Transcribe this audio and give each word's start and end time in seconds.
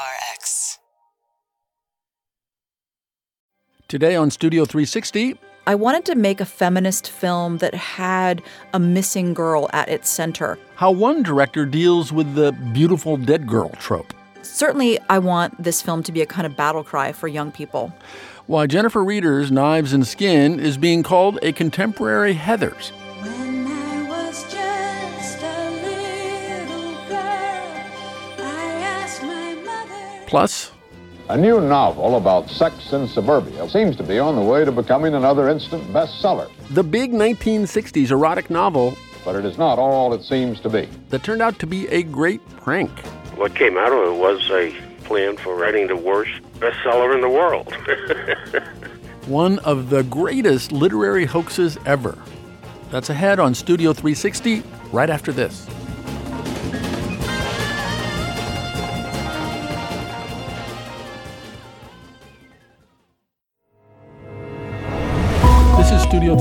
PRX. 0.00 0.78
Today 3.88 4.16
on 4.16 4.30
Studio 4.30 4.64
360, 4.64 5.36
I 5.66 5.74
wanted 5.74 6.04
to 6.06 6.14
make 6.14 6.40
a 6.40 6.46
feminist 6.46 7.10
film 7.10 7.58
that 7.58 7.74
had 7.74 8.40
a 8.72 8.78
missing 8.78 9.34
girl 9.34 9.68
at 9.72 9.88
its 9.88 10.08
center. 10.08 10.58
how 10.76 10.90
one 10.90 11.22
director 11.22 11.66
deals 11.66 12.12
with 12.12 12.34
the 12.34 12.52
beautiful 12.72 13.16
dead 13.18 13.46
girl 13.46 13.70
trope. 13.72 14.14
Certainly, 14.42 14.98
I 15.10 15.18
want 15.18 15.62
this 15.62 15.82
film 15.82 16.02
to 16.04 16.12
be 16.12 16.22
a 16.22 16.26
kind 16.26 16.46
of 16.46 16.56
battle 16.56 16.82
cry 16.82 17.12
for 17.12 17.28
young 17.28 17.52
people. 17.52 17.92
Why 18.46 18.66
Jennifer 18.66 19.04
Reeder's 19.04 19.52
Knives 19.52 19.92
and 19.92 20.06
Skin 20.06 20.58
is 20.58 20.78
being 20.78 21.02
called 21.02 21.38
a 21.42 21.52
contemporary 21.52 22.34
Heathers. 22.34 22.90
Plus, 30.30 30.70
A 31.28 31.36
new 31.36 31.60
novel 31.60 32.16
about 32.16 32.48
sex 32.48 32.92
in 32.92 33.06
suburbia 33.08 33.68
seems 33.68 33.96
to 33.96 34.02
be 34.04 34.18
on 34.20 34.36
the 34.36 34.42
way 34.42 34.64
to 34.64 34.70
becoming 34.72 35.14
another 35.14 35.48
instant 35.48 35.82
bestseller. 35.92 36.48
the 36.70 36.84
big 36.84 37.12
1960s 37.12 38.10
erotic 38.12 38.48
novel 38.48 38.96
But 39.24 39.34
it 39.34 39.44
is 39.44 39.58
not 39.58 39.78
all 39.80 40.14
it 40.14 40.22
seems 40.22 40.60
to 40.60 40.68
be. 40.68 40.88
that 41.10 41.24
turned 41.24 41.42
out 41.42 41.58
to 41.58 41.66
be 41.66 41.88
a 41.88 42.04
great 42.04 42.40
prank. 42.58 42.90
What 43.36 43.54
came 43.56 43.76
out 43.76 43.92
of 43.92 44.06
it 44.14 44.18
was 44.20 44.48
a 44.52 44.72
plan 45.04 45.36
for 45.36 45.56
writing 45.56 45.88
the 45.88 45.96
worst 45.96 46.30
bestseller 46.60 47.12
in 47.12 47.20
the 47.20 47.28
world. 47.28 47.72
One 49.26 49.58
of 49.60 49.90
the 49.90 50.04
greatest 50.04 50.70
literary 50.70 51.24
hoaxes 51.26 51.76
ever. 51.86 52.16
That's 52.92 53.10
ahead 53.10 53.40
on 53.40 53.52
Studio 53.54 53.92
360 53.92 54.62
right 54.92 55.10
after 55.10 55.32
this. 55.32 55.66
This 55.66 55.89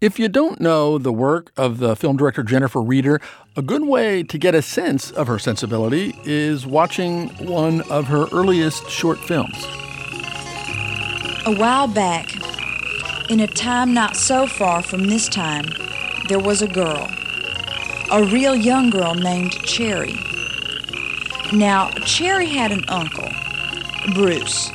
If 0.00 0.20
you 0.20 0.28
don't 0.28 0.60
know 0.60 0.96
the 0.96 1.12
work 1.12 1.50
of 1.56 1.78
the 1.78 1.96
film 1.96 2.16
director 2.16 2.44
Jennifer 2.44 2.80
Reeder, 2.80 3.20
a 3.56 3.62
good 3.62 3.82
way 3.82 4.22
to 4.22 4.38
get 4.38 4.54
a 4.54 4.62
sense 4.62 5.10
of 5.10 5.26
her 5.26 5.40
sensibility 5.40 6.14
is 6.22 6.64
watching 6.64 7.30
one 7.44 7.80
of 7.90 8.06
her 8.06 8.26
earliest 8.30 8.88
short 8.88 9.18
films. 9.18 9.56
A 11.46 11.56
while 11.58 11.88
back, 11.88 12.32
in 13.28 13.40
a 13.40 13.48
time 13.48 13.92
not 13.92 14.16
so 14.16 14.46
far 14.46 14.84
from 14.84 15.08
this 15.08 15.28
time, 15.28 15.66
there 16.28 16.38
was 16.38 16.62
a 16.62 16.68
girl. 16.68 17.08
A 18.12 18.22
real 18.22 18.54
young 18.54 18.90
girl 18.90 19.16
named 19.16 19.50
Cherry. 19.64 20.14
Now, 21.52 21.90
Cherry 22.04 22.46
had 22.46 22.70
an 22.70 22.84
uncle, 22.86 23.32
Bruce. 24.14 24.70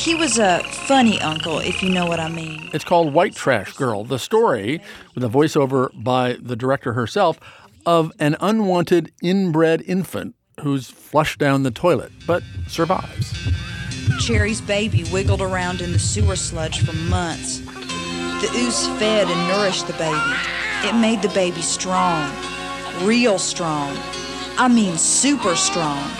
He 0.00 0.14
was 0.14 0.38
a 0.38 0.60
funny 0.86 1.20
uncle, 1.20 1.58
if 1.58 1.82
you 1.82 1.90
know 1.90 2.06
what 2.06 2.18
I 2.20 2.30
mean. 2.30 2.70
It's 2.72 2.84
called 2.84 3.12
White 3.12 3.34
Trash 3.34 3.74
Girl, 3.74 4.02
the 4.02 4.18
story, 4.18 4.80
with 5.14 5.22
a 5.22 5.28
voiceover 5.28 5.90
by 6.02 6.38
the 6.40 6.56
director 6.56 6.94
herself, 6.94 7.38
of 7.84 8.10
an 8.18 8.34
unwanted 8.40 9.12
inbred 9.22 9.82
infant 9.82 10.34
who's 10.60 10.88
flushed 10.88 11.38
down 11.38 11.64
the 11.64 11.70
toilet 11.70 12.12
but 12.26 12.42
survives. 12.66 13.30
Cherry's 14.20 14.62
baby 14.62 15.04
wiggled 15.12 15.42
around 15.42 15.82
in 15.82 15.92
the 15.92 15.98
sewer 15.98 16.34
sludge 16.34 16.82
for 16.82 16.94
months. 16.94 17.58
The 17.58 18.50
ooze 18.56 18.86
fed 18.98 19.28
and 19.28 19.48
nourished 19.48 19.86
the 19.86 19.92
baby. 19.94 20.34
It 20.82 20.98
made 20.98 21.20
the 21.20 21.28
baby 21.34 21.60
strong, 21.60 22.32
real 23.02 23.38
strong. 23.38 23.94
I 24.56 24.66
mean, 24.66 24.96
super 24.96 25.54
strong. 25.56 26.10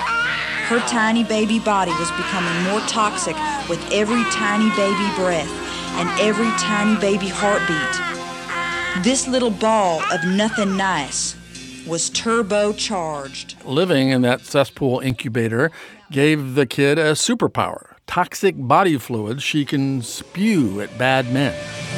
Her 0.71 0.79
tiny 0.87 1.25
baby 1.25 1.59
body 1.59 1.91
was 1.91 2.13
becoming 2.13 2.63
more 2.63 2.79
toxic 2.83 3.35
with 3.69 3.85
every 3.91 4.23
tiny 4.31 4.71
baby 4.77 5.11
breath 5.17 5.51
and 5.99 6.09
every 6.21 6.49
tiny 6.61 6.95
baby 7.01 7.27
heartbeat. 7.29 9.03
This 9.03 9.27
little 9.27 9.51
ball 9.51 10.01
of 10.13 10.25
nothing 10.25 10.77
nice 10.77 11.35
was 11.89 12.09
turbocharged. 12.11 13.57
Living 13.65 14.11
in 14.11 14.23
that 14.23 14.43
cesspool 14.43 15.01
incubator 15.01 15.73
gave 16.13 16.55
the 16.55 16.67
kid 16.67 17.01
a 17.01 17.15
superpower 17.15 17.97
toxic 18.07 18.55
body 18.57 18.97
fluids 18.97 19.43
she 19.43 19.65
can 19.65 20.03
spew 20.03 20.81
at 20.81 20.97
bad 20.97 21.33
men. 21.33 21.57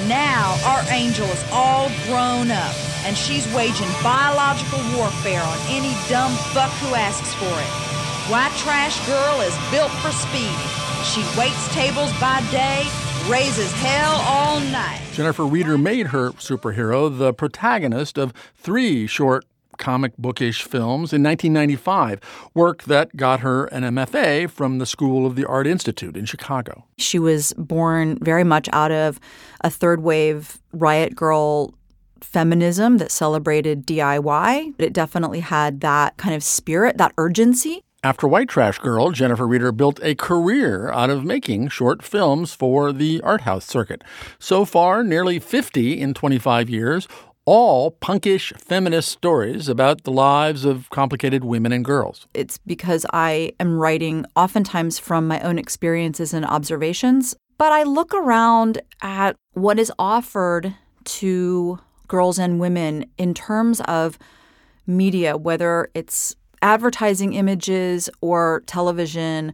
Now 0.09 0.59
our 0.65 0.83
angel 0.91 1.27
is 1.27 1.45
all 1.53 1.91
grown 2.07 2.51
up, 2.51 2.75
and 3.05 3.15
she's 3.15 3.47
waging 3.55 3.89
biological 4.03 4.79
warfare 4.97 5.43
on 5.43 5.59
any 5.69 5.95
dumb 6.09 6.33
fuck 6.55 6.71
who 6.81 6.95
asks 6.95 7.35
for 7.35 7.45
it. 7.45 8.02
White 8.31 8.53
Trash 8.57 9.05
Girl 9.05 9.41
is 9.41 9.53
built 9.73 9.91
for 9.91 10.13
speed. 10.13 10.55
She 11.05 11.27
waits 11.37 11.75
tables 11.75 12.13
by 12.21 12.41
day, 12.53 12.87
raises 13.29 13.73
hell 13.73 14.23
all 14.25 14.61
night. 14.61 15.01
Jennifer 15.13 15.45
Reeder 15.45 15.77
made 15.77 16.07
her 16.07 16.31
superhero 16.33 17.19
the 17.19 17.35
protagonist 17.35 18.19
of 18.19 18.33
three 18.55 19.09
short 19.09 19.45
comic 19.77 20.17
bookish 20.19 20.63
films 20.63 21.13
in 21.13 21.21
1995, 21.25 22.21
work 22.55 22.85
that 22.85 23.17
got 23.17 23.41
her 23.41 23.65
an 23.67 23.83
MFA 23.83 24.49
from 24.49 24.79
the 24.79 24.87
School 24.87 25.27
of 25.27 25.35
the 25.35 25.45
Art 25.45 25.67
Institute 25.67 26.17
in 26.17 26.25
Chicago. 26.25 26.85
She 26.99 27.19
was 27.19 27.53
born 27.55 28.19
very 28.21 28.45
much 28.45 28.69
out 28.73 28.93
of 28.93 29.19
a 29.63 29.71
third 29.71 30.01
wave 30.01 30.59
riot 30.73 31.17
girl 31.17 31.75
feminism 32.21 32.99
that 32.99 33.11
celebrated 33.11 33.85
DIY. 33.85 34.75
It 34.79 34.93
definitely 34.93 35.41
had 35.41 35.81
that 35.81 36.17
kind 36.19 36.37
of 36.37 36.45
spirit, 36.45 36.99
that 36.99 37.13
urgency. 37.19 37.83
After 38.05 38.27
White 38.27 38.49
Trash 38.49 38.81
Girl, 38.81 39.13
Jennifer 39.13 39.47
Reeder 39.47 39.71
built 39.71 40.01
a 40.03 40.17
career 40.17 40.91
out 40.91 41.09
of 41.09 41.25
making 41.25 41.69
short 41.69 42.03
films 42.03 42.53
for 42.53 42.93
the 42.93 43.21
art 43.21 43.43
house 43.43 43.65
circuit. 43.65 44.03
So 44.41 44.65
far, 44.65 45.05
nearly 45.05 45.39
50 45.39 46.01
in 46.01 46.13
25 46.13 46.69
years, 46.69 47.07
all 47.45 47.93
punkish 47.93 48.53
feminist 48.59 49.09
stories 49.09 49.69
about 49.69 50.03
the 50.03 50.11
lives 50.11 50.65
of 50.65 50.91
complicated 50.91 51.45
women 51.45 51.71
and 51.71 51.85
girls. 51.85 52.27
It's 52.35 52.59
because 52.67 53.07
I 53.13 53.53
am 53.61 53.79
writing 53.79 54.27
oftentimes 54.35 54.99
from 54.99 55.29
my 55.29 55.39
own 55.39 55.57
experiences 55.57 56.35
and 56.35 56.45
observations, 56.45 57.37
but 57.57 57.71
I 57.71 57.85
look 57.85 58.13
around 58.15 58.83
at 59.01 59.37
what 59.53 59.79
is 59.79 59.93
offered 59.97 60.75
to 61.05 61.79
girls 62.09 62.41
and 62.41 62.59
women 62.59 63.07
in 63.17 63.33
terms 63.33 63.81
of 63.83 64.19
media, 64.89 65.37
whether 65.37 65.89
it's 65.95 66.35
advertising 66.63 67.35
images 67.35 68.09
or 68.21 68.63
television 68.67 69.53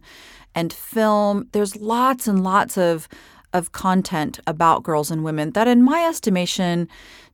and 0.55 0.71
film. 0.71 1.47
There's 1.51 1.75
lots 1.75 2.27
and 2.27 2.43
lots 2.43 2.77
of 2.77 3.07
of 3.51 3.71
content 3.71 4.39
about 4.45 4.83
girls 4.83 5.09
and 5.09 5.23
women 5.23 5.51
that 5.51 5.67
in 5.67 5.81
my 5.81 6.05
estimation 6.05 6.87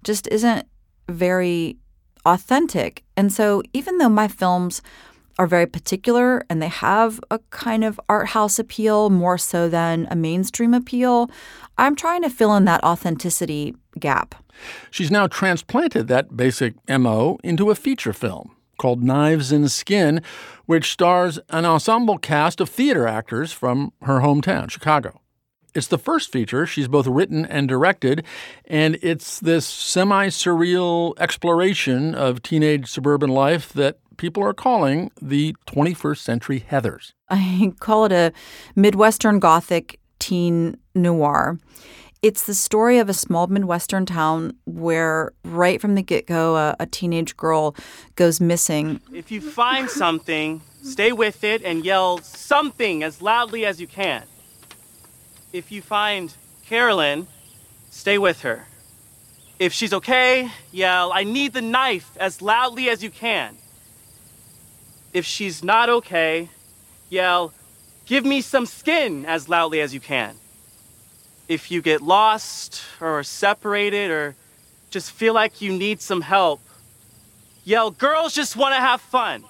just 0.04 0.28
isn't 0.30 0.66
very 1.10 1.78
authentic. 2.26 3.04
And 3.18 3.34
so 3.34 3.62
even 3.74 3.98
though 3.98 4.10
my 4.10 4.28
films 4.30 4.82
are 5.38 5.48
very 5.48 5.66
particular 5.66 6.46
and 6.50 6.62
they 6.62 6.70
have 6.70 7.20
a 7.30 7.40
kind 7.50 7.84
of 7.84 8.00
art 8.08 8.30
house 8.30 8.58
appeal 8.58 9.10
more 9.10 9.38
so 9.38 9.68
than 9.68 10.08
a 10.10 10.16
mainstream 10.16 10.74
appeal, 10.74 11.30
I'm 11.78 11.96
trying 11.96 12.22
to 12.22 12.30
fill 12.30 12.56
in 12.56 12.64
that 12.66 12.84
authenticity 12.84 13.76
gap. 14.00 14.36
She's 14.90 15.12
now 15.12 15.28
transplanted 15.28 16.08
that 16.08 16.38
basic 16.38 16.76
MO 16.90 17.38
into 17.44 17.70
a 17.70 17.76
feature 17.76 18.14
film 18.14 18.55
called 18.78 19.04
Knives 19.04 19.52
and 19.52 19.70
Skin, 19.70 20.22
which 20.66 20.92
stars 20.92 21.40
an 21.50 21.66
ensemble 21.66 22.18
cast 22.18 22.60
of 22.62 22.70
theater 22.70 23.08
actors 23.08 23.52
from 23.52 23.94
her 24.04 24.20
hometown, 24.20 24.70
Chicago. 24.70 25.22
It's 25.74 25.88
the 25.88 25.98
first 25.98 26.32
feature 26.32 26.66
she's 26.66 26.88
both 26.88 27.06
written 27.06 27.46
and 27.46 27.68
directed, 27.68 28.24
and 28.64 28.98
it's 29.02 29.42
this 29.42 29.66
semi 29.66 30.28
surreal 30.28 31.14
exploration 31.20 32.16
of 32.16 32.42
teenage 32.42 32.88
suburban 32.88 33.30
life 33.30 33.74
that 33.74 34.00
people 34.18 34.42
are 34.42 34.54
calling 34.54 35.12
the 35.22 35.54
21st 35.68 36.18
century 36.20 36.66
Heathers. 36.72 37.12
I 37.30 37.74
call 37.80 38.06
it 38.06 38.14
a 38.14 38.32
Midwestern 38.76 39.40
Gothic 39.40 40.00
teen 40.20 40.78
noir. 40.94 41.60
It's 42.26 42.46
the 42.46 42.56
story 42.56 42.98
of 42.98 43.08
a 43.08 43.14
small 43.14 43.46
Midwestern 43.46 44.08
town 44.08 44.58
where, 44.66 45.32
right 45.44 45.80
from 45.80 45.94
the 45.94 46.02
get 46.02 46.26
go, 46.26 46.56
a, 46.56 46.76
a 46.80 46.88
teenage 46.88 47.38
girl 47.38 47.76
goes 48.16 48.42
missing. 48.42 49.00
If 49.14 49.30
you 49.30 49.40
find 49.40 49.88
something, 49.88 50.62
stay 50.82 51.12
with 51.12 51.44
it 51.44 51.62
and 51.64 51.86
yell 51.86 52.18
something 52.18 53.04
as 53.04 53.22
loudly 53.22 53.64
as 53.64 53.80
you 53.80 53.86
can. 53.86 54.24
If 55.54 55.72
you 55.72 55.84
find 55.84 56.34
Carolyn, 56.66 57.28
stay 57.92 58.18
with 58.18 58.42
her. 58.42 58.66
If 59.60 59.72
she's 59.72 59.94
okay, 59.94 60.50
yell, 60.72 61.14
I 61.14 61.26
need 61.26 61.54
the 61.54 61.62
knife 61.62 62.10
as 62.20 62.42
loudly 62.42 62.90
as 62.90 63.04
you 63.04 63.12
can. 63.12 63.56
If 65.14 65.26
she's 65.26 65.64
not 65.64 65.90
okay, 65.90 66.50
yell, 67.08 67.54
Give 68.06 68.24
me 68.24 68.42
some 68.42 68.68
skin 68.68 69.26
as 69.26 69.50
loudly 69.50 69.82
as 69.82 69.94
you 69.94 70.00
can. 70.00 70.36
If 71.48 71.70
you 71.70 71.82
get 71.82 72.02
lost 72.02 72.82
or 73.00 73.24
separated 73.24 74.10
or 74.10 74.36
just 74.90 75.12
feel 75.12 75.34
like 75.34 75.62
you 75.62 75.72
need 75.72 76.02
some 76.02 76.22
help, 76.22 76.60
yell, 77.64 77.92
Girls 77.92 78.34
just 78.34 78.56
want 78.56 78.74
to 78.74 78.80
have 78.80 79.00
fun. 79.00 79.44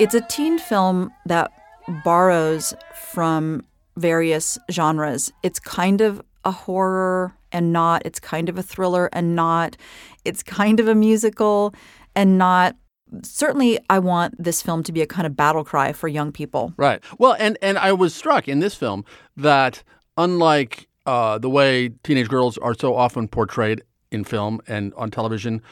It's 0.00 0.14
a 0.14 0.20
teen 0.22 0.58
film 0.58 1.12
that 1.26 1.52
borrows 2.04 2.74
from 3.12 3.64
various 3.96 4.58
genres. 4.70 5.32
It's 5.42 5.60
kind 5.60 6.00
of 6.00 6.22
a 6.44 6.50
horror 6.50 7.34
and 7.52 7.72
not, 7.72 8.02
it's 8.04 8.18
kind 8.18 8.48
of 8.48 8.58
a 8.58 8.62
thriller 8.62 9.08
and 9.12 9.36
not, 9.36 9.76
it's 10.24 10.42
kind 10.42 10.80
of 10.80 10.88
a 10.88 10.94
musical 10.94 11.74
and 12.16 12.38
not. 12.38 12.76
Certainly, 13.22 13.78
I 13.88 13.98
want 13.98 14.42
this 14.42 14.62
film 14.62 14.82
to 14.84 14.92
be 14.92 15.02
a 15.02 15.06
kind 15.06 15.26
of 15.26 15.36
battle 15.36 15.64
cry 15.64 15.92
for 15.92 16.08
young 16.08 16.32
people. 16.32 16.74
Right. 16.76 17.02
Well, 17.18 17.36
and, 17.38 17.58
and 17.62 17.78
I 17.78 17.92
was 17.92 18.14
struck 18.14 18.48
in 18.48 18.60
this 18.60 18.74
film 18.74 19.04
that 19.36 19.82
unlike 20.16 20.88
uh, 21.06 21.38
the 21.38 21.50
way 21.50 21.90
teenage 22.02 22.28
girls 22.28 22.58
are 22.58 22.74
so 22.74 22.94
often 22.94 23.28
portrayed 23.28 23.82
in 24.10 24.24
film 24.24 24.60
and 24.66 24.92
on 24.94 25.10
television 25.10 25.62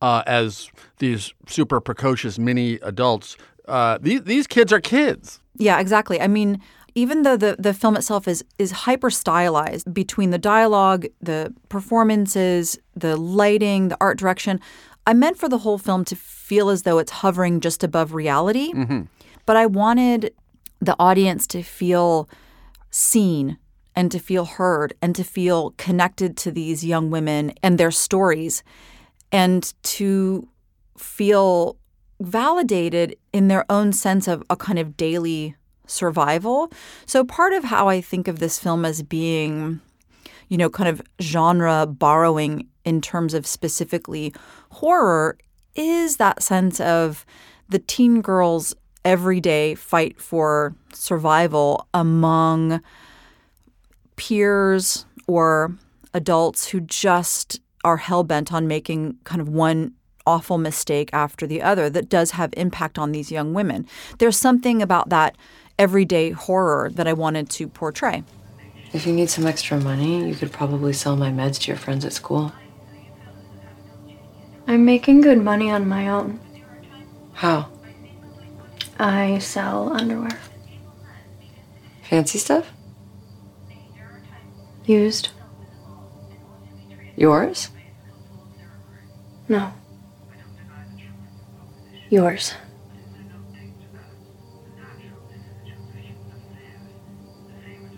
uh, 0.00 0.22
as 0.26 0.70
these 0.98 1.32
super 1.46 1.80
precocious 1.80 2.38
mini 2.38 2.74
adults, 2.82 3.36
uh, 3.66 3.98
these, 4.00 4.22
these 4.22 4.46
kids 4.46 4.72
are 4.72 4.80
kids. 4.80 5.40
Yeah, 5.56 5.80
exactly. 5.80 6.20
I 6.20 6.28
mean, 6.28 6.60
even 6.94 7.22
though 7.22 7.36
the, 7.36 7.56
the 7.58 7.74
film 7.74 7.96
itself 7.96 8.26
is 8.26 8.44
is 8.58 8.70
hyper 8.70 9.10
stylized 9.10 9.92
between 9.92 10.30
the 10.30 10.38
dialogue, 10.38 11.06
the 11.20 11.54
performances, 11.68 12.78
the 12.96 13.16
lighting, 13.16 13.88
the 13.88 13.96
art 14.00 14.18
direction, 14.18 14.60
I 15.06 15.14
meant 15.14 15.36
for 15.36 15.48
the 15.48 15.58
whole 15.58 15.78
film 15.78 16.04
to 16.06 16.16
feel 16.48 16.70
as 16.70 16.82
though 16.84 16.98
it's 16.98 17.12
hovering 17.12 17.60
just 17.60 17.84
above 17.84 18.14
reality. 18.14 18.72
Mm-hmm. 18.72 19.02
But 19.44 19.58
I 19.58 19.66
wanted 19.66 20.32
the 20.80 20.96
audience 20.98 21.46
to 21.48 21.62
feel 21.62 22.26
seen 22.90 23.58
and 23.94 24.10
to 24.10 24.18
feel 24.18 24.46
heard 24.46 24.94
and 25.02 25.14
to 25.14 25.24
feel 25.24 25.74
connected 25.76 26.38
to 26.38 26.50
these 26.50 26.86
young 26.86 27.10
women 27.10 27.52
and 27.62 27.76
their 27.76 27.90
stories 27.90 28.62
and 29.30 29.74
to 29.82 30.48
feel 30.96 31.76
validated 32.18 33.14
in 33.34 33.48
their 33.48 33.66
own 33.68 33.92
sense 33.92 34.26
of 34.26 34.42
a 34.48 34.56
kind 34.56 34.78
of 34.78 34.96
daily 34.96 35.54
survival. 35.86 36.72
So 37.04 37.24
part 37.24 37.52
of 37.52 37.64
how 37.64 37.88
I 37.88 38.00
think 38.00 38.26
of 38.26 38.38
this 38.38 38.58
film 38.58 38.86
as 38.86 39.02
being, 39.02 39.80
you 40.48 40.56
know, 40.56 40.70
kind 40.70 40.88
of 40.88 41.02
genre 41.20 41.86
borrowing 41.86 42.68
in 42.86 43.02
terms 43.02 43.34
of 43.34 43.46
specifically 43.46 44.32
horror 44.70 45.36
is 45.78 46.16
that 46.16 46.42
sense 46.42 46.80
of 46.80 47.24
the 47.68 47.78
teen 47.78 48.20
girls 48.20 48.74
everyday 49.04 49.74
fight 49.74 50.20
for 50.20 50.74
survival 50.92 51.86
among 51.94 52.82
peers 54.16 55.06
or 55.26 55.74
adults 56.12 56.68
who 56.68 56.80
just 56.80 57.60
are 57.84 57.98
hell 57.98 58.24
bent 58.24 58.52
on 58.52 58.66
making 58.66 59.16
kind 59.24 59.40
of 59.40 59.48
one 59.48 59.92
awful 60.26 60.58
mistake 60.58 61.08
after 61.12 61.46
the 61.46 61.62
other 61.62 61.88
that 61.88 62.08
does 62.08 62.32
have 62.32 62.52
impact 62.56 62.98
on 62.98 63.12
these 63.12 63.30
young 63.30 63.54
women. 63.54 63.86
There's 64.18 64.36
something 64.36 64.82
about 64.82 65.08
that 65.08 65.36
everyday 65.78 66.30
horror 66.30 66.90
that 66.94 67.06
I 67.06 67.12
wanted 67.12 67.48
to 67.50 67.68
portray. 67.68 68.24
If 68.92 69.06
you 69.06 69.12
need 69.12 69.30
some 69.30 69.46
extra 69.46 69.80
money, 69.80 70.26
you 70.28 70.34
could 70.34 70.52
probably 70.52 70.92
sell 70.92 71.16
my 71.16 71.30
meds 71.30 71.60
to 71.60 71.68
your 71.68 71.76
friends 71.76 72.04
at 72.04 72.12
school. 72.12 72.52
I'm 74.68 74.84
making 74.84 75.22
good 75.22 75.42
money 75.42 75.70
on 75.70 75.88
my 75.88 76.08
own. 76.08 76.38
How? 77.32 77.70
I 78.98 79.38
sell 79.38 79.94
underwear. 79.94 80.38
Fancy 82.02 82.36
stuff? 82.36 82.70
Used. 84.84 85.30
Yours? 87.16 87.70
No. 89.48 89.72
Yours. 92.10 92.52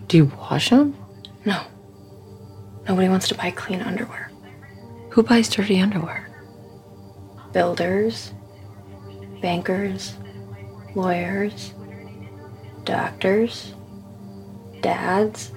Do 0.07 0.17
you 0.17 0.31
wash 0.39 0.69
them? 0.69 0.95
No. 1.43 1.63
Nobody 2.87 3.09
wants 3.09 3.27
to 3.27 3.35
buy 3.35 3.51
clean 3.51 3.81
underwear. 3.81 4.31
Who 5.09 5.23
buys 5.23 5.49
dirty 5.49 5.81
underwear? 5.81 6.30
Builders, 7.53 8.33
bankers, 9.41 10.15
lawyers, 10.95 11.73
doctors, 12.83 13.73
dads, 14.81 15.51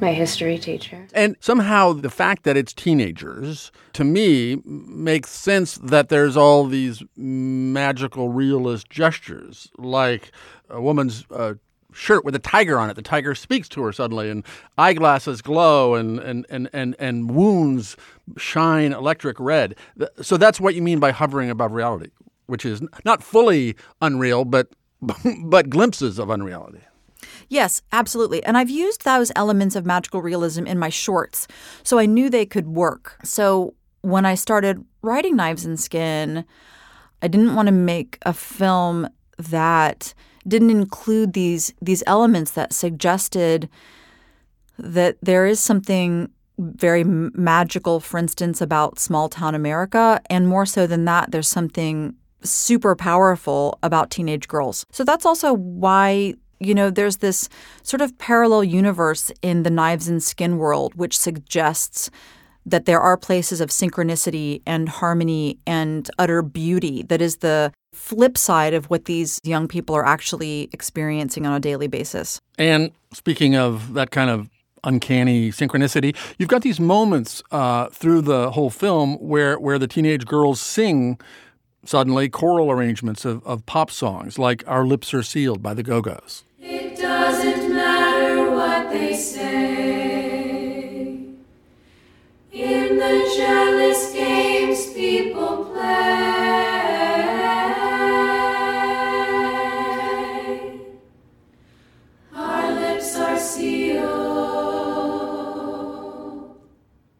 my 0.00 0.12
history 0.12 0.58
teacher. 0.58 1.06
And 1.14 1.36
somehow 1.40 1.92
the 1.92 2.10
fact 2.10 2.44
that 2.44 2.56
it's 2.56 2.72
teenagers, 2.72 3.72
to 3.94 4.04
me, 4.04 4.60
makes 4.64 5.30
sense 5.30 5.76
that 5.76 6.08
there's 6.08 6.36
all 6.36 6.66
these 6.66 7.02
magical 7.16 8.28
realist 8.28 8.90
gestures, 8.90 9.70
like 9.78 10.32
a 10.68 10.80
woman's 10.80 11.24
uh, 11.30 11.54
shirt 11.96 12.24
with 12.24 12.34
a 12.34 12.38
tiger 12.38 12.78
on 12.78 12.90
it. 12.90 12.94
The 12.94 13.02
tiger 13.02 13.34
speaks 13.34 13.68
to 13.70 13.82
her 13.82 13.92
suddenly, 13.92 14.30
and 14.30 14.44
eyeglasses 14.78 15.42
glow, 15.42 15.94
and 15.94 16.18
and 16.20 16.46
and 16.50 16.68
and, 16.72 16.94
and 16.98 17.30
wounds 17.30 17.96
shine 18.36 18.92
electric 18.92 19.40
red. 19.40 19.74
So 20.20 20.36
that's 20.36 20.60
what 20.60 20.74
you 20.74 20.82
mean 20.82 21.00
by 21.00 21.10
hovering 21.10 21.50
above 21.50 21.72
reality, 21.72 22.10
which 22.46 22.64
is 22.64 22.82
not 23.04 23.22
fully 23.22 23.76
unreal, 24.00 24.44
but 24.44 24.68
but 25.44 25.70
glimpses 25.70 26.18
of 26.18 26.30
unreality. 26.30 26.80
Yes, 27.48 27.82
absolutely. 27.92 28.44
And 28.44 28.56
I've 28.56 28.70
used 28.70 29.04
those 29.04 29.32
elements 29.34 29.74
of 29.74 29.86
magical 29.86 30.20
realism 30.20 30.66
in 30.66 30.78
my 30.78 30.90
shorts, 30.90 31.48
so 31.82 31.98
I 31.98 32.06
knew 32.06 32.28
they 32.28 32.46
could 32.46 32.68
work. 32.68 33.16
So 33.24 33.74
when 34.02 34.26
I 34.26 34.34
started 34.34 34.84
writing 35.02 35.36
Knives 35.36 35.64
and 35.64 35.80
Skin, 35.80 36.44
I 37.22 37.28
didn't 37.28 37.54
want 37.54 37.66
to 37.66 37.72
make 37.72 38.18
a 38.22 38.32
film 38.32 39.08
that 39.38 40.14
didn't 40.46 40.70
include 40.70 41.32
these 41.32 41.72
these 41.80 42.02
elements 42.06 42.52
that 42.52 42.72
suggested 42.72 43.68
that 44.78 45.16
there 45.22 45.46
is 45.46 45.60
something 45.60 46.30
very 46.58 47.04
magical, 47.04 48.00
for 48.00 48.18
instance, 48.18 48.60
about 48.60 48.98
small 48.98 49.28
town 49.28 49.54
America, 49.54 50.20
and 50.30 50.48
more 50.48 50.66
so 50.66 50.86
than 50.86 51.04
that, 51.04 51.30
there's 51.30 51.48
something 51.48 52.14
super 52.42 52.94
powerful 52.96 53.78
about 53.82 54.10
teenage 54.10 54.48
girls. 54.48 54.86
So 54.90 55.04
that's 55.04 55.26
also 55.26 55.52
why 55.52 56.34
you 56.58 56.74
know, 56.74 56.90
there's 56.90 57.18
this 57.18 57.48
sort 57.82 58.00
of 58.00 58.16
parallel 58.18 58.64
universe 58.64 59.30
in 59.42 59.62
the 59.62 59.70
knives 59.70 60.08
and 60.08 60.22
skin 60.22 60.56
world, 60.56 60.94
which 60.94 61.16
suggests 61.18 62.10
that 62.64 62.84
there 62.84 63.00
are 63.00 63.16
places 63.16 63.60
of 63.60 63.70
synchronicity 63.70 64.60
and 64.66 64.88
harmony 64.88 65.58
and 65.66 66.10
utter 66.18 66.42
beauty 66.42 67.02
that 67.04 67.20
is 67.20 67.36
the 67.36 67.72
flip 67.96 68.36
side 68.38 68.74
of 68.74 68.86
what 68.86 69.06
these 69.06 69.40
young 69.42 69.66
people 69.66 69.94
are 69.94 70.06
actually 70.06 70.68
experiencing 70.72 71.46
on 71.46 71.54
a 71.54 71.60
daily 71.60 71.88
basis. 71.88 72.40
And 72.58 72.92
speaking 73.12 73.56
of 73.56 73.94
that 73.94 74.10
kind 74.10 74.30
of 74.30 74.48
uncanny 74.84 75.50
synchronicity, 75.50 76.14
you've 76.38 76.48
got 76.48 76.62
these 76.62 76.78
moments 76.78 77.42
uh, 77.50 77.88
through 77.88 78.20
the 78.22 78.52
whole 78.52 78.70
film 78.70 79.14
where 79.14 79.58
where 79.58 79.78
the 79.78 79.88
teenage 79.88 80.26
girls 80.26 80.60
sing 80.60 81.18
suddenly 81.84 82.28
choral 82.28 82.70
arrangements 82.70 83.24
of, 83.24 83.44
of 83.46 83.64
pop 83.66 83.90
songs 83.90 84.38
like 84.38 84.62
Our 84.66 84.84
Lips 84.84 85.14
Are 85.14 85.22
Sealed 85.22 85.62
by 85.62 85.74
the 85.74 85.82
Go 85.82 86.00
Go's. 86.00 86.44
It 86.60 86.96
doesn't 86.96 87.74
matter 87.74 88.50
what 88.50 88.90
they 88.90 89.14
say. 89.14 89.46
In 92.52 92.96
the 92.98 93.34
jealous 93.36 94.12
games 94.12 94.92
people 94.92 95.65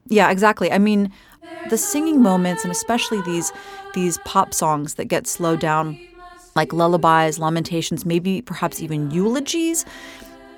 Yeah, 0.09 0.31
exactly. 0.31 0.71
I 0.71 0.77
mean, 0.77 1.11
the 1.65 1.77
singing 1.77 2.21
moments 2.21 2.63
and 2.63 2.71
especially 2.71 3.21
these 3.21 3.51
these 3.93 4.17
pop 4.19 4.53
songs 4.53 4.95
that 4.95 5.05
get 5.05 5.27
slowed 5.27 5.59
down 5.59 5.99
like 6.55 6.73
lullabies, 6.73 7.39
lamentations, 7.39 8.05
maybe 8.05 8.41
perhaps 8.41 8.81
even 8.81 9.11
eulogies. 9.11 9.85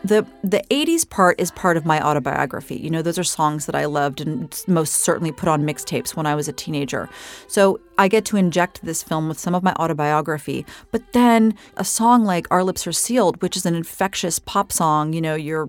The 0.03 0.25
the 0.43 0.63
80s 0.69 1.09
part 1.09 1.39
is 1.39 1.51
part 1.51 1.75
of 1.75 1.85
my 1.85 2.01
autobiography. 2.01 2.75
You 2.77 2.89
know, 2.89 3.01
those 3.01 3.19
are 3.19 3.23
songs 3.23 3.65
that 3.65 3.75
I 3.75 3.85
loved 3.85 4.21
and 4.21 4.63
most 4.67 4.95
certainly 4.95 5.31
put 5.31 5.49
on 5.49 5.63
mixtapes 5.63 6.15
when 6.15 6.25
I 6.25 6.35
was 6.35 6.47
a 6.47 6.53
teenager. 6.53 7.09
So 7.47 7.81
I 7.97 8.07
get 8.07 8.23
to 8.25 8.37
inject 8.37 8.81
this 8.83 9.03
film 9.03 9.27
with 9.27 9.37
some 9.37 9.53
of 9.53 9.61
my 9.61 9.73
autobiography. 9.73 10.65
But 10.91 11.11
then 11.11 11.53
a 11.75 11.83
song 11.83 12.23
like 12.23 12.47
Our 12.49 12.63
Lips 12.63 12.87
Are 12.87 12.93
Sealed, 12.93 13.41
which 13.41 13.57
is 13.57 13.65
an 13.65 13.75
infectious 13.75 14.39
pop 14.39 14.71
song, 14.71 15.11
you 15.11 15.21
know, 15.21 15.35
you're 15.35 15.67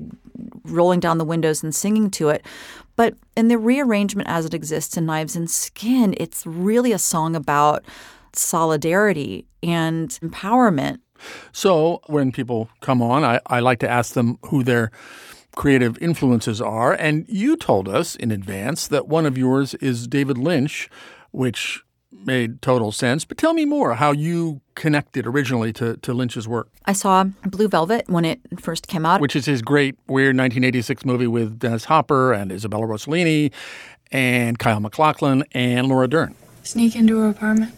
rolling 0.64 1.00
down 1.00 1.18
the 1.18 1.24
windows 1.24 1.62
and 1.62 1.74
singing 1.74 2.10
to 2.12 2.28
it. 2.28 2.46
But 2.94 3.14
in 3.36 3.48
the 3.48 3.58
rearrangement 3.58 4.28
as 4.28 4.44
it 4.44 4.54
exists 4.54 4.96
in 4.96 5.06
Knives 5.06 5.34
and 5.34 5.50
Skin, 5.50 6.14
it's 6.18 6.46
really 6.46 6.92
a 6.92 6.98
song 6.98 7.34
about 7.34 7.84
solidarity 8.32 9.46
and 9.62 10.10
empowerment. 10.22 10.98
So 11.52 12.00
when 12.06 12.32
people 12.32 12.68
come 12.80 13.02
on, 13.02 13.24
I, 13.24 13.40
I 13.46 13.60
like 13.60 13.78
to 13.80 13.88
ask 13.88 14.14
them 14.14 14.38
who 14.46 14.62
their 14.62 14.90
creative 15.56 15.98
influences 15.98 16.60
are. 16.60 16.92
And 16.94 17.26
you 17.28 17.56
told 17.56 17.88
us 17.88 18.14
in 18.16 18.30
advance 18.30 18.88
that 18.88 19.08
one 19.08 19.26
of 19.26 19.36
yours 19.36 19.74
is 19.74 20.06
David 20.06 20.38
Lynch, 20.38 20.88
which 21.32 21.82
made 22.12 22.60
total 22.62 22.92
sense. 22.92 23.24
But 23.24 23.38
tell 23.38 23.52
me 23.54 23.64
more 23.64 23.94
how 23.94 24.12
you 24.12 24.60
connected 24.74 25.26
originally 25.26 25.72
to, 25.74 25.96
to 25.98 26.12
Lynch's 26.12 26.46
work. 26.46 26.68
I 26.86 26.92
saw 26.92 27.24
Blue 27.46 27.68
Velvet 27.68 28.08
when 28.08 28.24
it 28.24 28.40
first 28.60 28.88
came 28.88 29.06
out, 29.06 29.20
which 29.20 29.36
is 29.36 29.46
his 29.46 29.62
great, 29.62 29.96
weird 30.06 30.36
1986 30.36 31.04
movie 31.04 31.26
with 31.26 31.58
Dennis 31.58 31.84
Hopper 31.84 32.32
and 32.32 32.52
Isabella 32.52 32.86
Rossellini 32.86 33.52
and 34.12 34.58
Kyle 34.58 34.80
MacLachlan 34.80 35.44
and 35.52 35.88
Laura 35.88 36.08
Dern. 36.08 36.34
Sneak 36.62 36.94
into 36.94 37.18
her 37.20 37.28
apartment? 37.28 37.74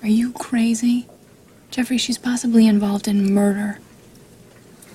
Yeah. 0.00 0.06
Are 0.06 0.10
you 0.10 0.32
crazy? 0.32 1.06
Jeffrey, 1.70 1.98
she's 1.98 2.18
possibly 2.18 2.66
involved 2.66 3.08
in 3.08 3.32
murder. 3.32 3.78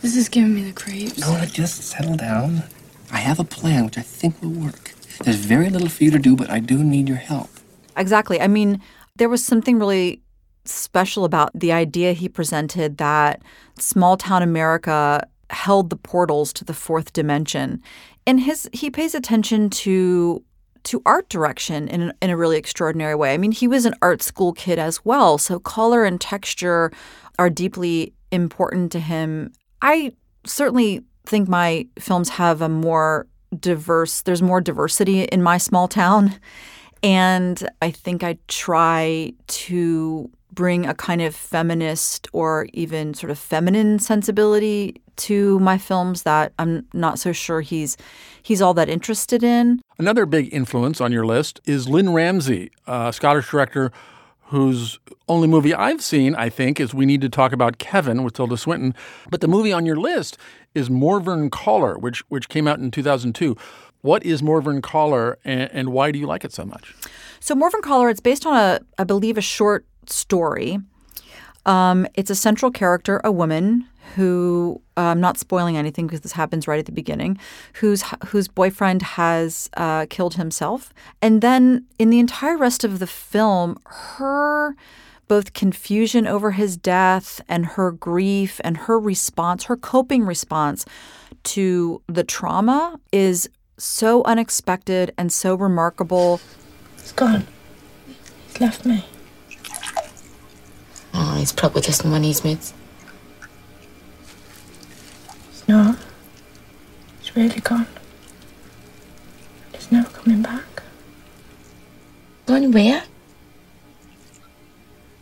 This 0.01 0.15
is 0.15 0.27
giving 0.27 0.55
me 0.55 0.63
the 0.63 0.73
creeps. 0.73 1.19
No, 1.19 1.39
just 1.45 1.83
settle 1.83 2.15
down. 2.15 2.63
I 3.11 3.17
have 3.17 3.39
a 3.39 3.43
plan 3.43 3.85
which 3.85 3.97
I 3.97 4.01
think 4.01 4.41
will 4.41 4.49
work. 4.49 4.93
There's 5.23 5.37
very 5.37 5.69
little 5.69 5.89
for 5.89 6.03
you 6.03 6.11
to 6.11 6.19
do, 6.19 6.35
but 6.35 6.49
I 6.49 6.59
do 6.59 6.83
need 6.83 7.07
your 7.07 7.17
help. 7.17 7.49
Exactly. 7.95 8.41
I 8.41 8.47
mean, 8.47 8.81
there 9.15 9.29
was 9.29 9.45
something 9.45 9.77
really 9.77 10.21
special 10.65 11.25
about 11.25 11.51
the 11.53 11.71
idea 11.71 12.13
he 12.13 12.27
presented 12.27 12.97
that 12.97 13.41
small 13.77 14.17
town 14.17 14.41
America 14.41 15.27
held 15.49 15.89
the 15.89 15.95
portals 15.95 16.51
to 16.53 16.65
the 16.65 16.73
fourth 16.73 17.13
dimension. 17.13 17.81
And 18.25 18.39
his 18.39 18.69
he 18.73 18.89
pays 18.89 19.13
attention 19.13 19.69
to 19.69 20.43
to 20.83 21.01
art 21.05 21.29
direction 21.29 21.87
in, 21.87 22.13
in 22.21 22.29
a 22.29 22.37
really 22.37 22.57
extraordinary 22.57 23.15
way. 23.15 23.33
I 23.33 23.37
mean, 23.37 23.51
he 23.51 23.67
was 23.67 23.85
an 23.85 23.95
art 24.01 24.21
school 24.21 24.53
kid 24.53 24.79
as 24.79 25.03
well, 25.05 25.37
so 25.37 25.59
color 25.59 26.03
and 26.03 26.19
texture 26.19 26.91
are 27.39 27.49
deeply 27.49 28.13
important 28.31 28.91
to 28.91 28.99
him. 28.99 29.51
I 29.81 30.11
certainly 30.45 31.03
think 31.25 31.47
my 31.47 31.87
films 31.99 32.29
have 32.29 32.61
a 32.61 32.69
more 32.69 33.27
diverse 33.59 34.23
there's 34.23 34.41
more 34.41 34.59
diversity 34.59 35.23
in 35.25 35.43
my 35.43 35.59
small 35.59 35.87
town 35.87 36.39
and 37.03 37.69
I 37.81 37.91
think 37.91 38.23
I 38.23 38.37
try 38.47 39.33
to 39.47 40.29
bring 40.51 40.85
a 40.85 40.93
kind 40.93 41.21
of 41.21 41.35
feminist 41.35 42.27
or 42.33 42.67
even 42.73 43.13
sort 43.13 43.29
of 43.31 43.37
feminine 43.37 43.99
sensibility 43.99 45.01
to 45.17 45.59
my 45.59 45.77
films 45.77 46.23
that 46.23 46.53
I'm 46.59 46.85
not 46.93 47.19
so 47.19 47.31
sure 47.31 47.61
he's 47.61 47.97
he's 48.41 48.61
all 48.61 48.73
that 48.75 48.89
interested 48.89 49.43
in. 49.43 49.81
Another 49.97 50.25
big 50.25 50.53
influence 50.53 50.99
on 51.01 51.11
your 51.11 51.25
list 51.25 51.61
is 51.65 51.87
Lynne 51.87 52.13
Ramsay, 52.13 52.71
a 52.87 53.13
Scottish 53.13 53.49
director 53.49 53.91
whose 54.47 54.99
only 55.27 55.47
movie 55.47 55.73
I've 55.73 56.03
seen, 56.03 56.35
I 56.35 56.49
think, 56.49 56.79
is 56.79 56.93
We 56.93 57.05
Need 57.05 57.21
to 57.21 57.29
Talk 57.29 57.53
About 57.53 57.79
Kevin 57.79 58.23
with 58.23 58.33
Tilda 58.33 58.57
Swinton. 58.57 58.93
But 59.31 59.41
the 59.41 59.47
movie 59.47 59.73
on 59.73 59.85
your 59.85 59.95
list 59.95 60.37
is 60.75 60.89
Morvern 60.89 61.49
Callar, 61.49 61.97
which 61.97 62.19
which 62.29 62.49
came 62.49 62.67
out 62.67 62.79
in 62.79 62.91
2002. 62.91 63.55
What 64.01 64.23
is 64.25 64.41
Morvern 64.41 64.81
Callar, 64.81 65.39
and, 65.45 65.71
and 65.71 65.89
why 65.93 66.11
do 66.11 66.19
you 66.19 66.27
like 66.27 66.43
it 66.43 66.51
so 66.51 66.65
much? 66.65 66.93
So 67.39 67.55
Morvern 67.55 67.81
Callar, 67.81 68.09
it's 68.09 68.19
based 68.19 68.45
on 68.45 68.53
a, 68.55 68.79
I 68.97 69.05
believe, 69.05 69.37
a 69.37 69.41
short 69.41 69.85
story. 70.05 70.79
Um, 71.65 72.07
it's 72.13 72.29
a 72.29 72.35
central 72.35 72.71
character, 72.71 73.21
a 73.23 73.31
woman 73.31 73.87
who 74.15 74.81
I'm 74.97 75.21
not 75.21 75.37
spoiling 75.37 75.77
anything 75.77 76.07
because 76.07 76.21
this 76.21 76.33
happens 76.33 76.67
right 76.67 76.79
at 76.79 76.85
the 76.85 76.91
beginning, 76.91 77.37
whose 77.75 78.03
whose 78.27 78.47
boyfriend 78.47 79.01
has 79.01 79.69
uh, 79.77 80.05
killed 80.09 80.35
himself, 80.35 80.93
and 81.21 81.41
then 81.41 81.85
in 81.97 82.09
the 82.09 82.19
entire 82.19 82.57
rest 82.57 82.83
of 82.83 82.99
the 82.99 83.07
film, 83.07 83.77
her 83.85 84.75
both 85.27 85.53
confusion 85.53 86.27
over 86.27 86.51
his 86.51 86.75
death 86.77 87.41
and 87.47 87.65
her 87.65 87.91
grief 87.91 88.59
and 88.63 88.77
her 88.77 88.99
response, 88.99 89.63
her 89.63 89.77
coping 89.77 90.25
response 90.25 90.85
to 91.43 92.01
the 92.07 92.23
trauma 92.23 92.99
is 93.11 93.49
so 93.77 94.21
unexpected 94.25 95.13
and 95.17 95.31
so 95.31 95.55
remarkable. 95.55 96.39
He's 96.97 97.13
gone. 97.13 97.47
He's 98.47 98.59
left 98.61 98.85
me. 98.85 99.05
Ah, 101.13 101.35
oh, 101.35 101.39
he's 101.39 101.51
probably 101.51 101.81
just 101.81 102.03
money 102.05 102.27
he's 102.27 102.43
made. 102.43 102.59
No. 105.67 105.95
He's 107.19 107.35
really 107.35 107.59
gone. 107.61 107.87
He's 109.73 109.91
never 109.91 110.09
coming 110.09 110.41
back. 110.41 110.83
Gone 112.45 112.71
where? 112.71 113.03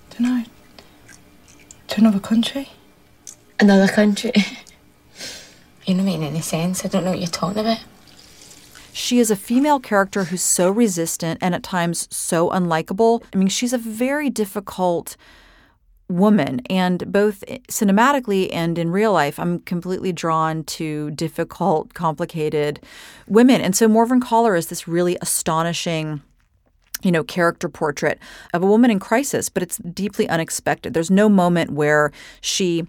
Tonight. 0.10 0.50
To 1.90 2.00
another 2.00 2.20
country. 2.20 2.70
Another 3.60 3.88
country? 3.88 4.32
you 5.86 5.94
don't 5.96 6.06
make 6.06 6.20
any 6.20 6.42
sense. 6.42 6.84
I 6.84 6.88
don't 6.88 7.04
know 7.04 7.12
what 7.12 7.20
you're 7.20 7.28
talking 7.28 7.60
about. 7.60 7.80
She 8.94 9.20
is 9.20 9.32
a 9.32 9.36
female 9.36 9.80
character 9.80 10.26
who's 10.26 10.42
so 10.42 10.70
resistant 10.70 11.40
and 11.42 11.56
at 11.56 11.64
times 11.64 12.08
so 12.16 12.50
unlikable. 12.50 13.24
I 13.34 13.38
mean, 13.38 13.48
she's 13.48 13.74
a 13.74 13.78
very 13.78 14.30
difficult 14.30 15.16
woman. 16.12 16.62
And 16.70 17.12
both 17.12 17.44
cinematically 17.68 18.50
and 18.54 18.78
in 18.78 18.92
real 18.92 19.14
life 19.14 19.40
i'm 19.40 19.60
completely 19.60 20.12
drawn 20.12 20.64
to 20.66 21.12
difficult 21.12 21.94
complicated 21.94 22.80
women. 23.28 23.62
And 23.62 23.76
so 23.76 23.88
morvern 23.88 24.22
callar 24.22 24.56
is 24.56 24.68
this 24.68 24.88
really 24.88 25.18
astonishing 25.22 26.22
you 27.04 27.12
know 27.12 27.24
character 27.24 27.68
portrait 27.68 28.20
of 28.54 28.62
a 28.62 28.68
woman 28.68 28.92
in 28.92 29.00
crisis 29.00 29.50
but 29.50 29.64
it's 29.64 29.78
deeply 29.78 30.28
unexpected. 30.30 30.94
There's 30.94 31.12
no 31.12 31.30
moment 31.30 31.72
where 31.72 32.12
she 32.42 32.86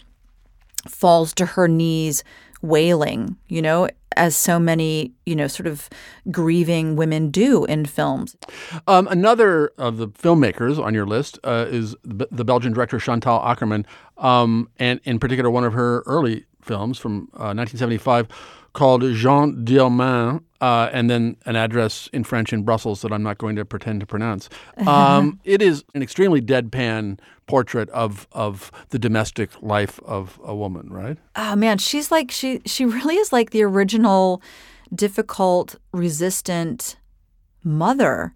falls 0.88 1.32
to 1.34 1.46
her 1.46 1.68
knees 1.68 2.24
wailing 2.62 3.36
you 3.48 3.60
know 3.60 3.88
as 4.16 4.36
so 4.36 4.58
many, 4.58 5.12
you 5.26 5.36
know, 5.36 5.46
sort 5.46 5.66
of 5.66 5.88
grieving 6.30 6.96
women 6.96 7.30
do 7.30 7.64
in 7.64 7.86
films. 7.86 8.36
Um, 8.86 9.08
another 9.08 9.72
of 9.78 9.96
the 9.96 10.08
filmmakers 10.08 10.82
on 10.82 10.94
your 10.94 11.06
list 11.06 11.38
uh, 11.44 11.66
is 11.68 11.96
the 12.04 12.44
Belgian 12.44 12.72
director 12.72 12.98
Chantal 12.98 13.40
Akerman, 13.40 13.84
um, 14.18 14.68
and 14.78 15.00
in 15.04 15.18
particular, 15.18 15.50
one 15.50 15.64
of 15.64 15.72
her 15.72 16.02
early 16.06 16.44
films 16.60 16.98
from 16.98 17.28
uh, 17.34 17.52
1975 17.54 18.28
called 18.72 19.02
Jeanne 19.02 19.64
Dielman, 19.64 20.42
uh, 20.62 20.88
and 20.92 21.10
then 21.10 21.36
an 21.44 21.56
address 21.56 22.08
in 22.12 22.22
French 22.22 22.52
in 22.52 22.62
Brussels 22.62 23.02
that 23.02 23.12
I'm 23.12 23.24
not 23.24 23.36
going 23.36 23.56
to 23.56 23.64
pretend 23.64 23.98
to 24.00 24.06
pronounce. 24.06 24.48
Um, 24.86 25.40
it 25.44 25.60
is 25.60 25.84
an 25.92 26.02
extremely 26.02 26.40
deadpan 26.40 27.18
portrait 27.46 27.90
of 27.90 28.28
of 28.30 28.70
the 28.90 28.98
domestic 28.98 29.50
life 29.60 29.98
of 30.04 30.40
a 30.44 30.54
woman, 30.54 30.88
right? 30.88 31.18
Oh 31.34 31.56
man, 31.56 31.78
she's 31.78 32.12
like 32.12 32.30
she 32.30 32.62
she 32.64 32.84
really 32.84 33.16
is 33.16 33.32
like 33.32 33.50
the 33.50 33.64
original 33.64 34.40
difficult, 34.94 35.74
resistant 35.92 36.96
mother. 37.64 38.34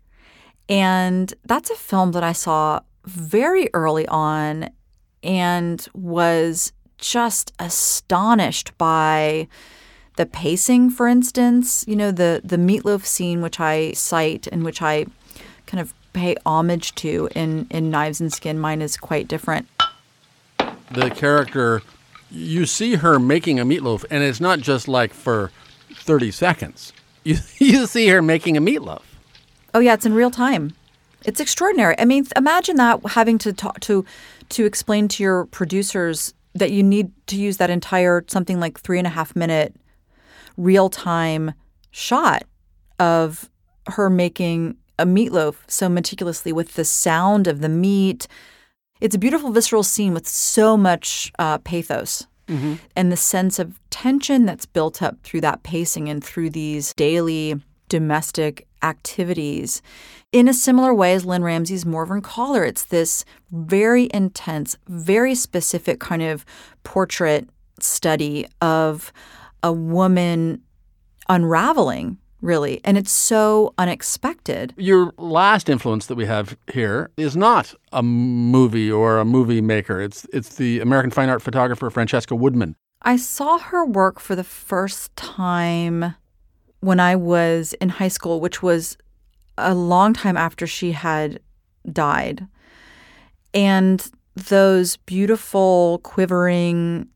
And 0.69 1.33
that's 1.45 1.71
a 1.71 1.77
film 1.77 2.11
that 2.11 2.25
I 2.25 2.33
saw 2.33 2.81
very 3.05 3.71
early 3.73 4.09
on 4.09 4.71
and 5.23 5.87
was 5.95 6.73
just 6.99 7.53
astonished 7.61 8.77
by 8.79 9.47
the 10.17 10.27
pacing, 10.27 10.91
for 10.91 11.07
instance, 11.07 11.85
you 11.87 11.95
know, 11.95 12.11
the 12.11 12.41
the 12.43 12.57
meatloaf 12.57 13.05
scene, 13.05 13.43
which 13.43 13.61
I 13.61 13.93
cite 13.93 14.47
and 14.49 14.65
which 14.65 14.83
I 14.83 15.07
kind 15.67 15.81
of 15.81 15.95
pay 16.13 16.37
homage 16.45 16.95
to 16.97 17.29
in 17.35 17.67
in 17.71 17.91
Knives 17.91 18.21
and 18.21 18.33
Skin. 18.33 18.59
Mine 18.59 18.83
is 18.83 18.97
quite 18.97 19.29
different. 19.29 19.69
The 20.91 21.11
character, 21.11 21.83
you 22.31 22.65
see 22.65 22.95
her 22.97 23.19
making 23.19 23.61
a 23.61 23.65
meatloaf, 23.65 24.05
and 24.11 24.25
it's 24.25 24.41
not 24.41 24.61
just 24.61 24.89
like 24.89 25.13
for 25.13 25.53
thirty 25.95 26.31
seconds. 26.31 26.93
You 27.23 27.37
you 27.59 27.87
see 27.87 28.09
her 28.09 28.23
making 28.23 28.57
a 28.57 28.61
meatloaf. 28.61 29.03
Oh 29.75 29.81
yeah, 29.81 29.95
it's 29.95 30.07
in 30.07 30.15
real 30.15 30.31
time. 30.31 30.75
It's 31.25 31.41
extraordinary. 31.41 31.99
I 31.99 32.05
mean, 32.05 32.27
imagine 32.37 32.77
that 32.77 33.05
having 33.09 33.37
to 33.39 33.53
talk 33.53 33.81
to 33.81 34.05
to 34.51 34.65
explain 34.65 35.09
to 35.09 35.23
your 35.23 35.45
producers 35.47 36.33
that 36.55 36.71
you 36.71 36.83
need 36.83 37.11
to 37.27 37.37
use 37.37 37.59
that 37.59 37.69
entire 37.69 38.25
something 38.29 38.59
like 38.59 38.81
three 38.81 38.97
and 38.97 39.07
a 39.07 39.11
half 39.11 39.37
minute 39.37 39.75
real 40.57 40.89
time 40.89 41.53
shot 41.91 42.45
of 42.99 43.51
her 43.89 44.11
making 44.11 44.77
a 44.99 45.07
meatloaf 45.07 45.57
so 45.69 45.89
meticulously 45.89 46.53
with 46.53 46.75
the 46.75 46.85
sound 46.85 47.47
of 47.47 47.61
the 47.61 47.69
meat. 47.69 48.27
It's 49.01 49.15
a 49.15 49.19
beautiful 49.19 49.51
visceral 49.51 49.83
scene 49.83 50.15
with 50.15 50.27
so 50.27 50.77
much 50.77 51.33
uh, 51.39 51.59
pathos. 51.59 52.27
Mm-hmm. 52.49 52.75
And 52.95 53.11
the 53.11 53.17
sense 53.17 53.59
of 53.59 53.79
tension 53.91 54.47
that's 54.47 54.67
built 54.67 55.03
up 55.03 55.21
through 55.23 55.41
that 55.41 55.65
pacing 55.65 56.09
and 56.09 56.23
through 56.23 56.51
these 56.51 56.95
daily 56.95 57.61
domestic 57.89 58.67
activities. 58.83 59.83
In 60.33 60.49
a 60.49 60.55
similar 60.55 60.95
way 60.95 61.15
as 61.15 61.25
Lynne 61.25 61.43
Ramsay's 61.43 61.85
Morvern 61.85 62.23
Callar, 62.23 62.65
it's 62.65 62.85
this 62.85 63.25
very 63.51 64.09
intense, 64.13 64.77
very 64.89 65.35
specific 65.35 65.99
kind 65.99 66.23
of 66.23 66.45
portrait 66.85 67.49
study 67.81 68.47
of 68.61 69.13
a 69.63 69.73
woman 69.73 70.63
unraveling 71.29 72.19
really. 72.41 72.81
And 72.85 72.97
it's 72.97 73.11
so 73.11 73.75
unexpected. 73.79 74.75
Your 74.77 75.13
last 75.19 75.69
influence 75.69 76.07
that 76.07 76.15
we 76.15 76.27
have 76.27 76.57
here 76.73 77.11
is 77.17 77.37
not 77.37 77.75
a 77.93 78.03
movie 78.03 78.91
or 78.91 79.19
a 79.19 79.25
movie 79.25 79.61
maker. 79.61 80.01
It's 80.01 80.27
it's 80.33 80.57
the 80.57 80.81
American 80.81 81.11
fine 81.11 81.29
art 81.29 81.43
photographer 81.43 81.91
Francesca 81.91 82.35
Woodman. 82.35 82.77
I 83.03 83.17
saw 83.17 83.59
her 83.59 83.85
work 83.85 84.21
for 84.21 84.35
the 84.35 84.45
first 84.45 85.15
time 85.17 86.15
when 86.81 87.01
I 87.01 87.17
was 87.17 87.73
in 87.75 87.89
high 87.89 88.09
school, 88.09 88.41
which 88.41 88.63
was 88.63 88.97
a 89.59 89.75
long 89.75 90.13
time 90.13 90.37
after 90.37 90.67
she 90.67 90.93
had 90.93 91.41
died. 91.93 92.47
And 93.55 94.07
those 94.35 94.97
beautiful, 94.99 96.01
quivering 96.03 97.09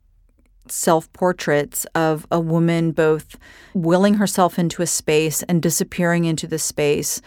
self 0.72 1.12
portraits 1.12 1.84
of 1.94 2.26
a 2.30 2.40
woman 2.40 2.92
both 2.92 3.36
willing 3.74 4.14
herself 4.14 4.58
into 4.58 4.82
a 4.82 4.86
space 4.86 5.42
and 5.44 5.62
disappearing 5.62 6.24
into 6.24 6.46
the 6.46 6.58
space, 6.58 7.20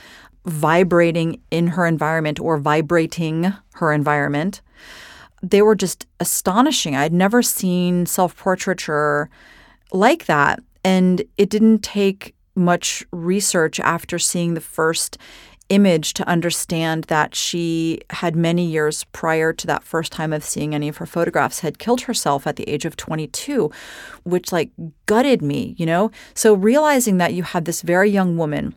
vibrating 0.46 1.42
in 1.52 1.68
her 1.68 1.86
environment 1.86 2.40
or 2.40 2.58
vibrating 2.58 3.54
her 3.76 3.92
environment. 3.92 4.62
They 5.42 5.62
were 5.62 5.76
just 5.76 6.06
astonishing. 6.20 6.96
I'd 6.96 7.14
never 7.14 7.42
seen 7.42 8.06
self 8.06 8.36
portraiture 8.38 9.30
like 9.92 10.26
that. 10.26 10.60
And 10.86 11.24
it 11.38 11.50
didn't 11.50 11.80
take 11.80 12.36
much 12.56 13.06
research 13.12 13.80
after 13.80 14.20
seeing 14.20 14.54
the 14.54 14.62
first 14.62 15.18
image 15.70 16.14
to 16.14 16.28
understand 16.28 17.06
that 17.06 17.34
she 17.34 18.00
had 18.12 18.36
many 18.36 18.66
years 18.66 19.06
prior 19.06 19.54
to 19.54 19.66
that 19.66 19.84
first 19.84 20.12
time 20.12 20.34
of 20.34 20.44
seeing 20.44 20.76
any 20.76 20.88
of 20.88 20.98
her 20.98 21.06
photographs 21.06 21.60
had 21.60 21.80
killed 21.80 22.02
herself 22.02 22.46
at 22.46 22.56
the 22.58 22.68
age 22.70 22.86
of 22.86 22.96
22 22.96 23.72
which 24.24 24.52
like 24.52 24.72
gutted 25.06 25.42
me 25.42 25.74
you 25.78 25.86
know 25.86 26.12
so 26.34 26.54
realizing 26.54 27.18
that 27.18 27.34
you 27.34 27.44
had 27.44 27.66
this 27.66 27.82
very 27.82 28.10
young 28.10 28.38
woman 28.38 28.76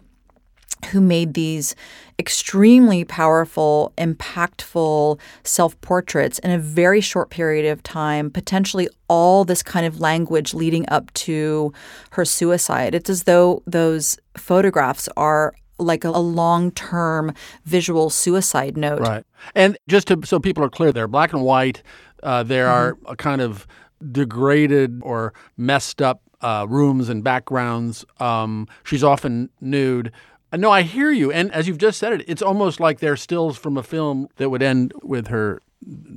who 0.86 1.00
made 1.00 1.34
these 1.34 1.74
extremely 2.18 3.04
powerful, 3.04 3.92
impactful 3.98 5.18
self 5.44 5.80
portraits 5.80 6.38
in 6.40 6.50
a 6.50 6.58
very 6.58 7.00
short 7.00 7.30
period 7.30 7.70
of 7.70 7.82
time, 7.82 8.30
potentially 8.30 8.88
all 9.08 9.44
this 9.44 9.62
kind 9.62 9.86
of 9.86 10.00
language 10.00 10.54
leading 10.54 10.88
up 10.88 11.12
to 11.14 11.72
her 12.10 12.24
suicide. 12.24 12.94
It's 12.94 13.10
as 13.10 13.24
though 13.24 13.62
those 13.66 14.18
photographs 14.36 15.08
are 15.16 15.54
like 15.78 16.04
a, 16.04 16.08
a 16.08 16.20
long 16.20 16.70
term 16.70 17.34
visual 17.64 18.10
suicide 18.10 18.76
note. 18.76 19.00
Right. 19.00 19.24
And 19.54 19.78
just 19.88 20.08
to, 20.08 20.20
so 20.24 20.40
people 20.40 20.64
are 20.64 20.70
clear, 20.70 20.92
they're 20.92 21.08
black 21.08 21.32
and 21.32 21.42
white. 21.42 21.82
Uh, 22.22 22.42
there 22.42 22.66
mm-hmm. 22.66 23.06
are 23.06 23.12
a 23.12 23.16
kind 23.16 23.40
of 23.40 23.66
degraded 24.12 25.00
or 25.02 25.32
messed 25.56 26.02
up 26.02 26.22
uh, 26.40 26.66
rooms 26.68 27.08
and 27.08 27.24
backgrounds. 27.24 28.04
Um, 28.20 28.68
she's 28.84 29.04
often 29.04 29.50
nude. 29.60 30.12
No, 30.52 30.70
I 30.70 30.82
hear 30.82 31.10
you. 31.10 31.32
And 31.32 31.52
as 31.52 31.66
you've 31.66 31.78
just 31.78 31.98
said 31.98 32.12
it, 32.12 32.24
it's 32.28 32.42
almost 32.42 32.80
like 32.80 33.00
they're 33.00 33.16
stills 33.16 33.58
from 33.58 33.76
a 33.76 33.82
film 33.82 34.28
that 34.36 34.48
would 34.48 34.62
end 34.62 34.92
with 35.02 35.26
her 35.28 35.60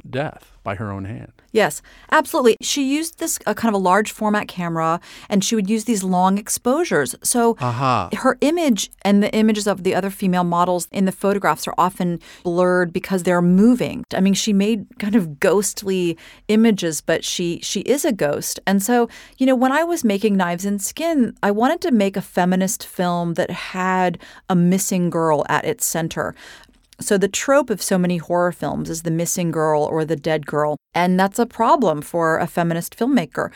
death 0.10 0.58
by 0.64 0.76
her 0.76 0.92
own 0.92 1.06
hand. 1.06 1.32
Yes, 1.52 1.82
absolutely. 2.12 2.58
She 2.62 2.84
used 2.84 3.20
this 3.20 3.40
uh, 3.46 3.54
kind 3.54 3.74
of 3.74 3.82
a 3.82 3.84
large 3.84 4.12
format 4.12 4.48
camera 4.48 5.00
and 5.30 5.44
she 5.44 5.56
would 5.56 5.70
use 5.70 5.86
these 5.86 6.04
long 6.04 6.38
exposures. 6.38 7.16
So 7.24 7.56
uh-huh. 7.60 8.10
her 8.18 8.38
image 8.42 8.92
and 9.04 9.24
the 9.24 9.34
images 9.34 9.68
of 9.68 9.84
the 9.84 9.96
other 9.96 10.10
female 10.10 10.44
models 10.44 10.88
in 10.92 11.06
the 11.06 11.12
photographs 11.12 11.68
are 11.68 11.74
often 11.78 12.20
blurred 12.44 12.94
because 12.94 13.24
they're 13.24 13.42
moving. 13.42 14.04
I 14.14 14.22
mean, 14.22 14.34
she 14.34 14.54
made 14.54 14.88
kind 15.00 15.16
of 15.16 15.40
ghostly 15.40 16.18
images, 16.48 17.02
but 17.02 17.24
she 17.24 17.60
she 17.62 17.82
is 17.82 18.06
a 18.06 18.12
ghost. 18.12 18.60
And 18.66 18.82
so, 18.82 19.10
you 19.38 19.46
know, 19.46 19.56
when 19.56 19.72
I 19.72 19.84
was 19.84 20.04
making 20.04 20.38
Knives 20.38 20.66
and 20.66 20.82
Skin, 20.82 21.36
I 21.44 21.52
wanted 21.52 21.82
to 21.82 21.92
make 21.92 22.16
a 22.18 22.22
feminist 22.22 22.86
film 22.86 23.34
that 23.36 23.50
had 23.50 24.20
a 24.50 24.56
missing 24.56 25.10
girl 25.10 25.46
at 25.50 25.66
its 25.66 25.86
center. 25.86 26.36
So, 27.02 27.18
the 27.18 27.28
trope 27.28 27.70
of 27.70 27.82
so 27.82 27.98
many 27.98 28.18
horror 28.18 28.52
films 28.52 28.90
is 28.90 29.04
the 29.04 29.12
missing 29.12 29.52
girl 29.52 29.84
or 29.84 30.04
the 30.04 30.16
dead 30.16 30.46
girl. 30.46 30.78
And 30.94 31.20
that's 31.20 31.40
a 31.40 31.46
problem 31.46 32.02
for 32.02 32.38
a 32.38 32.48
feminist 32.48 32.98
filmmaker. 32.98 33.52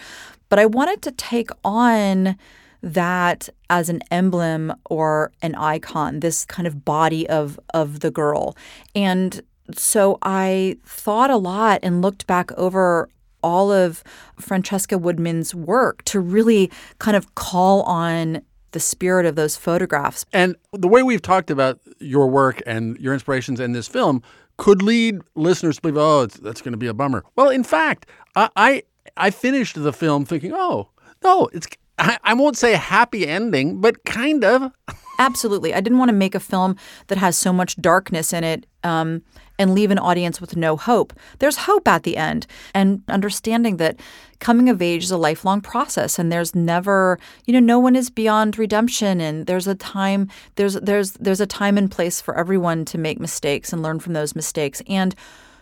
But 0.49 0.59
I 0.59 0.65
wanted 0.65 1.01
to 1.03 1.11
take 1.11 1.49
on 1.63 2.37
that 2.81 3.49
as 3.69 3.89
an 3.89 4.01
emblem 4.11 4.73
or 4.89 5.31
an 5.41 5.55
icon, 5.55 6.19
this 6.19 6.45
kind 6.45 6.67
of 6.67 6.85
body 6.85 7.27
of, 7.29 7.59
of 7.73 8.01
the 8.01 8.11
girl. 8.11 8.55
And 8.93 9.41
so 9.73 10.19
I 10.21 10.77
thought 10.85 11.29
a 11.29 11.37
lot 11.37 11.79
and 11.81 12.01
looked 12.01 12.27
back 12.27 12.51
over 12.53 13.09
all 13.41 13.71
of 13.71 14.03
Francesca 14.39 14.97
Woodman's 14.97 15.53
work 15.53 16.03
to 16.05 16.19
really 16.19 16.71
kind 16.99 17.17
of 17.17 17.35
call 17.35 17.81
on 17.83 18.41
the 18.73 18.79
spirit 18.79 19.25
of 19.25 19.35
those 19.35 19.55
photographs. 19.55 20.25
And 20.33 20.55
the 20.73 20.87
way 20.87 21.01
we've 21.01 21.21
talked 21.21 21.49
about 21.49 21.79
your 21.99 22.27
work 22.27 22.61
and 22.67 22.97
your 22.97 23.13
inspirations 23.13 23.59
in 23.59 23.71
this 23.71 23.87
film 23.87 24.21
could 24.57 24.81
lead 24.81 25.21
listeners 25.35 25.77
to 25.77 25.81
believe, 25.81 25.97
oh, 25.97 26.25
that's 26.27 26.61
going 26.61 26.73
to 26.73 26.77
be 26.77 26.87
a 26.87 26.93
bummer. 26.93 27.23
Well, 27.35 27.49
in 27.49 27.63
fact, 27.63 28.07
I, 28.35 28.49
I, 28.55 28.83
I 29.17 29.29
finished 29.31 29.81
the 29.81 29.93
film 29.93 30.25
thinking, 30.25 30.51
oh, 30.53 30.89
no, 31.23 31.49
it's 31.53 31.67
I, 31.99 32.17
I 32.23 32.33
won't 32.33 32.57
say 32.57 32.73
happy 32.73 33.27
ending, 33.27 33.79
but 33.79 34.03
kind 34.03 34.43
of. 34.43 34.71
Absolutely. 35.23 35.73
I 35.73 35.79
didn't 35.79 35.99
want 35.99 36.09
to 36.09 36.13
make 36.15 36.35
a 36.35 36.39
film 36.39 36.75
that 37.07 37.17
has 37.17 37.37
so 37.37 37.53
much 37.53 37.77
darkness 37.77 38.33
in 38.33 38.43
it 38.43 38.65
um, 38.83 39.21
and 39.57 39.73
leave 39.73 39.89
an 39.89 39.97
audience 39.97 40.41
with 40.41 40.57
no 40.57 40.75
hope. 40.75 41.13
There's 41.39 41.59
hope 41.59 41.87
at 41.87 42.03
the 42.03 42.17
end, 42.17 42.45
and 42.73 43.01
understanding 43.07 43.77
that 43.77 44.01
coming 44.39 44.67
of 44.67 44.81
age 44.81 45.05
is 45.05 45.11
a 45.11 45.17
lifelong 45.17 45.61
process, 45.61 46.19
and 46.19 46.29
there's 46.29 46.53
never, 46.53 47.17
you 47.45 47.53
know, 47.53 47.61
no 47.61 47.79
one 47.79 47.95
is 47.95 48.09
beyond 48.09 48.59
redemption, 48.59 49.21
and 49.21 49.45
there's 49.45 49.65
a 49.65 49.75
time, 49.75 50.29
there's 50.55 50.73
there's 50.73 51.13
there's 51.13 51.39
a 51.39 51.47
time 51.47 51.77
and 51.77 51.89
place 51.89 52.19
for 52.19 52.37
everyone 52.37 52.83
to 52.85 52.97
make 52.97 53.19
mistakes 53.21 53.71
and 53.71 53.81
learn 53.81 53.99
from 54.01 54.11
those 54.11 54.35
mistakes, 54.35 54.81
and 54.89 55.15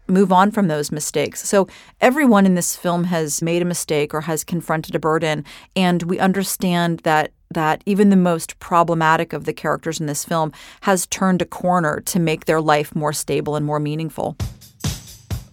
move 0.08 0.32
on 0.32 0.50
from 0.50 0.68
those 0.68 0.92
mistakes. 0.92 1.48
So 1.48 1.68
everyone 2.00 2.48
in 2.48 2.56
this 2.56 2.76
film 2.76 3.04
has 3.06 3.44
made 3.44 3.62
a 3.62 3.66
mistake 3.66 4.14
or 4.14 4.22
has 4.22 4.44
confronted 4.44 4.96
a 4.96 5.00
burden 5.00 5.46
and 5.76 6.04
we 6.04 6.20
understand 6.20 7.00
that 7.00 7.32
that 7.54 7.84
even 7.86 8.10
the 8.10 8.16
most 8.16 8.60
problematic 8.60 9.34
of 9.34 9.46
the 9.46 9.54
characters 9.54 10.00
in 10.00 10.06
this 10.06 10.26
film 10.26 10.52
has 10.82 11.06
turned 11.08 11.42
a 11.42 11.46
corner 11.46 12.00
to 12.02 12.20
make 12.20 12.46
their 12.46 12.62
life 12.62 12.96
more 12.96 13.14
stable 13.14 13.56
and 13.56 13.66
more 13.66 13.80
meaningful. 13.80 14.38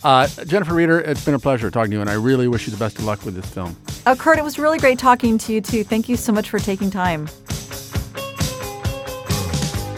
Uh, 0.05 0.29
Jennifer 0.47 0.75
Reeder, 0.75 1.01
it's 1.01 1.25
been 1.25 1.35
a 1.35 1.39
pleasure 1.39 1.71
talking 1.71 1.91
to 1.91 1.97
you, 1.97 2.01
and 2.01 2.09
I 2.09 2.15
really 2.15 2.47
wish 2.47 2.67
you 2.67 2.71
the 2.71 2.79
best 2.79 2.99
of 2.99 3.05
luck 3.05 3.25
with 3.25 3.35
this 3.35 3.47
film. 3.47 3.77
Uh, 4.07 4.15
Kurt, 4.15 4.39
it 4.39 4.45
was 4.45 4.59
really 4.59 4.79
great 4.79 4.99
talking 4.99 5.39
to 5.39 5.53
you, 5.53 5.61
too. 5.61 5.83
Thank 5.83 6.09
you 6.09 6.17
so 6.17 6.33
much 6.33 6.51
for 6.51 6.61
taking 6.61 6.91
time. 6.91 7.29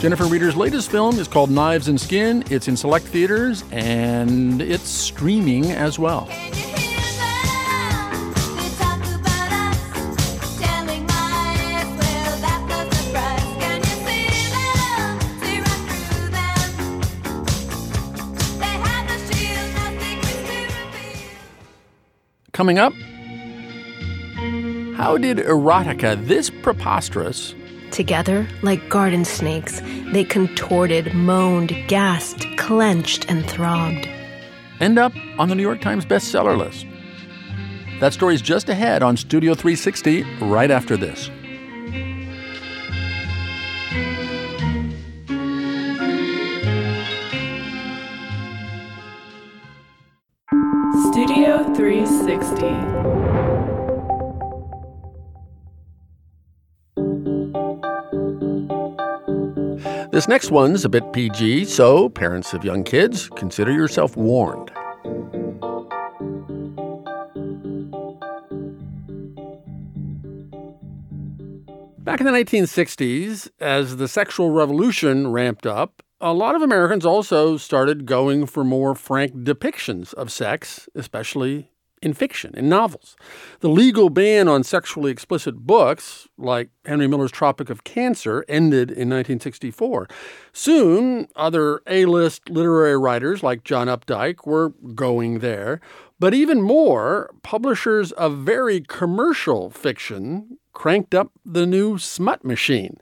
Jennifer 0.01 0.25
Reeder's 0.25 0.57
latest 0.57 0.91
film 0.91 1.19
is 1.19 1.29
called 1.29 1.51
Knives 1.51 1.89
and 1.89 2.01
Skin. 2.01 2.43
It's 2.51 2.69
in 2.69 2.77
select 2.79 3.05
theaters 3.05 3.65
and 3.71 4.63
it's 4.63 4.89
streaming 4.89 5.73
as 5.73 5.99
well. 5.99 6.27
Coming 22.61 22.79
up, 22.79 22.93
how 24.95 25.17
did 25.17 25.39
erotica 25.39 26.27
this 26.27 26.51
preposterous 26.51 27.55
Together, 27.91 28.47
like 28.61 28.87
garden 28.91 29.25
snakes, 29.25 29.81
they 30.13 30.25
contorted, 30.25 31.15
moaned, 31.15 31.75
gasped, 31.89 32.47
clenched, 32.59 33.25
and 33.31 33.47
throbbed. 33.47 34.07
End 34.79 34.99
up 34.99 35.15
on 35.39 35.49
the 35.49 35.55
New 35.55 35.63
York 35.63 35.81
Times 35.81 36.05
bestseller 36.05 36.55
list. 36.55 36.85
That 37.99 38.13
story's 38.13 38.43
just 38.43 38.69
ahead 38.69 39.03
on 39.03 39.17
Studio 39.17 39.55
360 39.55 40.25
right 40.43 40.71
after 40.71 40.99
this. 40.99 41.31
Next 60.31 60.53
one's 60.53 60.85
a 60.85 60.89
bit 60.89 61.13
PG, 61.13 61.65
so 61.65 62.09
parents 62.09 62.55
of 62.55 62.65
young 62.65 62.85
kids, 62.85 63.29
consider 63.31 63.73
yourself 63.73 64.17
warned. 64.17 64.71
Back 71.99 72.21
in 72.21 72.27
the 72.27 72.33
1960s, 72.33 73.51
as 73.59 73.97
the 73.97 74.07
sexual 74.07 74.53
revolution 74.53 75.33
ramped 75.33 75.67
up, 75.67 76.01
a 76.21 76.33
lot 76.33 76.55
of 76.55 76.63
Americans 76.63 77.05
also 77.05 77.57
started 77.57 78.07
going 78.07 78.47
for 78.47 78.63
more 78.63 78.95
frank 78.95 79.33
depictions 79.35 80.15
of 80.15 80.31
sex, 80.31 80.89
especially 80.95 81.73
in 82.03 82.15
fiction, 82.15 82.55
in 82.57 82.69
novels. 82.69 83.17
The 83.61 83.69
legal 83.69 84.11
ban 84.11 84.49
on 84.49 84.65
sexually 84.65 85.11
explicit 85.11 85.57
books, 85.59 86.29
like 86.39 86.71
Henry 86.85 87.07
Miller's 87.07 87.31
Tropic 87.31 87.69
of 87.69 87.85
Cancer, 87.85 88.45
ended 88.49 88.91
in 88.91 89.11
1964. 89.11 90.09
Soon, 90.53 91.29
other 91.37 91.83
A 91.87 92.07
list 92.07 92.49
literary 92.49 92.97
writers 92.97 93.43
like 93.43 93.65
John 93.65 93.87
Updike 93.89 94.47
were 94.47 94.71
going 94.95 95.41
there. 95.41 95.81
But 96.19 96.35
even 96.35 96.61
more, 96.61 97.31
publishers 97.43 98.13
of 98.13 98.39
very 98.39 98.81
commercial 98.81 99.71
fiction 99.71 100.59
cranked 100.73 101.15
up 101.15 101.33
the 101.45 101.67
new 101.67 101.99
smut 101.99 102.45
machine 102.45 102.99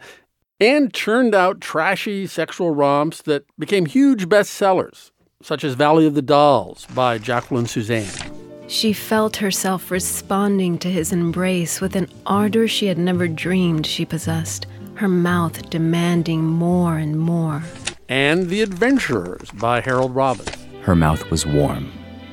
and 0.61 0.93
churned 0.93 1.35
out 1.35 1.61
trashy 1.61 2.27
sexual 2.27 2.75
romps 2.75 3.23
that 3.23 3.45
became 3.59 3.87
huge 3.87 4.29
bestsellers, 4.29 5.11
such 5.43 5.63
as 5.63 5.75
Valley 5.75 6.07
of 6.07 6.15
the 6.15 6.23
Dolls 6.23 6.87
by 6.95 7.19
Jacqueline 7.19 7.67
Susann. 7.67 8.38
She 8.69 8.93
felt 8.93 9.37
herself 9.37 9.91
responding 9.91 10.77
to 10.81 10.91
his 10.91 11.11
embrace 11.11 11.81
with 11.81 11.97
an 11.97 12.07
ardor 12.27 12.69
she 12.69 12.85
had 12.87 12.99
never 12.99 13.27
dreamed 13.27 13.87
she 13.87 14.05
possessed, 14.05 14.67
her 14.97 15.09
mouth 15.09 15.71
demanding 15.71 16.45
more 16.45 16.99
and 16.99 17.19
more. 17.19 17.63
And 18.11 18.51
The 18.51 18.61
Adventurers 18.61 19.51
by 19.53 19.81
Harold 19.81 20.15
Robbins. 20.15 20.51
Her 20.83 20.95
mouth 20.95 21.31
was 21.31 21.47
warm 21.47 21.91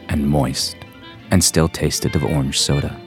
and 0.09 0.27
moist 0.27 0.75
and 1.31 1.41
still 1.41 1.69
tasted 1.69 2.17
of 2.17 2.25
orange 2.25 2.59
soda. 2.59 2.99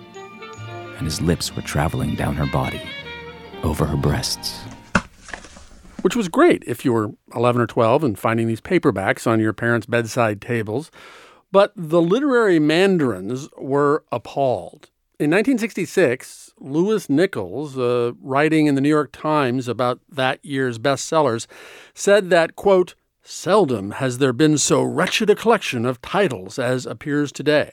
And 0.96 1.04
his 1.04 1.20
lips 1.20 1.54
were 1.54 1.62
traveling 1.62 2.14
down 2.14 2.34
her 2.36 2.46
body, 2.46 2.80
over 3.62 3.84
her 3.84 3.96
breasts. 3.98 4.58
Which 6.00 6.16
was 6.16 6.28
great 6.28 6.64
if 6.66 6.82
you 6.82 6.94
were 6.94 7.10
11 7.34 7.60
or 7.60 7.66
12 7.66 8.04
and 8.04 8.18
finding 8.18 8.46
these 8.46 8.62
paperbacks 8.62 9.26
on 9.26 9.38
your 9.38 9.52
parents' 9.52 9.86
bedside 9.86 10.40
tables. 10.40 10.90
But 11.50 11.72
the 11.74 12.02
literary 12.02 12.58
mandarins 12.58 13.48
were 13.56 14.04
appalled. 14.12 14.90
In 15.18 15.30
1966, 15.30 16.52
Lewis 16.58 17.08
Nichols, 17.08 17.76
uh, 17.76 18.12
writing 18.20 18.66
in 18.66 18.74
the 18.74 18.80
New 18.80 18.88
York 18.88 19.10
Times 19.12 19.66
about 19.66 20.00
that 20.08 20.44
year's 20.44 20.78
bestsellers, 20.78 21.46
said 21.94 22.30
that, 22.30 22.54
quote, 22.54 22.94
seldom 23.22 23.92
has 23.92 24.18
there 24.18 24.32
been 24.32 24.56
so 24.58 24.82
wretched 24.82 25.28
a 25.28 25.34
collection 25.34 25.84
of 25.84 26.00
titles 26.02 26.58
as 26.58 26.86
appears 26.86 27.32
today. 27.32 27.72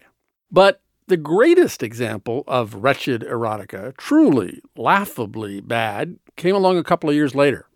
But 0.52 0.82
the 1.08 1.18
greatest 1.18 1.84
example 1.84 2.44
of 2.48 2.76
wretched 2.76 3.22
erotica, 3.22 3.96
truly 3.98 4.62
laughably 4.76 5.62
bad, 5.62 6.18
came 6.36 6.56
along 6.56 6.78
a 6.78 6.84
couple 6.84 7.10
of 7.10 7.16
years 7.16 7.36
later. 7.36 7.68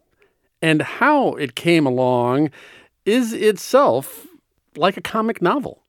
And 0.62 0.81
how 0.81 1.35
it 1.35 1.55
came 1.55 1.85
along 1.85 2.49
is 3.05 3.33
itself 3.33 4.27
like 4.75 4.97
a 4.97 5.01
comic 5.01 5.41
novel. 5.41 5.83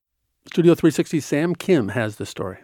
Studio 0.52 0.74
360's 0.74 1.24
Sam 1.24 1.54
Kim 1.54 1.90
has 1.90 2.16
the 2.16 2.26
story. 2.26 2.58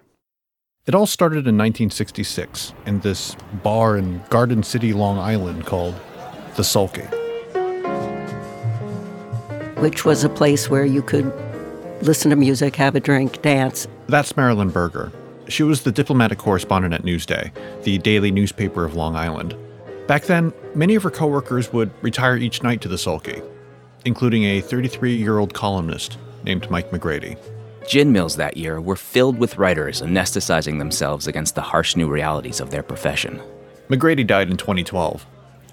It 0.87 0.95
all 0.97 1.07
started 1.07 1.47
in 1.47 1.57
1966 1.57 2.75
in 2.85 2.99
this 2.99 3.37
bar 3.63 3.97
in 3.97 4.21
Garden 4.29 4.65
City, 4.65 4.93
Long 4.93 5.19
Island 5.19 5.67
called 5.67 5.95
The 6.57 6.65
Sulky. 6.65 7.03
Which 9.81 10.05
was 10.05 10.25
a 10.25 10.29
place 10.29 10.69
where 10.69 10.85
you 10.85 11.01
could 11.01 11.33
listen 12.03 12.31
to 12.31 12.37
music, 12.37 12.75
have 12.75 12.97
a 12.97 13.01
drink, 13.01 13.41
dance. 13.43 13.87
That's 14.09 14.37
Marilyn 14.37 14.71
Berger. 14.71 15.13
She 15.47 15.63
was 15.63 15.83
the 15.83 15.93
diplomatic 15.93 16.39
correspondent 16.39 16.93
at 16.93 17.05
Newsday, 17.05 17.53
the 17.85 17.99
daily 17.99 18.33
newspaper 18.33 18.85
of 18.85 18.97
Long 18.97 19.15
Island. 19.15 19.55
Back 20.09 20.25
then, 20.25 20.53
many 20.75 20.97
of 20.97 21.05
her 21.05 21.11
coworkers 21.13 21.73
would 21.73 21.93
retire 22.03 22.37
each 22.37 22.65
night 22.65 22.81
to 22.81 22.89
the 22.89 22.99
sulky, 22.99 23.41
including 24.05 24.43
a 24.43 24.61
33 24.61 25.15
year 25.15 25.39
old 25.39 25.55
columnist 25.55 26.19
named 26.43 26.69
Mike 26.69 26.91
McGrady. 26.91 27.39
Gin 27.87 28.11
mills 28.11 28.35
that 28.35 28.57
year 28.57 28.81
were 28.81 28.97
filled 28.97 29.39
with 29.39 29.59
writers 29.59 30.03
anesthetizing 30.03 30.79
themselves 30.79 31.29
against 31.29 31.55
the 31.55 31.63
harsh 31.63 31.95
new 31.95 32.09
realities 32.09 32.61
of 32.61 32.71
their 32.71 32.83
profession. 32.83 33.41
McGrady 33.89 34.27
died 34.27 34.51
in 34.51 34.57
2012. 34.57 35.25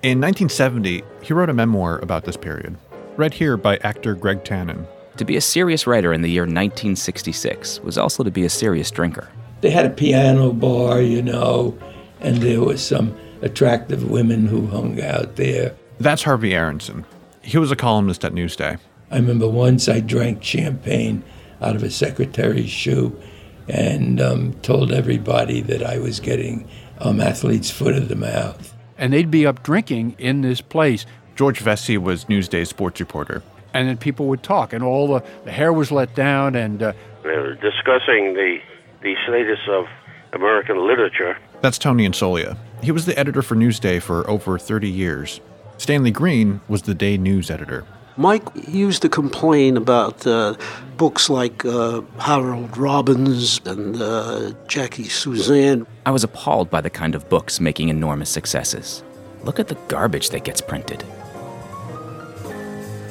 In 0.04 0.22
1970, 0.22 1.04
he 1.24 1.34
wrote 1.34 1.50
a 1.50 1.54
memoir 1.54 1.98
about 2.00 2.26
this 2.26 2.38
period, 2.38 2.78
read 3.18 3.34
here 3.34 3.58
by 3.58 3.78
actor 3.78 4.14
Greg 4.14 4.44
Tannen. 4.44 4.86
To 5.18 5.26
be 5.26 5.38
a 5.38 5.42
serious 5.42 5.88
writer 5.88 6.14
in 6.14 6.22
the 6.22 6.30
year 6.30 6.44
1966 6.44 7.80
was 7.80 7.98
also 7.98 8.24
to 8.24 8.30
be 8.30 8.46
a 8.46 8.50
serious 8.50 8.92
drinker. 8.92 9.30
They 9.62 9.72
had 9.72 9.86
a 9.86 9.90
piano 9.90 10.54
bar, 10.54 11.02
you 11.02 11.22
know, 11.24 11.76
and 12.20 12.38
there 12.38 12.62
was 12.62 12.86
some 12.86 13.18
attractive 13.42 14.10
women 14.10 14.46
who 14.46 14.68
hung 14.68 15.02
out 15.02 15.36
there. 15.36 15.76
That's 16.00 16.24
Harvey 16.24 16.54
Aronson. 16.54 17.06
He 17.42 17.58
was 17.58 17.72
a 17.72 17.76
columnist 17.76 18.24
at 18.24 18.34
Newsday. 18.34 18.78
I 19.10 19.16
remember 19.16 19.48
once 19.48 19.90
I 19.90 20.00
drank 20.00 20.44
champagne 20.44 21.24
out 21.64 21.76
of 21.76 21.84
a 21.84 21.90
secretary's 21.90 22.70
shoe 22.70 23.20
and 23.68 24.22
um, 24.22 24.54
told 24.62 24.92
everybody 24.92 25.62
that 25.62 25.84
I 25.84 25.98
was 25.98 26.20
getting 26.20 26.68
um, 27.00 27.20
athlete's 27.20 27.72
foot 27.72 27.96
of 27.96 28.10
the 28.10 28.16
mouth. 28.16 28.74
And 28.98 29.14
they'd 29.14 29.32
be 29.32 29.46
up 29.46 29.64
drinking 29.64 30.16
in 30.18 30.42
this 30.42 30.62
place. 30.62 31.06
George 31.36 31.60
Vecsey 31.64 31.98
was 31.98 32.30
Newsday's 32.30 32.70
sports 32.70 33.00
reporter. 33.00 33.42
And 33.74 33.88
then 33.88 33.98
people 33.98 34.28
would 34.28 34.44
talk, 34.44 34.72
and 34.72 34.84
all 34.84 35.08
the, 35.08 35.24
the 35.46 35.52
hair 35.52 35.74
was 35.74 35.92
let 35.92 36.14
down, 36.14 36.56
and 36.56 36.84
uh, 36.84 36.94
they 37.24 37.30
were 37.30 37.56
discussing 37.56 38.36
the 38.36 38.60
the 39.02 39.16
status 39.28 39.60
of 39.68 39.86
American 40.34 40.88
literature. 40.88 41.38
That's 41.62 41.78
Tony 41.78 42.08
Insolia. 42.08 42.58
He 42.82 42.92
was 42.92 43.06
the 43.06 43.18
editor 43.18 43.42
for 43.42 43.56
Newsday 43.56 44.02
for 44.02 44.30
over 44.30 44.58
30 44.58 44.90
years. 44.90 45.42
Stanley 45.78 46.12
Greene 46.12 46.62
was 46.68 46.84
the 46.84 46.94
day 46.94 47.18
news 47.18 47.52
editor. 47.52 47.86
Mike 48.18 48.44
used 48.68 49.02
to 49.02 49.10
complain 49.10 49.76
about 49.76 50.26
uh, 50.28 50.56
books 50.98 51.30
like 51.30 51.66
uh, 51.66 52.02
Harold 52.20 52.78
Robbins 52.78 53.60
and 53.66 54.00
uh, 54.00 54.52
Jackie 54.68 55.06
Susann. 55.06 55.88
I 56.06 56.12
was 56.12 56.24
appalled 56.24 56.70
by 56.70 56.82
the 56.82 56.92
kind 56.92 57.16
of 57.16 57.28
books 57.30 57.60
making 57.60 57.90
enormous 57.90 58.30
successes. 58.30 59.04
Look 59.44 59.60
at 59.60 59.68
the 59.68 59.76
garbage 59.88 60.30
that 60.30 60.44
gets 60.44 60.62
printed. 60.62 61.04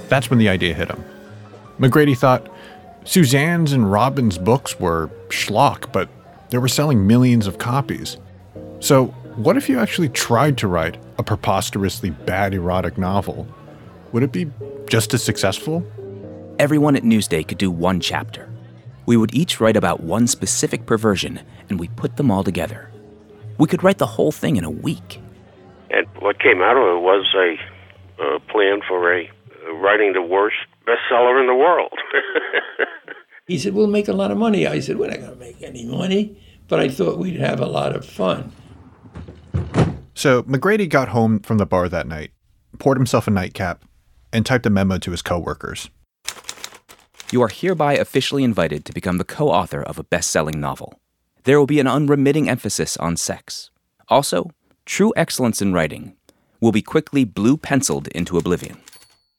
That's 0.09 0.31
when 0.31 0.39
the 0.39 0.49
idea 0.49 0.75
hit 0.75 0.89
him. 0.89 1.03
McGrady 1.81 2.17
thought 2.17 2.49
Susann's 3.05 3.73
and 3.73 3.91
Robbins' 3.91 4.39
books 4.39 4.79
were 4.79 5.09
schlock, 5.29 5.93
but 5.93 6.09
they 6.51 6.59
were 6.59 6.69
selling 6.69 7.07
millions 7.07 7.47
of 7.47 7.59
copies. 7.59 8.19
So, 8.79 9.07
what 9.37 9.57
if 9.57 9.69
you 9.69 9.79
actually 9.79 10.11
tried 10.11 10.59
to 10.59 10.69
write 10.69 10.99
a 11.19 11.23
preposterously 11.23 12.11
bad 12.11 12.55
erotic 12.55 12.99
novel? 12.99 13.49
Would 14.13 14.23
it 14.23 14.31
be 14.31 14.45
just 14.93 15.15
as 15.15 15.25
successful? 15.25 15.83
Everyone 16.59 16.97
at 16.97 17.03
Newsday 17.03 17.49
could 17.49 17.57
do 17.57 17.71
one 17.71 17.99
chapter. 17.99 18.53
We 19.07 19.17
would 19.17 19.35
each 19.35 19.59
write 19.59 19.75
about 19.75 20.03
one 20.03 20.27
specific 20.27 20.85
perversion, 20.85 21.41
and 21.71 21.81
we 21.81 21.89
put 21.89 22.19
them 22.19 22.31
all 22.31 22.45
together. 22.45 22.91
We 23.57 23.69
could 23.69 23.83
write 23.83 23.97
the 23.97 24.05
whole 24.05 24.33
thing 24.33 24.57
in 24.57 24.65
a 24.65 24.71
week. 24.71 25.19
And 25.89 26.07
what 26.19 26.39
came 26.41 26.61
out 26.61 26.77
of 26.77 26.83
it 26.83 27.01
was 27.01 27.25
a, 27.35 28.23
a 28.23 28.41
plan 28.41 28.83
for 28.87 29.15
a 29.15 29.31
writing 29.81 30.13
the 30.13 30.21
worst 30.21 30.57
bestseller 30.87 31.41
in 31.41 31.47
the 31.47 31.55
world. 31.55 31.99
he 33.47 33.59
said, 33.59 33.73
We'll 33.73 33.87
make 33.87 34.09
a 34.09 34.13
lot 34.13 34.31
of 34.31 34.37
money. 34.37 34.67
I 34.67 34.81
said, 34.81 34.99
We're 34.99 35.09
not 35.09 35.21
going 35.21 35.33
to 35.33 35.37
make 35.37 35.63
any 35.63 35.87
money, 35.87 36.39
but 36.69 36.81
I 36.81 36.91
thought 36.91 37.17
we'd 37.17 37.41
have 37.41 37.61
a 37.61 37.67
lot 37.67 37.97
of 37.97 38.05
fun. 38.05 38.53
So 40.13 40.43
McGrady 40.43 40.87
got 40.87 41.09
home 41.09 41.41
from 41.41 41.57
the 41.57 41.65
bar 41.65 41.89
that 41.89 42.07
night, 42.07 42.33
poured 42.79 42.99
himself 42.99 43.27
a 43.27 43.31
nightcap, 43.31 43.87
and 44.33 44.45
typed 44.47 44.67
a 44.67 44.71
memo 44.71 44.99
to 44.99 45.11
his 45.11 45.23
coworkers. 45.23 45.91
You 47.31 47.43
are 47.43 47.49
hereby 47.49 47.95
officially 47.95 48.45
invited 48.45 48.85
to 48.85 48.93
become 48.93 49.19
the 49.19 49.25
co 49.25 49.49
author 49.49 49.83
of 49.83 49.99
a 49.99 50.05
best 50.05 50.31
selling 50.31 50.61
novel. 50.61 51.01
There 51.45 51.59
will 51.59 51.67
be 51.67 51.81
an 51.81 51.87
unremitting 51.87 52.49
emphasis 52.49 52.97
on 52.99 53.17
sex. 53.17 53.71
Also, 54.09 54.51
true 54.85 55.13
excellence 55.17 55.63
in 55.63 55.73
writing 55.73 56.15
will 56.61 56.73
be 56.73 56.83
quickly 56.83 57.25
blue 57.25 57.57
penciled 57.57 58.09
into 58.09 58.39
oblivion. 58.39 58.79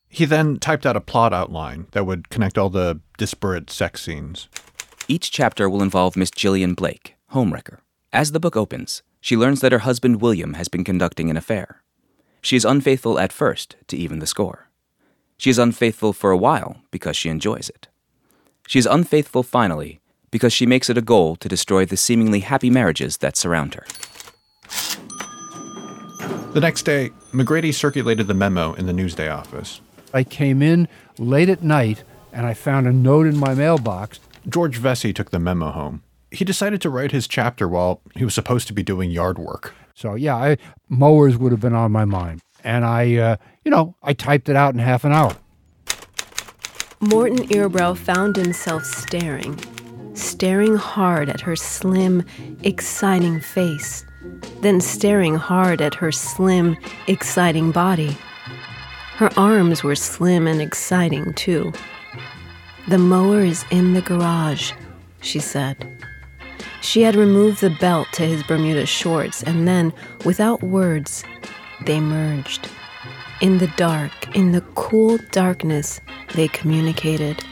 He 0.09 0.25
then 0.25 0.57
typed 0.57 0.85
out 0.85 0.97
a 0.97 1.01
plot 1.01 1.33
outline 1.33 1.87
that 1.91 2.05
would 2.05 2.29
connect 2.29 2.57
all 2.57 2.69
the 2.69 2.99
disparate 3.17 3.69
sex 3.69 4.03
scenes. 4.03 4.47
Each 5.07 5.31
chapter 5.31 5.69
will 5.69 5.81
involve 5.81 6.15
Miss 6.15 6.29
Gillian 6.31 6.73
Blake, 6.75 7.15
homewrecker. 7.31 7.79
As 8.11 8.31
the 8.31 8.39
book 8.39 8.55
opens, 8.55 9.01
she 9.21 9.37
learns 9.37 9.61
that 9.61 9.71
her 9.71 9.79
husband 9.79 10.21
William 10.21 10.53
has 10.53 10.67
been 10.67 10.83
conducting 10.83 11.29
an 11.29 11.37
affair. 11.37 11.81
She 12.41 12.55
is 12.55 12.65
unfaithful 12.65 13.17
at 13.17 13.31
first 13.31 13.75
to 13.87 13.97
even 13.97 14.19
the 14.19 14.27
score. 14.27 14.62
She 15.43 15.49
is 15.49 15.59
unfaithful 15.59 16.13
for 16.13 16.31
a 16.31 16.37
while 16.37 16.77
because 16.89 17.17
she 17.17 17.27
enjoys 17.27 17.67
it. 17.67 17.89
She 18.65 18.79
is 18.79 18.85
unfaithful 18.85 19.43
finally 19.43 19.99
because 20.31 20.53
she 20.53 20.65
makes 20.65 20.89
it 20.89 20.97
a 20.97 21.01
goal 21.01 21.35
to 21.35 21.49
destroy 21.49 21.85
the 21.85 21.97
seemingly 21.97 22.39
happy 22.39 22.69
marriages 22.69 23.17
that 23.17 23.35
surround 23.35 23.73
her. 23.73 23.85
The 26.53 26.61
next 26.61 26.83
day, 26.83 27.09
McGrady 27.33 27.73
circulated 27.73 28.27
the 28.27 28.33
memo 28.33 28.71
in 28.75 28.85
the 28.85 28.93
Newsday 28.93 29.29
office. 29.29 29.81
I 30.13 30.23
came 30.23 30.61
in 30.61 30.87
late 31.17 31.49
at 31.49 31.61
night 31.61 32.05
and 32.31 32.45
I 32.45 32.53
found 32.53 32.87
a 32.87 32.93
note 32.93 33.27
in 33.27 33.35
my 33.35 33.53
mailbox. 33.53 34.21
George 34.47 34.79
Vecsey 34.79 35.13
took 35.13 35.31
the 35.31 35.39
memo 35.39 35.71
home. 35.71 36.03
He 36.31 36.45
decided 36.45 36.79
to 36.83 36.89
write 36.89 37.11
his 37.11 37.27
chapter 37.27 37.67
while 37.67 37.99
he 38.15 38.23
was 38.23 38.33
supposed 38.33 38.67
to 38.67 38.73
be 38.73 38.81
doing 38.81 39.11
yard 39.11 39.37
work. 39.37 39.73
So, 39.93 40.15
yeah, 40.15 40.37
I, 40.37 40.57
mowers 40.87 41.35
would 41.35 41.51
have 41.51 41.59
been 41.59 41.75
on 41.75 41.91
my 41.91 42.05
mind. 42.05 42.39
And 42.63 42.85
I, 42.85 43.17
uh, 43.17 43.35
you 43.63 43.71
know, 43.71 43.95
I 44.03 44.13
typed 44.13 44.49
it 44.49 44.55
out 44.55 44.73
in 44.73 44.79
half 44.79 45.03
an 45.03 45.11
hour. 45.11 45.35
Morton 46.99 47.47
Earbrow 47.49 47.97
found 47.97 48.35
himself 48.35 48.85
staring, 48.85 49.59
staring 50.15 50.75
hard 50.75 51.29
at 51.29 51.41
her 51.41 51.55
slim, 51.55 52.23
exciting 52.63 53.41
face, 53.41 54.05
then 54.61 54.79
staring 54.79 55.35
hard 55.35 55.81
at 55.81 55.93
her 55.95 56.11
slim, 56.11 56.77
exciting 57.07 57.71
body. 57.71 58.15
Her 59.15 59.29
arms 59.37 59.83
were 59.83 59.95
slim 59.95 60.47
and 60.47 60.61
exciting, 60.61 61.33
too. 61.33 61.73
The 62.87 62.97
mower 62.97 63.41
is 63.41 63.65
in 63.69 63.93
the 63.93 64.01
garage, 64.01 64.71
she 65.21 65.39
said. 65.39 65.87
She 66.81 67.01
had 67.01 67.15
removed 67.15 67.61
the 67.61 67.69
belt 67.69 68.07
to 68.13 68.23
his 68.23 68.43
Bermuda 68.43 68.85
shorts, 68.85 69.43
and 69.43 69.67
then, 69.67 69.93
without 70.25 70.63
words, 70.63 71.23
they 71.85 71.99
merged. 71.99 72.69
In 73.43 73.57
the 73.57 73.67
dark, 73.75 74.33
in 74.37 74.53
the 74.53 74.61
cool 74.73 75.17
darkness, 75.33 75.99
they 76.33 76.47
communicated. 76.47 77.43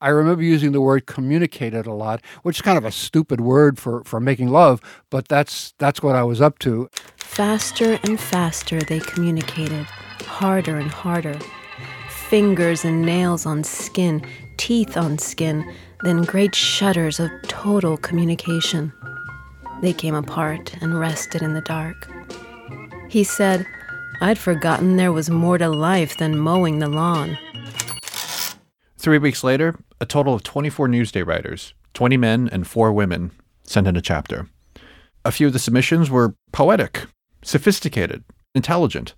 I 0.00 0.08
remember 0.08 0.42
using 0.42 0.72
the 0.72 0.80
word 0.80 1.06
communicated 1.06 1.86
a 1.86 1.92
lot, 1.92 2.24
which 2.42 2.56
is 2.56 2.62
kind 2.62 2.76
of 2.76 2.84
a 2.84 2.90
stupid 2.90 3.40
word 3.40 3.78
for, 3.78 4.02
for 4.02 4.18
making 4.18 4.48
love, 4.48 4.80
but 5.10 5.28
that's 5.28 5.74
that's 5.78 6.02
what 6.02 6.16
I 6.16 6.24
was 6.24 6.40
up 6.40 6.58
to. 6.58 6.90
Faster 7.18 8.00
and 8.02 8.18
faster 8.18 8.80
they 8.80 8.98
communicated, 8.98 9.86
harder 10.26 10.76
and 10.76 10.90
harder. 10.90 11.38
Fingers 12.08 12.84
and 12.84 13.02
nails 13.02 13.46
on 13.46 13.62
skin, 13.62 14.26
teeth 14.56 14.96
on 14.96 15.18
skin, 15.18 15.72
then 16.02 16.22
great 16.22 16.56
shudders 16.56 17.20
of 17.20 17.30
total 17.44 17.96
communication. 17.96 18.92
They 19.82 19.92
came 19.92 20.16
apart 20.16 20.74
and 20.80 20.98
rested 20.98 21.42
in 21.42 21.54
the 21.54 21.60
dark. 21.60 22.10
He 23.08 23.22
said, 23.22 23.64
I'd 24.20 24.38
forgotten 24.38 24.96
there 24.96 25.12
was 25.12 25.30
more 25.30 25.58
to 25.58 25.68
life 25.68 26.16
than 26.16 26.38
mowing 26.38 26.80
the 26.80 26.88
lawn. 26.88 27.38
Three 28.96 29.18
weeks 29.18 29.44
later, 29.44 29.76
a 30.00 30.06
total 30.06 30.34
of 30.34 30.42
24 30.42 30.88
Newsday 30.88 31.24
writers, 31.24 31.72
20 31.94 32.16
men 32.16 32.48
and 32.50 32.66
4 32.66 32.92
women, 32.92 33.30
sent 33.62 33.86
in 33.86 33.96
a 33.96 34.00
chapter. 34.00 34.48
A 35.24 35.30
few 35.30 35.46
of 35.46 35.52
the 35.52 35.58
submissions 35.58 36.10
were 36.10 36.34
poetic, 36.52 37.06
sophisticated, 37.42 38.24
intelligent. 38.54 39.14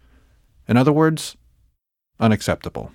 In 0.69 0.77
other 0.77 0.93
words, 0.93 1.37
unacceptable. 2.19 2.93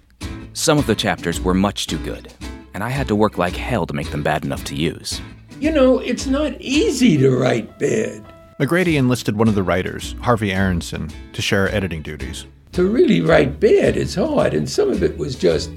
Some 0.54 0.78
of 0.78 0.86
the 0.86 0.96
chapters 0.96 1.42
were 1.42 1.54
much 1.54 1.88
too 1.88 1.98
good, 2.00 2.32
and 2.74 2.84
I 2.84 2.90
had 2.90 3.08
to 3.08 3.16
work 3.16 3.38
like 3.38 3.56
hell 3.56 3.86
to 3.88 3.94
make 3.94 4.12
them 4.12 4.22
bad 4.24 4.46
enough 4.46 4.64
to 4.66 4.76
use. 4.76 5.22
You 5.60 5.72
know, 5.72 6.00
it's 6.00 6.28
not 6.28 6.60
easy 6.62 7.18
to 7.18 7.32
write 7.32 7.80
bad. 7.80 8.24
McGrady 8.58 8.96
enlisted 8.96 9.36
one 9.36 9.50
of 9.50 9.56
the 9.56 9.64
writers, 9.64 10.16
Harvey 10.22 10.54
Aronson, 10.54 11.12
to 11.34 11.42
share 11.42 11.74
editing 11.76 12.02
duties. 12.02 12.46
To 12.72 12.90
really 12.90 13.20
write 13.20 13.60
bad 13.60 13.98
is 13.98 14.16
hard, 14.16 14.54
and 14.54 14.70
some 14.70 14.90
of 14.90 15.04
it 15.04 15.18
was 15.18 15.36
just 15.36 15.72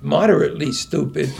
moderately 0.00 0.72
stupid. 0.72 1.32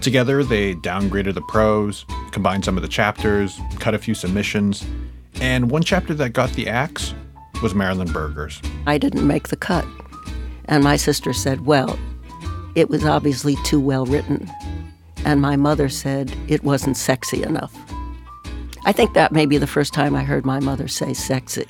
Together, 0.00 0.42
they 0.42 0.76
downgraded 0.76 1.34
the 1.34 1.42
prose, 1.42 2.06
combined 2.32 2.64
some 2.64 2.78
of 2.78 2.82
the 2.82 2.88
chapters, 2.88 3.60
cut 3.80 3.92
a 3.92 3.98
few 3.98 4.14
submissions, 4.14 4.86
and 5.42 5.70
one 5.70 5.82
chapter 5.82 6.14
that 6.14 6.30
got 6.30 6.50
the 6.54 6.68
axe 6.68 7.12
was 7.62 7.74
Marilyn 7.74 8.10
Berger's. 8.10 8.62
I 8.86 8.96
didn't 8.96 9.26
make 9.26 9.48
the 9.48 9.56
cut. 9.56 9.84
And 10.64 10.82
my 10.82 10.96
sister 10.96 11.34
said, 11.34 11.66
well, 11.66 11.98
it 12.74 12.88
was 12.88 13.04
obviously 13.04 13.56
too 13.56 13.78
well 13.80 14.06
written. 14.06 14.50
And 15.26 15.42
my 15.42 15.56
mother 15.56 15.90
said 15.90 16.34
it 16.48 16.64
wasn't 16.64 16.96
sexy 16.96 17.42
enough. 17.42 17.74
I 18.86 18.92
think 18.92 19.14
that 19.14 19.32
may 19.32 19.46
be 19.46 19.56
the 19.56 19.66
first 19.66 19.94
time 19.94 20.14
I 20.14 20.24
heard 20.24 20.44
my 20.44 20.60
mother 20.60 20.88
say 20.88 21.14
sexy. 21.14 21.64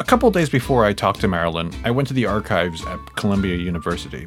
A 0.00 0.04
couple 0.04 0.28
days 0.32 0.48
before 0.48 0.84
I 0.84 0.92
talked 0.92 1.20
to 1.20 1.28
Marilyn, 1.28 1.72
I 1.84 1.92
went 1.92 2.08
to 2.08 2.14
the 2.14 2.26
archives 2.26 2.84
at 2.86 2.98
Columbia 3.14 3.56
University. 3.56 4.26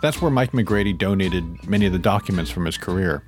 That's 0.00 0.22
where 0.22 0.30
Mike 0.30 0.52
McGrady 0.52 0.96
donated 0.96 1.68
many 1.68 1.86
of 1.86 1.92
the 1.92 1.98
documents 1.98 2.52
from 2.52 2.66
his 2.66 2.78
career. 2.78 3.24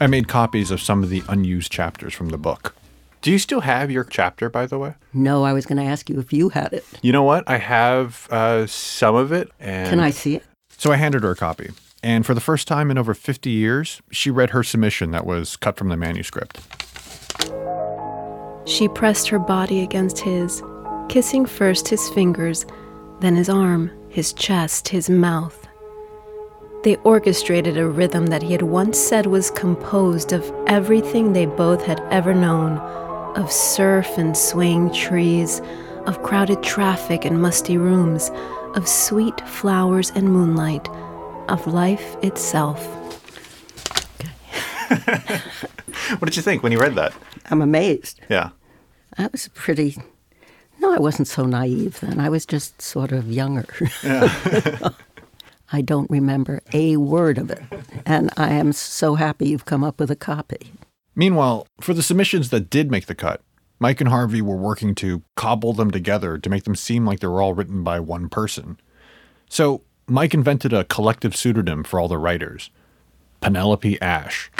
I 0.00 0.06
made 0.06 0.26
copies 0.26 0.70
of 0.70 0.80
some 0.80 1.02
of 1.02 1.10
the 1.10 1.22
unused 1.28 1.70
chapters 1.70 2.14
from 2.14 2.30
the 2.30 2.38
book. 2.38 2.74
Do 3.20 3.30
you 3.30 3.38
still 3.38 3.60
have 3.60 3.90
your 3.90 4.04
chapter, 4.04 4.48
by 4.48 4.66
the 4.66 4.78
way? 4.78 4.94
No, 5.12 5.44
I 5.44 5.52
was 5.52 5.66
going 5.66 5.78
to 5.78 5.84
ask 5.84 6.08
you 6.08 6.18
if 6.18 6.32
you 6.32 6.48
had 6.48 6.72
it. 6.72 6.84
You 7.02 7.12
know 7.12 7.22
what? 7.22 7.44
I 7.46 7.58
have 7.58 8.26
uh, 8.30 8.66
some 8.66 9.14
of 9.14 9.32
it. 9.32 9.50
And 9.60 9.90
Can 9.90 10.00
I 10.00 10.10
see 10.10 10.36
it? 10.36 10.44
So 10.78 10.92
I 10.92 10.96
handed 10.96 11.22
her 11.24 11.32
a 11.32 11.36
copy. 11.36 11.70
And 12.02 12.26
for 12.26 12.34
the 12.34 12.40
first 12.40 12.66
time 12.66 12.90
in 12.90 12.96
over 12.98 13.14
50 13.14 13.50
years, 13.50 14.00
she 14.10 14.30
read 14.30 14.50
her 14.50 14.62
submission 14.64 15.12
that 15.12 15.24
was 15.26 15.56
cut 15.56 15.76
from 15.76 15.88
the 15.88 15.96
manuscript. 15.96 16.58
She 18.64 18.88
pressed 18.88 19.28
her 19.28 19.38
body 19.38 19.82
against 19.82 20.18
his, 20.18 20.62
kissing 21.08 21.46
first 21.46 21.88
his 21.88 22.08
fingers, 22.10 22.64
then 23.20 23.36
his 23.36 23.48
arm, 23.48 23.90
his 24.08 24.32
chest, 24.32 24.88
his 24.88 25.10
mouth. 25.10 25.66
They 26.84 26.96
orchestrated 26.96 27.76
a 27.76 27.88
rhythm 27.88 28.26
that 28.26 28.42
he 28.42 28.52
had 28.52 28.62
once 28.62 28.98
said 28.98 29.26
was 29.26 29.50
composed 29.50 30.32
of 30.32 30.52
everything 30.66 31.32
they 31.32 31.46
both 31.46 31.84
had 31.84 32.00
ever 32.10 32.34
known 32.34 32.78
of 33.36 33.50
surf 33.50 34.18
and 34.18 34.36
swaying 34.36 34.92
trees, 34.92 35.60
of 36.06 36.22
crowded 36.22 36.62
traffic 36.62 37.24
and 37.24 37.40
musty 37.40 37.78
rooms, 37.78 38.30
of 38.74 38.86
sweet 38.88 39.40
flowers 39.48 40.10
and 40.10 40.28
moonlight, 40.32 40.88
of 41.48 41.66
life 41.66 42.16
itself. 42.22 42.86
What 46.18 46.26
did 46.26 46.36
you 46.36 46.42
think 46.42 46.62
when 46.62 46.72
you 46.72 46.78
read 46.78 46.94
that? 46.96 47.14
I'm 47.50 47.62
amazed. 47.62 48.20
Yeah. 48.28 48.50
I 49.18 49.28
was 49.30 49.48
pretty. 49.48 49.96
No, 50.80 50.92
I 50.92 50.98
wasn't 50.98 51.28
so 51.28 51.44
naive 51.44 52.00
then. 52.00 52.18
I 52.18 52.28
was 52.28 52.46
just 52.46 52.80
sort 52.82 53.12
of 53.12 53.30
younger. 53.30 53.66
I 55.72 55.80
don't 55.80 56.10
remember 56.10 56.60
a 56.72 56.96
word 56.96 57.38
of 57.38 57.50
it. 57.50 57.62
And 58.04 58.30
I 58.36 58.52
am 58.52 58.72
so 58.72 59.14
happy 59.14 59.48
you've 59.48 59.64
come 59.64 59.84
up 59.84 59.98
with 59.98 60.10
a 60.10 60.16
copy. 60.16 60.72
Meanwhile, 61.14 61.66
for 61.80 61.94
the 61.94 62.02
submissions 62.02 62.50
that 62.50 62.70
did 62.70 62.90
make 62.90 63.06
the 63.06 63.14
cut, 63.14 63.42
Mike 63.78 64.00
and 64.00 64.08
Harvey 64.08 64.42
were 64.42 64.56
working 64.56 64.94
to 64.96 65.22
cobble 65.34 65.72
them 65.72 65.90
together 65.90 66.38
to 66.38 66.50
make 66.50 66.64
them 66.64 66.76
seem 66.76 67.04
like 67.04 67.20
they 67.20 67.26
were 67.26 67.42
all 67.42 67.54
written 67.54 67.82
by 67.82 68.00
one 68.00 68.28
person. 68.28 68.78
So, 69.48 69.82
Mike 70.06 70.34
invented 70.34 70.72
a 70.72 70.84
collective 70.84 71.34
pseudonym 71.34 71.84
for 71.84 71.98
all 71.98 72.08
the 72.08 72.18
writers 72.18 72.70
Penelope 73.40 74.00
Ash. 74.00 74.50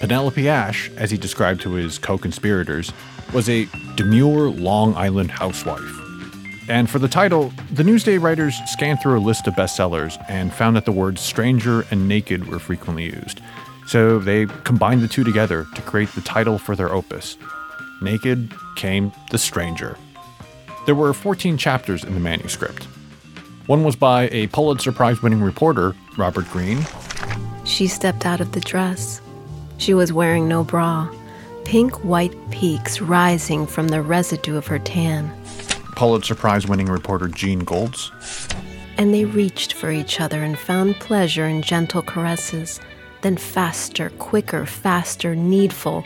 Penelope 0.00 0.48
Ash, 0.48 0.90
as 0.96 1.10
he 1.10 1.18
described 1.18 1.60
to 1.60 1.72
his 1.72 1.98
co 1.98 2.16
conspirators, 2.16 2.92
was 3.32 3.48
a 3.48 3.68
demure 3.96 4.48
Long 4.48 4.94
Island 4.96 5.30
housewife. 5.30 6.00
And 6.68 6.88
for 6.88 6.98
the 6.98 7.08
title, 7.08 7.52
the 7.72 7.82
Newsday 7.82 8.20
writers 8.20 8.56
scanned 8.66 9.00
through 9.02 9.18
a 9.18 9.20
list 9.20 9.46
of 9.46 9.54
bestsellers 9.54 10.16
and 10.28 10.52
found 10.52 10.74
that 10.76 10.84
the 10.84 10.92
words 10.92 11.20
stranger 11.20 11.84
and 11.90 12.08
naked 12.08 12.48
were 12.48 12.58
frequently 12.58 13.04
used. 13.04 13.40
So 13.86 14.18
they 14.18 14.46
combined 14.46 15.02
the 15.02 15.08
two 15.08 15.24
together 15.24 15.66
to 15.74 15.82
create 15.82 16.10
the 16.10 16.20
title 16.20 16.58
for 16.58 16.74
their 16.74 16.92
opus. 16.92 17.36
Naked 18.00 18.54
came 18.76 19.12
The 19.30 19.38
Stranger. 19.38 19.96
There 20.86 20.94
were 20.94 21.12
14 21.12 21.58
chapters 21.58 22.04
in 22.04 22.14
the 22.14 22.20
manuscript. 22.20 22.84
One 23.66 23.84
was 23.84 23.96
by 23.96 24.28
a 24.30 24.46
Pulitzer 24.46 24.92
Prize 24.92 25.22
winning 25.22 25.42
reporter, 25.42 25.94
Robert 26.16 26.48
Greene. 26.50 26.86
She 27.64 27.86
stepped 27.86 28.24
out 28.24 28.40
of 28.40 28.52
the 28.52 28.60
dress. 28.60 29.20
She 29.80 29.94
was 29.94 30.12
wearing 30.12 30.46
no 30.46 30.62
bra, 30.62 31.08
pink 31.64 32.04
white 32.04 32.36
peaks 32.50 33.00
rising 33.00 33.66
from 33.66 33.88
the 33.88 34.02
residue 34.02 34.58
of 34.58 34.66
her 34.66 34.78
tan. 34.78 35.32
Pulitzer 35.96 36.34
Prize 36.34 36.66
winning 36.66 36.84
reporter 36.86 37.28
Gene 37.28 37.60
Goltz. 37.60 38.12
And 38.98 39.14
they 39.14 39.24
reached 39.24 39.72
for 39.72 39.90
each 39.90 40.20
other 40.20 40.42
and 40.42 40.58
found 40.58 40.96
pleasure 40.96 41.46
in 41.46 41.62
gentle 41.62 42.02
caresses. 42.02 42.78
Then 43.22 43.38
faster, 43.38 44.10
quicker, 44.18 44.66
faster, 44.66 45.34
needful. 45.34 46.04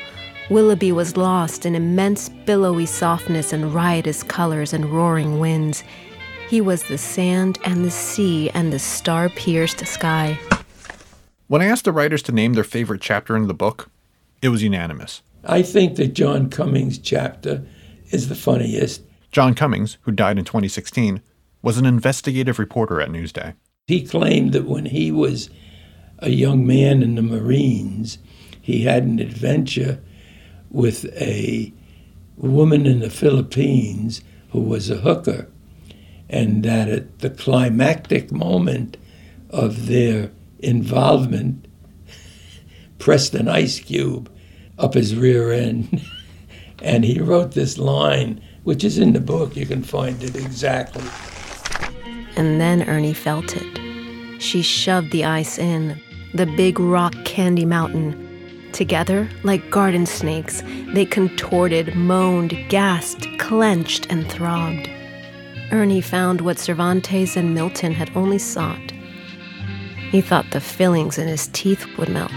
Willoughby 0.50 0.92
was 0.92 1.16
lost 1.16 1.66
in 1.66 1.74
immense 1.74 2.28
billowy 2.28 2.87
softness 2.87 3.52
and 3.52 3.74
riotous 3.74 4.22
colors 4.22 4.72
and 4.72 4.84
roaring 4.84 5.40
winds. 5.40 5.82
He 6.48 6.60
was 6.60 6.84
the 6.84 6.98
sand 6.98 7.58
and 7.64 7.84
the 7.84 7.90
sea 7.90 8.50
and 8.50 8.72
the 8.72 8.78
star 8.78 9.30
pierced 9.30 9.84
sky. 9.84 10.38
When 11.46 11.61
I 11.61 11.66
asked 11.66 11.85
the 11.85 11.92
writers 11.92 12.22
to 12.22 12.33
name 12.33 12.54
their 12.54 12.64
favorite 12.64 13.02
chapter 13.02 13.37
in 13.37 13.48
the 13.48 13.54
book, 13.54 13.90
it 14.40 14.48
was 14.48 14.62
unanimous. 14.62 15.20
I 15.44 15.61
think 15.61 15.96
that 15.96 16.14
John 16.14 16.48
Cummings' 16.48 16.96
chapter 16.96 17.66
is 18.11 18.30
the 18.30 18.35
funniest. 18.35 19.02
John 19.30 19.54
Cummings, 19.54 19.98
who 20.02 20.12
died 20.12 20.38
in 20.38 20.46
2016, 20.46 21.20
was 21.61 21.76
an 21.76 21.85
investigative 21.85 22.59
reporter 22.59 22.98
at 23.00 23.11
Newsday. 23.11 23.54
He 23.87 24.07
claimed 24.07 24.52
that 24.54 24.64
when 24.64 24.87
he 24.87 25.12
was 25.12 25.50
a 26.20 26.30
young 26.30 26.66
man 26.66 27.02
in 27.02 27.14
the 27.14 27.22
Marines, 27.22 28.16
he 28.59 28.85
had 28.85 29.02
an 29.02 29.18
adventure 29.18 30.00
with 30.70 31.04
a 31.20 31.74
woman 32.38 32.87
in 32.87 33.00
the 33.00 33.11
Philippines 33.11 34.22
who 34.52 34.61
was 34.61 34.88
a 34.88 34.96
hooker, 34.96 35.50
and 36.30 36.62
that 36.62 36.88
at 36.88 37.18
the 37.18 37.28
climactic 37.28 38.33
moment 38.33 38.96
of 39.50 39.88
their 39.88 40.30
involvement, 40.64 41.66
pressed 42.98 43.35
an 43.35 43.48
ice 43.48 43.79
cube 43.81 44.31
up 44.79 44.94
his 44.94 45.14
rear 45.14 45.53
end. 45.53 46.03
and 46.83 47.05
he 47.05 47.20
wrote 47.20 47.53
this 47.53 47.79
line, 47.79 48.42
which 48.64 48.85
is 48.85 48.98
in 48.98 49.12
the 49.12 49.20
book. 49.20 49.57
You 49.57 49.66
can 49.66 49.83
find 49.83 50.22
it 50.22 50.37
exactly. 50.37 51.05
And 52.37 52.61
then 52.61 52.88
Ernie 52.88 53.14
felt 53.14 53.55
it. 53.57 54.42
She 54.42 54.62
shoved 54.62 55.12
the 55.12 55.24
ice 55.24 55.59
in. 55.59 56.00
the 56.35 56.46
big 56.46 56.81
rock 56.81 57.14
candy 57.24 57.64
mountain. 57.64 58.20
Together, 58.72 59.29
like 59.44 59.70
garden 59.70 60.05
snakes, 60.05 60.64
they 60.92 61.07
contorted, 61.07 61.94
moaned, 61.94 62.59
gasped, 62.68 63.29
clenched, 63.38 64.11
and 64.11 64.29
throbbed. 64.29 64.90
Ernie 65.70 66.00
found 66.00 66.40
what 66.40 66.59
Cervantes 66.59 67.37
and 67.37 67.55
Milton 67.55 67.92
had 67.92 68.11
only 68.16 68.38
sought. 68.38 68.93
He 70.14 70.20
thought 70.20 70.53
the 70.53 70.61
fillings 70.61 71.18
in 71.18 71.27
his 71.27 71.48
teeth 71.48 71.85
would 71.98 72.09
melt. 72.09 72.31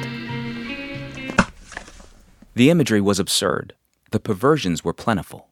The 2.55 2.71
imagery 2.71 3.01
was 3.01 3.19
absurd. 3.19 3.75
The 4.09 4.19
perversions 4.19 4.83
were 4.83 4.93
plentiful. 4.93 5.49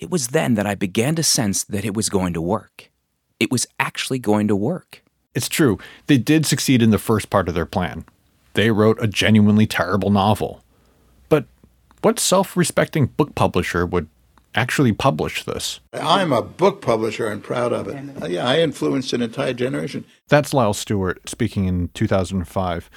It 0.00 0.10
was 0.10 0.26
then 0.34 0.54
that 0.54 0.66
I 0.66 0.74
began 0.74 1.14
to 1.14 1.22
sense 1.22 1.62
that 1.62 1.84
it 1.84 1.94
was 1.94 2.08
going 2.08 2.32
to 2.32 2.40
work. 2.40 2.90
It 3.38 3.52
was 3.52 3.68
actually 3.78 4.18
going 4.18 4.48
to 4.48 4.56
work. 4.56 5.04
It's 5.32 5.48
true, 5.48 5.78
they 6.08 6.18
did 6.18 6.46
succeed 6.46 6.82
in 6.82 6.90
the 6.90 6.98
first 6.98 7.30
part 7.30 7.48
of 7.48 7.54
their 7.54 7.64
plan. 7.64 8.06
They 8.54 8.72
wrote 8.72 9.00
a 9.00 9.06
genuinely 9.06 9.68
terrible 9.68 10.10
novel. 10.10 10.64
But 11.28 11.46
what 12.02 12.18
self 12.18 12.56
respecting 12.56 13.06
book 13.06 13.36
publisher 13.36 13.86
would 13.86 14.08
actually 14.54 14.92
publish 14.92 15.44
this? 15.44 15.80
I'm 15.92 16.32
a 16.32 16.42
book 16.42 16.80
publisher 16.82 17.26
and 17.28 17.42
proud 17.42 17.72
of 17.72 17.88
it. 17.88 18.22
Uh, 18.22 18.26
yeah, 18.26 18.46
I 18.46 18.60
influenced 18.60 19.12
an 19.12 19.22
entire 19.22 19.52
generation. 19.52 20.04
That's 20.28 20.54
Lyle 20.54 20.74
Stewart 20.74 21.28
speaking 21.28 21.66
in 21.66 21.88
2005. 21.94 22.90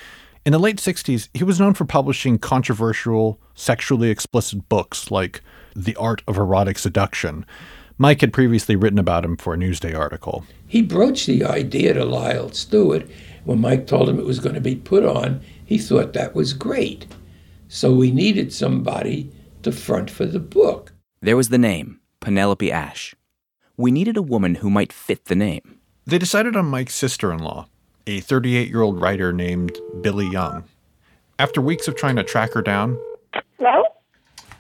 In 0.45 0.51
the 0.51 0.59
late 0.59 0.77
60s, 0.77 1.29
he 1.33 1.43
was 1.43 1.59
known 1.59 1.73
for 1.73 1.85
publishing 1.85 2.37
controversial, 2.37 3.39
sexually 3.55 4.09
explicit 4.09 4.67
books 4.67 5.09
like 5.09 5.41
The 5.75 5.95
Art 5.95 6.21
of 6.27 6.37
Erotic 6.37 6.77
Seduction. 6.77 7.45
Mike 7.97 8.21
had 8.21 8.33
previously 8.33 8.75
written 8.75 8.99
about 8.99 9.23
him 9.23 9.37
for 9.37 9.53
a 9.53 9.57
Newsday 9.57 9.97
article. 9.97 10.43
He 10.67 10.81
broached 10.81 11.27
the 11.27 11.45
idea 11.45 11.93
to 11.93 12.03
Lyle 12.03 12.51
Stewart. 12.51 13.07
When 13.45 13.61
Mike 13.61 13.87
told 13.87 14.09
him 14.09 14.19
it 14.19 14.25
was 14.25 14.39
going 14.39 14.55
to 14.55 14.61
be 14.61 14.75
put 14.75 15.05
on, 15.05 15.41
he 15.65 15.77
thought 15.77 16.13
that 16.13 16.35
was 16.35 16.53
great. 16.53 17.07
So 17.67 17.93
we 17.93 18.11
needed 18.11 18.51
somebody 18.51 19.31
to 19.61 19.71
front 19.71 20.09
for 20.09 20.25
the 20.25 20.39
book. 20.39 20.92
There 21.23 21.38
was 21.38 21.47
the 21.47 21.57
name, 21.57 22.01
Penelope 22.19 22.69
Ash. 22.69 23.15
We 23.77 23.91
needed 23.91 24.17
a 24.17 24.21
woman 24.21 24.55
who 24.55 24.69
might 24.69 24.91
fit 24.91 25.23
the 25.23 25.38
name. 25.38 25.79
They 26.05 26.17
decided 26.17 26.57
on 26.57 26.65
Mike's 26.65 26.95
sister 26.95 27.31
in 27.31 27.39
law, 27.39 27.67
a 28.05 28.19
38 28.19 28.67
year 28.67 28.81
old 28.81 28.99
writer 28.99 29.31
named 29.31 29.71
Billy 30.01 30.27
Young. 30.29 30.65
After 31.39 31.62
weeks 31.62 31.88
of 31.88 31.95
trying 31.95 32.17
to 32.17 32.25
track 32.25 32.51
her 32.51 32.62
down, 32.62 32.99
Hello? 33.57 33.83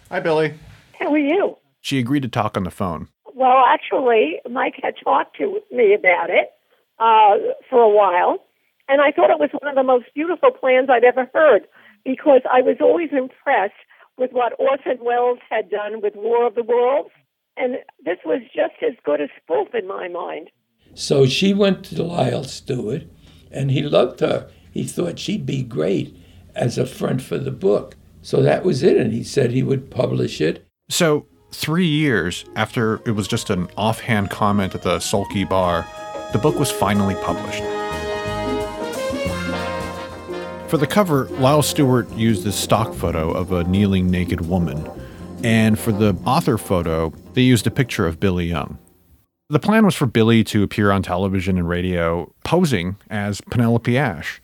Hi, 0.09 0.21
Billy. 0.21 0.53
How 0.97 1.11
are 1.11 1.17
you? 1.17 1.57
she 1.81 1.99
agreed 1.99 2.23
to 2.23 2.29
talk 2.29 2.55
on 2.55 2.63
the 2.63 2.71
phone. 2.71 3.09
Well, 3.35 3.65
actually, 3.67 4.39
Mike 4.49 4.75
had 4.81 4.93
talked 5.03 5.35
to 5.39 5.59
me 5.69 5.93
about 5.93 6.29
it 6.29 6.49
uh, 6.97 7.55
for 7.69 7.81
a 7.81 7.89
while, 7.89 8.37
and 8.87 9.01
I 9.01 9.11
thought 9.11 9.31
it 9.31 9.37
was 9.37 9.49
one 9.59 9.69
of 9.69 9.75
the 9.75 9.83
most 9.83 10.05
beautiful 10.15 10.51
plans 10.51 10.87
I'd 10.89 11.03
ever 11.03 11.29
heard 11.33 11.63
because 12.05 12.39
I 12.49 12.61
was 12.61 12.77
always 12.79 13.09
impressed 13.11 13.73
with 14.17 14.31
what 14.31 14.53
Orson 14.59 15.03
Welles 15.03 15.39
had 15.49 15.69
done 15.69 16.01
with 16.01 16.13
War 16.15 16.47
of 16.47 16.55
the 16.55 16.63
Worlds, 16.63 17.09
and 17.57 17.77
this 18.03 18.17
was 18.25 18.41
just 18.55 18.75
as 18.81 18.93
good 19.03 19.21
as 19.21 19.29
spoof 19.41 19.69
in 19.73 19.87
my 19.87 20.07
mind. 20.07 20.49
So 20.93 21.25
she 21.25 21.53
went 21.53 21.83
to 21.85 22.03
Lyle 22.03 22.43
Stewart, 22.43 23.03
and 23.51 23.71
he 23.71 23.81
loved 23.81 24.19
her. 24.19 24.49
He 24.71 24.83
thought 24.83 25.19
she'd 25.19 25.45
be 25.45 25.63
great 25.63 26.15
as 26.55 26.77
a 26.77 26.85
front 26.85 27.21
for 27.21 27.37
the 27.37 27.51
book. 27.51 27.95
So 28.21 28.41
that 28.41 28.63
was 28.63 28.83
it, 28.83 28.97
and 28.97 29.11
he 29.11 29.23
said 29.23 29.51
he 29.51 29.63
would 29.63 29.91
publish 29.91 30.39
it. 30.39 30.65
So, 30.89 31.27
three 31.51 31.87
years 31.87 32.45
after 32.55 33.01
it 33.05 33.11
was 33.11 33.27
just 33.27 33.49
an 33.49 33.67
offhand 33.77 34.29
comment 34.29 34.75
at 34.75 34.83
the 34.83 34.99
sulky 34.99 35.43
bar, 35.43 35.85
the 36.31 36.39
book 36.39 36.57
was 36.57 36.71
finally 36.71 37.15
published. 37.15 37.63
For 40.73 40.79
the 40.79 40.87
cover, 40.87 41.25
Lyle 41.33 41.61
Stewart 41.61 42.09
used 42.13 42.43
this 42.43 42.55
stock 42.55 42.95
photo 42.95 43.29
of 43.29 43.51
a 43.51 43.63
kneeling 43.65 44.09
naked 44.09 44.47
woman. 44.47 44.89
And 45.43 45.77
for 45.77 45.91
the 45.91 46.17
author 46.25 46.57
photo, 46.57 47.13
they 47.35 47.43
used 47.43 47.67
a 47.67 47.69
picture 47.69 48.07
of 48.07 48.19
Billy 48.19 48.47
Young. 48.47 48.79
The 49.49 49.59
plan 49.59 49.85
was 49.85 49.93
for 49.93 50.07
Billy 50.07 50.43
to 50.45 50.63
appear 50.63 50.89
on 50.89 51.03
television 51.03 51.59
and 51.59 51.69
radio 51.69 52.33
posing 52.43 52.95
as 53.11 53.39
Penelope 53.39 53.95
Ash. 53.95 54.41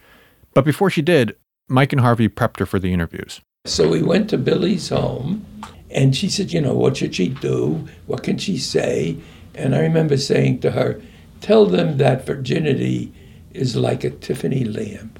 But 0.53 0.65
before 0.65 0.91
she 0.91 1.01
did, 1.01 1.35
Mike 1.67 1.93
and 1.93 2.01
Harvey 2.01 2.29
prepped 2.29 2.59
her 2.59 2.67
for 2.67 2.77
the 2.77 2.93
interviews. 2.93 3.41
So 3.65 3.89
we 3.89 4.03
went 4.03 4.29
to 4.29 4.37
Billy's 4.37 4.89
home, 4.89 5.43
and 5.89 6.15
she 6.15 6.29
said, 6.29 6.53
You 6.53 6.61
know, 6.61 6.75
what 6.75 6.97
should 6.97 7.15
she 7.15 7.29
do? 7.29 7.87
What 8.05 8.21
can 8.21 8.37
she 8.37 8.59
say? 8.59 9.17
And 9.55 9.73
I 9.73 9.79
remember 9.79 10.15
saying 10.15 10.59
to 10.59 10.69
her, 10.69 11.01
Tell 11.41 11.65
them 11.65 11.97
that 11.97 12.27
virginity 12.27 13.11
is 13.51 13.75
like 13.75 14.03
a 14.03 14.11
Tiffany 14.11 14.63
lamp. 14.63 15.18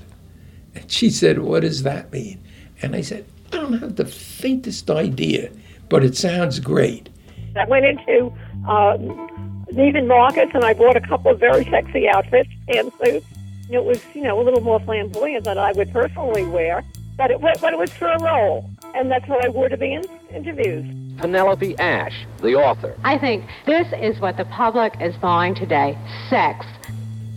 And 0.90 0.94
she 0.96 1.12
said, 1.12 1.38
What 1.38 1.62
does 1.62 1.84
that 1.84 2.12
mean? 2.12 2.40
And 2.82 2.96
I 2.96 3.02
said, 3.02 3.24
I 3.54 3.58
don't 3.58 3.74
have 3.74 3.96
the 3.96 4.06
faintest 4.06 4.90
idea, 4.90 5.52
but 5.88 6.04
it 6.04 6.18
sounds 6.18 6.60
great. 6.60 7.10
I 7.56 7.66
went 7.66 7.86
into 7.86 8.34
um, 8.68 9.66
Neiman 9.72 10.08
Marcus 10.08 10.50
and 10.52 10.66
I 10.66 10.74
bought 10.74 10.96
a 10.96 11.02
couple 11.02 11.32
of 11.32 11.40
very 11.40 11.64
sexy 11.66 12.10
outfits, 12.10 12.50
pantsuits. 12.68 13.24
It 13.70 13.84
was, 13.84 14.04
you 14.16 14.24
know, 14.24 14.42
a 14.42 14.44
little 14.44 14.62
more 14.62 14.80
flamboyant 14.80 15.44
than 15.44 15.60
I 15.60 15.74
would 15.74 15.92
personally 15.92 16.44
wear, 16.44 16.84
but 17.18 17.30
it, 17.30 17.40
but 17.40 17.72
it 17.72 17.78
was 17.78 17.92
for 17.92 18.08
a 18.08 18.20
role, 18.24 18.68
and 18.96 19.12
that's 19.12 19.28
what 19.28 19.46
I 19.46 19.50
wore 19.50 19.70
to 19.70 19.78
the 19.78 19.94
in- 19.94 20.06
interviews. 20.34 20.86
Penelope 21.20 21.78
Ash, 21.78 22.16
the 22.42 22.56
author. 22.56 22.98
I 23.04 23.20
think 23.20 23.46
this 23.68 23.88
is 24.02 24.20
what 24.20 24.38
the 24.38 24.46
public 24.46 24.96
is 25.00 25.16
buying 25.18 25.54
today 25.54 25.96
sex. 26.32 26.66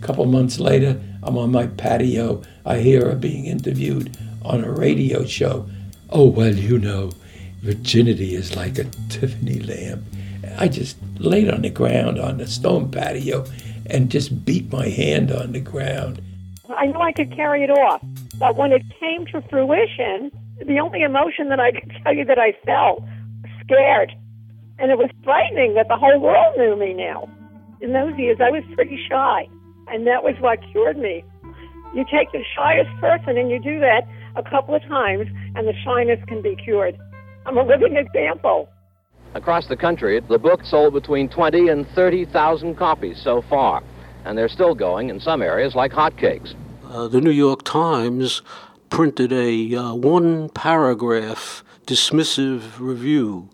A 0.01 0.05
couple 0.05 0.25
months 0.25 0.59
later, 0.59 0.99
I'm 1.21 1.37
on 1.37 1.51
my 1.51 1.67
patio. 1.67 2.41
I 2.65 2.79
hear 2.79 3.09
her 3.09 3.15
being 3.15 3.45
interviewed 3.45 4.17
on 4.43 4.63
a 4.63 4.71
radio 4.71 5.25
show. 5.25 5.67
Oh, 6.09 6.27
well, 6.27 6.55
you 6.55 6.79
know, 6.79 7.11
virginity 7.61 8.35
is 8.35 8.55
like 8.55 8.77
a 8.77 8.85
Tiffany 9.09 9.59
lamp. 9.59 10.03
I 10.57 10.67
just 10.67 10.97
laid 11.17 11.49
on 11.49 11.61
the 11.61 11.69
ground 11.69 12.19
on 12.19 12.37
the 12.37 12.47
stone 12.47 12.91
patio 12.91 13.45
and 13.87 14.09
just 14.09 14.45
beat 14.45 14.71
my 14.71 14.87
hand 14.87 15.31
on 15.31 15.51
the 15.51 15.59
ground. 15.59 16.21
I 16.69 16.87
knew 16.87 16.99
I 16.99 17.11
could 17.11 17.35
carry 17.35 17.63
it 17.63 17.69
off, 17.69 18.01
but 18.37 18.55
when 18.55 18.71
it 18.71 18.83
came 18.99 19.25
to 19.27 19.41
fruition, 19.49 20.31
the 20.65 20.79
only 20.79 21.01
emotion 21.01 21.49
that 21.49 21.59
I 21.59 21.71
could 21.71 21.91
tell 22.03 22.13
you 22.13 22.25
that 22.25 22.39
I 22.39 22.53
felt, 22.65 23.03
scared. 23.63 24.13
And 24.79 24.91
it 24.91 24.97
was 24.97 25.09
frightening 25.23 25.75
that 25.75 25.87
the 25.87 25.97
whole 25.97 26.19
world 26.19 26.57
knew 26.57 26.75
me 26.75 26.93
now. 26.93 27.29
In 27.81 27.93
those 27.93 28.17
years, 28.17 28.37
I 28.39 28.49
was 28.49 28.63
pretty 28.73 28.99
shy, 29.09 29.47
and 29.87 30.07
that 30.07 30.23
was 30.23 30.35
what 30.39 30.59
cured 30.71 30.97
me. 30.97 31.23
You 31.93 32.03
take 32.11 32.31
the 32.31 32.43
shyest 32.55 32.89
person 32.99 33.37
and 33.37 33.51
you 33.51 33.59
do 33.59 33.79
that 33.79 34.07
a 34.35 34.43
couple 34.43 34.73
of 34.73 34.81
times, 34.83 35.27
and 35.55 35.67
the 35.67 35.73
shyness 35.83 36.19
can 36.27 36.41
be 36.41 36.55
cured. 36.55 36.97
I'm 37.45 37.57
a 37.57 37.63
living 37.63 37.95
example. 37.95 38.67
Across 39.35 39.67
the 39.67 39.77
country, 39.77 40.19
the 40.19 40.39
book 40.39 40.63
sold 40.63 40.93
between 40.93 41.29
20 41.29 41.67
and 41.69 41.87
30,000 41.89 42.75
copies 42.75 43.21
so 43.21 43.43
far, 43.43 43.83
and 44.25 44.37
they're 44.37 44.49
still 44.49 44.73
going 44.73 45.09
in 45.09 45.19
some 45.19 45.41
areas 45.41 45.75
like 45.75 45.91
hotcakes. 45.91 46.55
Uh, 46.89 47.07
the 47.07 47.21
New 47.21 47.31
York 47.31 47.63
Times 47.63 48.41
printed 48.89 49.31
a 49.31 49.75
uh, 49.75 49.93
one 49.93 50.49
paragraph 50.49 51.63
dismissive 51.85 52.79
review, 52.79 53.49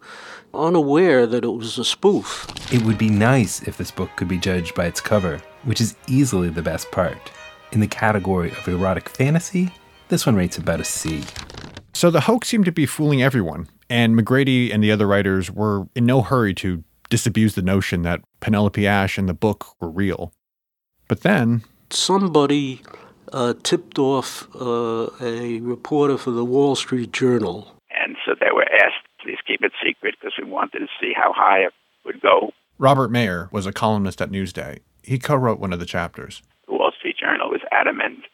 unaware 0.54 1.26
that 1.26 1.44
it 1.44 1.50
was 1.50 1.78
a 1.78 1.86
spoof. 1.86 2.48
It 2.74 2.84
would 2.84 2.98
be 2.98 3.10
nice 3.10 3.62
if 3.64 3.78
this 3.78 3.92
book 3.92 4.10
could 4.16 4.28
be 4.28 4.38
judged 4.38 4.76
by 4.76 4.86
its 4.86 5.02
cover, 5.02 5.42
which 5.64 5.82
is 5.82 5.96
easily 6.08 6.50
the 6.50 6.62
best 6.62 6.92
part. 6.92 7.32
In 7.72 7.80
the 7.80 7.88
category 7.88 8.52
of 8.52 8.68
erotic 8.68 9.10
fantasy, 9.10 9.72
this 10.08 10.26
one 10.26 10.36
rates 10.36 10.58
about 10.58 10.80
a 10.80 10.84
C. 10.84 11.24
So 11.94 12.10
the 12.10 12.22
hoax 12.22 12.48
seemed 12.48 12.66
to 12.66 12.72
be 12.72 12.86
fooling 12.86 13.22
everyone, 13.22 13.68
and 13.90 14.18
McGrady 14.18 14.74
and 14.74 14.84
the 14.84 14.92
other 14.92 15.06
writers 15.06 15.52
were 15.52 15.88
in 15.96 16.06
no 16.06 16.22
hurry 16.22 16.54
to 16.56 16.84
disabuse 17.10 17.56
the 17.56 17.62
notion 17.62 18.02
that 18.04 18.22
Penelope 18.40 18.86
Ash 18.86 19.18
and 19.18 19.30
the 19.30 19.34
book 19.34 19.76
were 19.80 19.90
real. 19.90 20.32
But 21.08 21.22
then, 21.22 21.64
Somebody 21.92 22.82
uh, 23.34 23.56
tipped 23.64 23.98
off 23.98 24.48
uh, 24.56 25.10
a 25.22 25.60
reporter 25.60 26.18
for 26.18 26.32
the 26.32 26.46
Wall 26.46 26.76
Street 26.76 27.12
Journal. 27.12 27.76
And 27.90 28.16
so 28.26 28.34
they 28.40 28.52
were 28.54 28.68
asked, 28.72 29.06
please 29.22 29.40
keep 29.46 29.62
it 29.64 29.72
secret 29.84 30.16
because 30.20 30.34
we 30.42 30.50
wanted 30.50 30.80
to 30.80 30.88
see 31.02 31.14
how 31.16 31.34
high 31.36 31.60
it 31.60 31.74
would 32.06 32.22
go. 32.22 32.52
Robert 32.78 33.12
Mayer 33.12 33.50
was 33.52 33.66
a 33.66 33.74
columnist 33.74 34.22
at 34.22 34.32
Newsday. 34.32 34.80
He 35.04 35.18
co 35.18 35.36
wrote 35.36 35.60
one 35.60 35.74
of 35.74 35.80
the 35.80 35.86
chapters. 35.86 36.42
The 37.30 37.46
Wall 37.46 37.50
Street 37.50 37.50
Journal 37.50 37.52
was 37.52 37.62
adamant. 37.72 38.26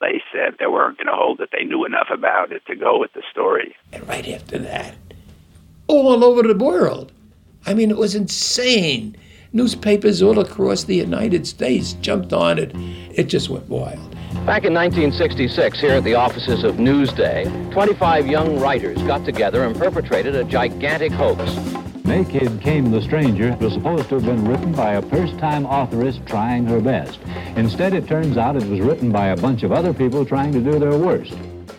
They 0.00 0.22
said 0.32 0.56
they 0.58 0.66
weren't 0.66 0.98
going 0.98 1.06
to 1.06 1.14
hold 1.14 1.40
it. 1.40 1.50
They 1.52 1.64
knew 1.64 1.84
enough 1.84 2.08
about 2.12 2.52
it 2.52 2.64
to 2.66 2.76
go 2.76 2.98
with 2.98 3.12
the 3.14 3.22
story. 3.30 3.74
And 3.92 4.06
right 4.08 4.28
after 4.28 4.58
that, 4.58 4.94
all 5.86 6.24
over 6.24 6.42
the 6.42 6.56
world. 6.56 7.12
I 7.66 7.74
mean, 7.74 7.90
it 7.90 7.96
was 7.96 8.14
insane. 8.14 9.16
Newspapers 9.52 10.20
all 10.20 10.38
across 10.38 10.84
the 10.84 10.96
United 10.96 11.46
States 11.46 11.94
jumped 11.94 12.32
on 12.32 12.58
it. 12.58 12.72
It 13.16 13.24
just 13.24 13.48
went 13.48 13.68
wild. 13.68 14.10
Back 14.46 14.64
in 14.64 14.74
1966, 14.74 15.80
here 15.80 15.92
at 15.92 16.04
the 16.04 16.14
offices 16.16 16.64
of 16.64 16.76
Newsday, 16.76 17.72
25 17.72 18.26
young 18.26 18.58
writers 18.60 19.00
got 19.04 19.24
together 19.24 19.64
and 19.64 19.76
perpetrated 19.76 20.34
a 20.34 20.44
gigantic 20.44 21.12
hoax. 21.12 21.40
Naked 22.04 22.60
Came 22.60 22.90
the 22.90 23.00
Stranger 23.00 23.56
was 23.62 23.72
supposed 23.72 24.10
to 24.10 24.16
have 24.16 24.26
been 24.26 24.44
written 24.44 24.72
by 24.72 24.92
a 24.92 25.02
first-time 25.02 25.64
authoress 25.64 26.20
trying 26.26 26.66
her 26.66 26.78
best. 26.78 27.18
Instead, 27.56 27.94
it 27.94 28.06
turns 28.06 28.36
out 28.36 28.56
it 28.56 28.68
was 28.68 28.80
written 28.80 29.10
by 29.10 29.28
a 29.28 29.36
bunch 29.38 29.62
of 29.62 29.72
other 29.72 29.94
people 29.94 30.26
trying 30.26 30.52
to 30.52 30.60
do 30.60 30.78
their 30.78 30.98
worst. 30.98 31.32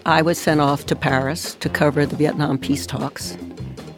I 0.03 0.23
was 0.23 0.39
sent 0.39 0.61
off 0.61 0.87
to 0.87 0.95
Paris 0.95 1.53
to 1.55 1.69
cover 1.69 2.07
the 2.07 2.15
Vietnam 2.15 2.57
peace 2.57 2.87
talks. 2.87 3.37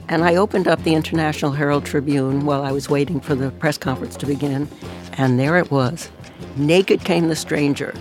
And 0.09 0.21
I 0.21 0.36
opened 0.36 0.67
up 0.67 0.84
the 0.84 0.95
International 0.95 1.53
Herald 1.53 1.86
Tribune 1.86 2.45
while 2.45 2.61
I 2.61 2.73
was 2.73 2.89
waiting 2.89 3.21
for 3.21 3.34
the 3.34 3.51
press 3.51 3.78
conference 3.78 4.17
to 4.17 4.25
begin. 4.25 4.67
And 5.13 5.39
there 5.39 5.57
it 5.57 5.71
was 5.71 6.11
Naked 6.57 7.05
Came 7.05 7.30
the 7.30 7.38
Stranger, 7.38 7.93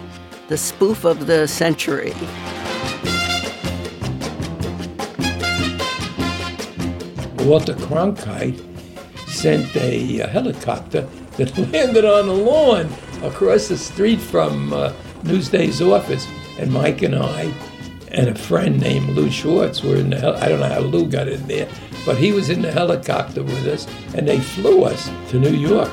the 0.48 0.58
spoof 0.58 1.04
of 1.04 1.28
the 1.28 1.46
century. 1.46 2.12
Walter 7.46 7.74
Cronkite 7.74 8.60
sent 9.28 9.76
a, 9.76 10.18
a, 10.18 10.26
helicopter 10.26 11.02
that 11.36 11.56
landed 11.72 12.04
on 12.04 12.26
the 12.26 12.34
lawn 12.34 12.92
across 13.22 13.68
the 13.68 13.78
street 13.78 14.20
from 14.20 14.72
uh, 14.72 14.92
Newsday's 15.22 15.80
office. 15.80 16.26
And 16.58 16.72
Mike 16.72 17.02
and 17.02 17.14
I 17.14 17.54
and 18.10 18.28
a 18.30 18.34
friend 18.34 18.80
named 18.80 19.10
Lou 19.10 19.30
Schwartz 19.30 19.84
were 19.84 19.94
in 19.94 20.10
the 20.10 20.18
hel- 20.18 20.36
I 20.38 20.48
don't 20.48 20.58
know 20.58 20.68
how 20.68 20.80
Lou 20.80 21.06
got 21.06 21.28
in 21.28 21.46
there, 21.46 21.68
but 22.04 22.18
he 22.18 22.32
was 22.32 22.50
in 22.50 22.62
the 22.62 22.72
helicopter 22.72 23.44
with 23.44 23.64
us 23.68 23.86
and 24.16 24.26
they 24.26 24.40
flew 24.40 24.82
us 24.82 25.08
to 25.28 25.38
New 25.38 25.54
York. 25.54 25.92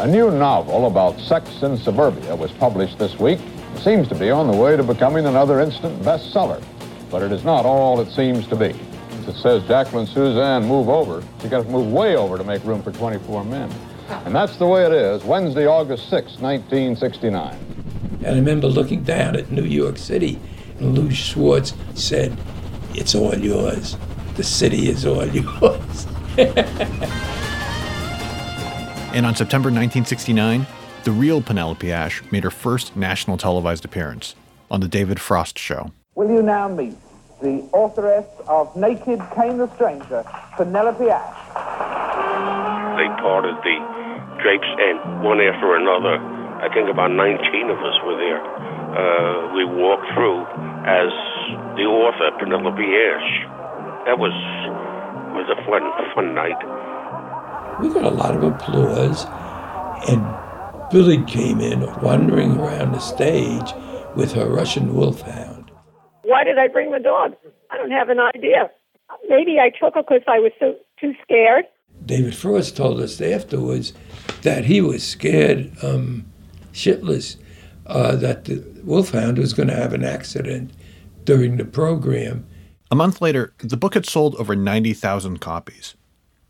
A 0.00 0.06
new 0.08 0.32
novel 0.32 0.88
about 0.88 1.20
sex 1.20 1.62
in 1.62 1.76
suburbia 1.76 2.34
was 2.34 2.50
published 2.50 2.98
this 2.98 3.16
week. 3.20 3.38
It 3.76 3.82
seems 3.82 4.08
to 4.08 4.16
be 4.16 4.32
on 4.32 4.48
the 4.50 4.56
way 4.56 4.76
to 4.76 4.82
becoming 4.82 5.26
another 5.26 5.60
instant 5.60 6.02
bestseller 6.02 6.60
but 7.12 7.22
it 7.22 7.30
is 7.30 7.44
not 7.44 7.64
all 7.66 8.00
it 8.00 8.10
seems 8.10 8.48
to 8.48 8.56
be. 8.56 8.74
It 9.28 9.36
says 9.36 9.62
Jacqueline 9.68 10.06
Susann, 10.06 10.66
move 10.66 10.88
over. 10.88 11.22
She 11.42 11.48
got 11.48 11.62
to 11.64 11.68
move 11.68 11.92
way 11.92 12.16
over 12.16 12.38
to 12.38 12.42
make 12.42 12.64
room 12.64 12.82
for 12.82 12.90
24 12.90 13.44
men. 13.44 13.70
And 14.24 14.34
that's 14.34 14.56
the 14.56 14.66
way 14.66 14.84
it 14.84 14.92
is, 14.92 15.22
Wednesday, 15.22 15.66
August 15.66 16.08
6, 16.10 16.38
1969. 16.40 17.54
And 18.18 18.26
I 18.26 18.32
remember 18.32 18.66
looking 18.66 19.04
down 19.04 19.36
at 19.36 19.50
New 19.52 19.64
York 19.64 19.98
City, 19.98 20.40
and 20.78 20.98
Lou 20.98 21.10
Schwartz 21.10 21.74
said, 21.94 22.36
It's 22.94 23.14
all 23.14 23.34
yours. 23.36 23.96
The 24.36 24.42
city 24.42 24.88
is 24.88 25.04
all 25.04 25.26
yours. 25.28 26.06
and 29.14 29.26
on 29.26 29.36
September 29.36 29.68
1969, 29.68 30.66
the 31.04 31.12
real 31.12 31.42
Penelope 31.42 31.92
Ash 31.92 32.22
made 32.32 32.44
her 32.44 32.50
first 32.50 32.96
national 32.96 33.36
televised 33.36 33.84
appearance 33.84 34.34
on 34.70 34.80
The 34.80 34.88
David 34.88 35.20
Frost 35.20 35.58
Show. 35.58 35.92
Will 36.14 36.30
you 36.30 36.42
now 36.42 36.68
meet 36.68 36.94
the 37.42 37.66
authoress 37.74 38.26
of 38.46 38.74
Naked 38.76 39.18
Came 39.34 39.58
the 39.58 39.68
Stranger, 39.74 40.22
Penelope 40.56 41.02
Ash? 41.10 41.34
They 42.94 43.10
parted 43.18 43.58
the 43.66 43.76
drapes 44.40 44.70
and 44.78 45.22
one 45.26 45.40
after 45.42 45.74
another. 45.74 46.22
I 46.62 46.70
think 46.72 46.88
about 46.88 47.10
19 47.10 47.70
of 47.70 47.78
us 47.82 47.98
were 48.06 48.16
there. 48.16 48.38
Uh, 48.38 49.54
we 49.54 49.64
walked 49.64 50.06
through 50.14 50.46
as 50.86 51.10
the 51.74 51.82
author, 51.82 52.30
Penelope 52.38 52.78
Ash. 52.78 53.30
That 54.06 54.18
was 54.18 54.34
was 55.34 55.48
a 55.50 55.58
fun 55.66 55.82
fun 56.14 56.34
night. 56.34 56.60
We 57.80 57.88
got 57.92 58.04
a 58.04 58.14
lot 58.14 58.36
of 58.36 58.42
applause, 58.44 59.26
and 60.08 60.22
Billy 60.92 61.24
came 61.24 61.60
in 61.60 61.80
wandering 62.02 62.58
around 62.58 62.92
the 62.92 63.00
stage 63.00 63.72
with 64.14 64.32
her 64.32 64.48
Russian 64.48 64.94
wolfhound. 64.94 65.51
Why 66.42 66.46
did 66.46 66.58
I 66.58 66.66
bring 66.66 66.90
the 66.90 66.98
dog? 66.98 67.36
I 67.70 67.76
don't 67.76 67.92
have 67.92 68.08
an 68.08 68.18
idea. 68.18 68.68
Maybe 69.28 69.60
I 69.60 69.70
took 69.70 69.94
her 69.94 70.02
because 70.02 70.24
I 70.26 70.40
was 70.40 70.50
so 70.58 70.74
too 70.98 71.14
scared. 71.22 71.66
David 72.04 72.34
Frost 72.34 72.76
told 72.76 73.00
us 73.00 73.20
afterwards 73.20 73.92
that 74.42 74.64
he 74.64 74.80
was 74.80 75.06
scared 75.06 75.70
um, 75.84 76.26
shitless 76.72 77.36
uh, 77.86 78.16
that 78.16 78.46
the 78.46 78.56
wolfhound 78.82 79.38
was 79.38 79.52
going 79.52 79.68
to 79.68 79.76
have 79.76 79.92
an 79.92 80.02
accident 80.02 80.72
during 81.22 81.58
the 81.58 81.64
program. 81.64 82.44
A 82.90 82.96
month 82.96 83.20
later, 83.20 83.54
the 83.58 83.76
book 83.76 83.94
had 83.94 84.04
sold 84.04 84.34
over 84.34 84.56
90,000 84.56 85.38
copies. 85.38 85.94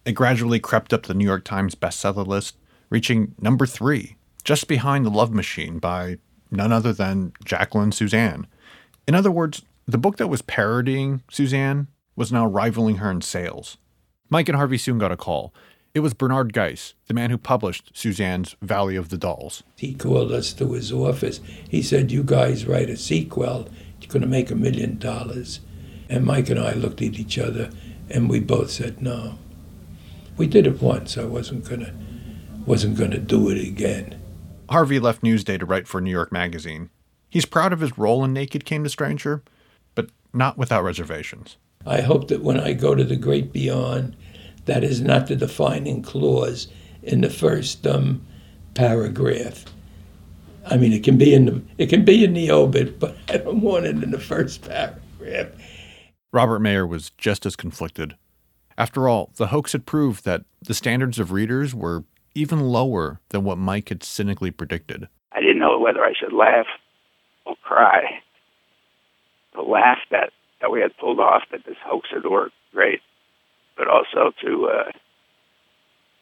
It 0.07 0.13
gradually 0.13 0.59
crept 0.59 0.95
up 0.95 1.03
the 1.03 1.13
New 1.13 1.27
York 1.27 1.45
Times 1.45 1.75
bestseller 1.75 2.27
list, 2.27 2.57
reaching 2.89 3.35
number 3.39 3.67
three, 3.67 4.17
just 4.43 4.69
behind 4.69 5.05
The 5.05 5.11
Love 5.11 5.35
Machine 5.35 5.79
by 5.79 6.17
none 6.51 6.73
other 6.73 6.95
than 6.95 7.35
Jacqueline 7.45 7.91
Susann. 7.91 8.47
In 9.07 9.15
other 9.15 9.31
words, 9.31 9.63
the 9.87 9.99
book 9.99 10.17
that 10.17 10.29
was 10.29 10.43
parodying 10.43 11.23
Susann 11.31 11.89
was 12.17 12.33
now 12.33 12.47
rivaling 12.47 12.97
her 12.97 13.11
in 13.11 13.21
sales. 13.21 13.79
Mike 14.31 14.49
and 14.49 14.57
Harvey 14.57 14.79
soon 14.79 14.99
got 14.99 15.13
a 15.13 15.17
call. 15.17 15.53
It 15.95 16.01
was 16.01 16.15
Bernard 16.15 16.55
Geis, 16.55 16.95
the 17.07 17.15
man 17.15 17.31
who 17.31 17.37
published 17.37 17.91
Susann's 17.95 18.57
Valley 18.63 18.97
of 18.97 19.11
the 19.11 19.19
Dolls. 19.19 19.63
He 19.77 19.93
called 19.93 20.33
us 20.33 20.55
to 20.55 20.73
his 20.73 20.91
office. 20.91 21.41
He 21.69 21.83
said, 21.83 22.11
You 22.11 22.23
guys 22.23 22.67
write 22.67 22.89
a 22.89 22.97
sequel, 22.97 23.69
you're 24.01 24.09
going 24.09 24.23
to 24.23 24.29
make 24.29 24.51
a 24.51 24.55
million 24.55 24.99
dollars. 24.99 25.61
And 26.09 26.25
Mike 26.25 26.49
and 26.49 26.59
I 26.59 26.73
looked 26.73 27.03
at 27.03 27.19
each 27.19 27.39
other 27.39 27.71
and 28.09 28.29
we 28.29 28.41
both 28.41 28.71
said 28.71 29.03
no. 29.03 29.39
We 30.37 30.47
did 30.47 30.67
it 30.67 30.81
once. 30.81 31.19
I 31.19 31.25
wasn't 31.25 31.69
going 31.69 31.81
to 31.81 31.93
wasn't 32.65 32.97
going 32.97 33.11
to 33.11 33.19
do 33.19 33.49
it 33.51 33.59
again. 33.59 34.21
Harvey 34.71 35.01
left 35.01 35.23
Newsday 35.23 35.59
to 35.59 35.67
write 35.67 35.89
for 35.89 36.01
New 36.01 36.11
York 36.11 36.31
Magazine. 36.31 36.91
He's 37.29 37.45
proud 37.45 37.73
of 37.73 37.81
his 37.81 37.99
role 37.99 38.25
in 38.25 38.33
Naked 38.33 38.65
Came 38.65 38.83
the 38.83 38.89
Stranger, 38.89 39.43
not 40.33 40.59
without 40.59 40.85
reservations. 40.85 41.57
I 41.87 42.01
hope 42.01 42.29
that 42.29 42.43
when 42.43 42.59
I 42.59 42.73
go 42.73 42.95
to 42.95 43.05
the 43.05 43.17
great 43.17 43.53
beyond, 43.53 44.17
that 44.67 44.85
is 44.85 45.01
not 45.01 45.27
the 45.27 45.37
defining 45.37 46.03
clause 46.03 46.69
in 47.03 47.21
the 47.21 47.31
first 47.31 47.87
um, 47.87 48.25
paragraph. 48.75 49.65
I 50.67 50.77
mean, 50.77 50.93
it 50.93 51.03
can 51.03 51.19
be 51.19 51.35
in 51.35 51.47
the 51.47 51.63
it 51.79 51.89
can 51.89 52.05
be 52.05 52.25
in 52.25 52.35
the 52.35 52.51
obit, 52.51 52.99
but 53.01 53.17
I 53.29 53.39
don't 53.39 53.61
want 53.61 53.87
it 53.87 54.03
in 54.03 54.11
the 54.11 54.21
first 54.21 54.63
paragraph. 54.63 55.49
Robert 56.33 56.61
Mayer 56.61 56.87
was 56.87 57.11
just 57.19 57.45
as 57.45 57.57
conflicted. 57.57 58.17
After 58.79 59.09
all, 59.09 59.33
the 59.37 59.49
hoax 59.49 59.73
had 59.73 59.85
proved 59.85 60.25
that 60.25 60.45
the 60.63 60.73
standards 60.73 61.19
of 61.19 61.31
readers 61.31 61.75
were 61.75 62.05
even 62.35 62.61
lower 62.61 63.21
than 63.29 63.45
what 63.45 63.59
Mike 63.59 63.91
had 63.91 64.03
cynically 64.03 64.51
predicted. 64.51 65.09
I 65.33 65.41
didn't 65.41 65.59
know 65.59 65.79
whether 65.79 66.03
I 66.03 66.15
should 66.19 66.33
laugh 66.33 66.67
or 67.45 67.55
cry. 67.63 68.23
The 69.55 69.63
laugh 69.63 69.99
that, 70.11 70.31
that 70.61 70.71
we 70.71 70.81
had 70.81 70.97
pulled 70.99 71.21
off 71.21 71.43
that 71.51 71.65
this 71.67 71.77
hoax 71.85 72.09
had 72.13 72.25
worked 72.25 72.55
great, 72.73 73.01
but 73.77 73.89
also 73.89 74.33
to 74.45 74.71
uh, 74.73 74.93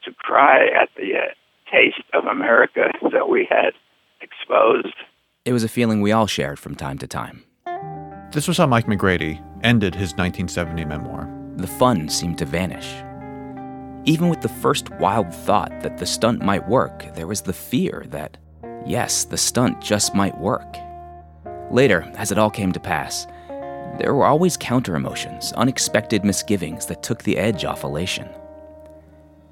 to 0.05 0.13
cry 0.15 0.67
at 0.67 0.89
the 0.97 1.15
uh, 1.15 1.35
taste 1.71 2.03
of 2.15 2.25
America 2.25 2.87
that 3.13 3.29
we 3.29 3.47
had 3.49 3.73
exposed. 4.21 4.95
It 5.45 5.53
was 5.53 5.65
a 5.65 5.69
feeling 5.69 6.01
we 6.01 6.13
all 6.13 6.27
shared 6.27 6.59
from 6.59 6.75
time 6.75 6.99
to 6.99 7.07
time. 7.07 7.45
This 8.33 8.47
was 8.47 8.59
how 8.59 8.67
Mike 8.67 8.87
McGrady 8.87 9.43
ended 9.63 9.95
his 9.95 10.11
1970 10.11 10.85
memoir. 10.85 11.29
The 11.57 11.67
fun 11.67 12.09
seemed 12.09 12.39
to 12.39 12.45
vanish. 12.45 12.87
Even 14.05 14.29
with 14.29 14.41
the 14.41 14.49
first 14.49 14.91
wild 14.93 15.33
thought 15.35 15.73
that 15.83 15.99
the 15.99 16.07
stunt 16.07 16.43
might 16.43 16.69
work, 16.69 17.15
there 17.15 17.27
was 17.27 17.43
the 17.43 17.53
fear 17.53 18.05
that, 18.09 18.39
yes, 18.87 19.25
the 19.25 19.37
stunt 19.37 19.81
just 19.81 20.15
might 20.15 20.39
work. 20.39 20.77
Later, 21.71 22.11
as 22.17 22.33
it 22.33 22.39
all 22.39 22.51
came 22.51 22.73
to 22.73 22.81
pass, 22.81 23.27
there 23.99 24.15
were 24.15 24.27
always 24.27 24.57
counter 24.57 24.97
emotions, 24.97 25.53
unexpected 25.53 26.25
misgivings 26.25 26.87
that 26.87 27.03
took 27.03 27.23
the 27.23 27.39
edge 27.39 27.65
off 27.65 27.85
elation. 27.85 28.29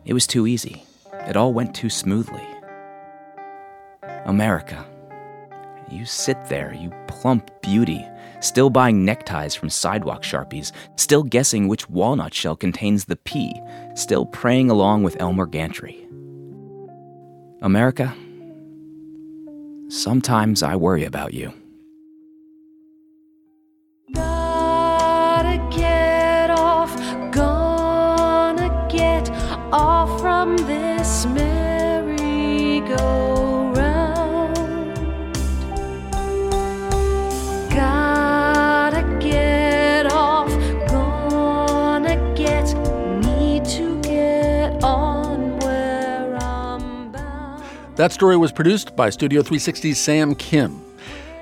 It 0.05 0.15
was 0.15 0.27
too 0.27 0.47
easy. 0.47 0.83
It 1.13 1.37
all 1.37 1.53
went 1.53 1.75
too 1.75 1.91
smoothly. 1.91 2.47
America. 4.25 4.85
You 5.91 6.05
sit 6.05 6.37
there, 6.47 6.75
you 6.75 6.93
plump 7.07 7.51
beauty, 7.63 8.05
still 8.41 8.69
buying 8.69 9.05
neckties 9.05 9.55
from 9.55 9.71
sidewalk 9.71 10.23
sharpies, 10.23 10.73
still 10.97 11.23
guessing 11.23 11.69
which 11.69 11.89
walnut 11.89 12.35
shell 12.35 12.57
contains 12.57 13.05
the 13.05 13.17
pea, 13.17 13.55
still 13.95 14.27
praying 14.27 14.71
along 14.71 15.03
with 15.03 15.21
Elmer 15.21 15.47
Gantry. 15.47 16.07
America, 17.63 18.15
sometimes 19.89 20.63
I 20.63 20.77
worry 20.77 21.05
about 21.05 21.33
you. 21.33 21.53
That 47.99 48.13
story 48.13 48.37
was 48.37 48.53
produced 48.53 48.95
by 48.95 49.11
Studio 49.11 49.43
360's 49.43 49.99
Sam 49.99 50.37
Kim. 50.37 50.85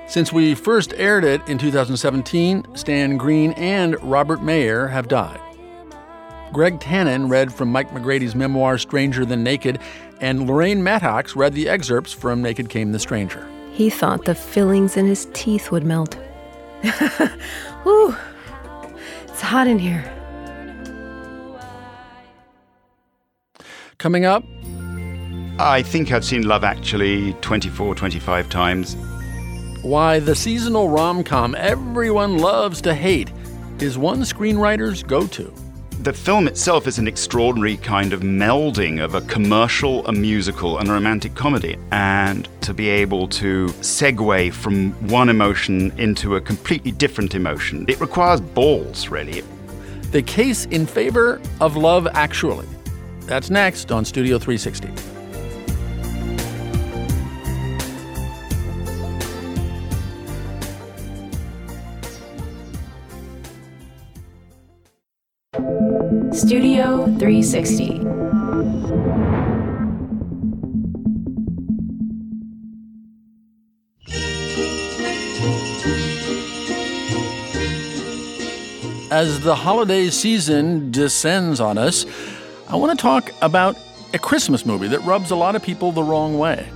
Since 0.07 0.33
we 0.33 0.55
first 0.55 0.91
aired 0.95 1.23
it 1.23 1.39
in 1.47 1.59
2017, 1.59 2.75
Stan 2.75 3.15
Green 3.15 3.51
and 3.51 3.95
Robert 4.01 4.41
Mayer 4.41 4.87
have 4.87 5.07
died. 5.07 5.46
Greg 6.53 6.79
Tannen 6.79 7.29
read 7.29 7.53
from 7.53 7.71
Mike 7.71 7.91
McGrady's 7.91 8.35
memoir 8.35 8.77
Stranger 8.77 9.25
Than 9.25 9.43
Naked, 9.43 9.79
and 10.21 10.47
Lorraine 10.47 10.83
Mattox 10.83 11.35
read 11.35 11.53
the 11.53 11.69
excerpts 11.69 12.13
from 12.13 12.41
Naked 12.41 12.69
Came 12.69 12.91
the 12.91 12.99
Stranger. 12.99 13.47
He 13.71 13.89
thought 13.89 14.25
the 14.25 14.33
fillings 14.33 14.97
in 14.97 15.05
his 15.05 15.27
teeth 15.33 15.71
would 15.71 15.83
melt. 15.83 16.17
Ooh, 17.85 18.15
it's 19.27 19.41
hot 19.41 19.67
in 19.67 19.77
here. 19.77 20.03
Coming 23.97 24.25
up, 24.25 24.43
I 25.59 25.81
think 25.81 26.11
I've 26.11 26.23
seen 26.25 26.47
Love 26.47 26.63
Actually 26.63 27.33
24, 27.41 27.95
25 27.95 28.49
times. 28.49 28.95
why 29.81 30.19
the 30.19 30.35
seasonal 30.35 30.89
rom 30.89 31.23
com 31.23 31.55
everyone 31.55 32.37
loves 32.39 32.81
to 32.81 32.93
hate 32.93 33.31
is 33.79 33.97
one 33.97 34.21
screenwriter's 34.21 35.03
go 35.03 35.25
to. 35.27 35.53
The 35.99 36.13
film 36.13 36.47
itself 36.47 36.85
is 36.85 36.99
an 36.99 37.07
extraordinary 37.07 37.75
kind 37.77 38.13
of 38.13 38.21
melding 38.21 39.03
of 39.03 39.15
a 39.15 39.21
commercial, 39.21 40.05
a 40.05 40.11
musical, 40.11 40.77
and 40.77 40.89
a 40.89 40.93
romantic 40.93 41.33
comedy. 41.33 41.75
And 41.91 42.47
to 42.61 42.73
be 42.73 42.87
able 42.87 43.27
to 43.29 43.65
segue 43.81 44.53
from 44.53 44.91
one 45.09 45.27
emotion 45.27 45.91
into 45.97 46.35
a 46.35 46.41
completely 46.41 46.91
different 46.91 47.33
emotion, 47.33 47.83
it 47.87 47.99
requires 47.99 48.39
balls, 48.39 49.09
really. 49.09 49.43
The 50.11 50.21
case 50.21 50.65
in 50.65 50.85
favor 50.85 51.41
of 51.59 51.75
Love 51.75 52.07
Actually. 52.13 52.67
That's 53.21 53.49
next 53.49 53.91
on 53.91 54.05
Studio 54.05 54.37
360. 54.37 55.16
Studio 66.37 67.05
360. 67.17 67.83
As 79.09 79.39
the 79.39 79.55
holiday 79.55 80.09
season 80.11 80.91
descends 80.91 81.59
on 81.59 81.79
us, 81.79 82.05
I 82.69 82.75
want 82.75 82.91
to 82.91 83.01
talk 83.01 83.31
about 83.41 83.75
a 84.13 84.19
Christmas 84.19 84.63
movie 84.63 84.87
that 84.89 84.99
rubs 84.99 85.31
a 85.31 85.35
lot 85.35 85.55
of 85.55 85.63
people 85.63 85.91
the 85.91 86.03
wrong 86.03 86.37
way. 86.37 86.69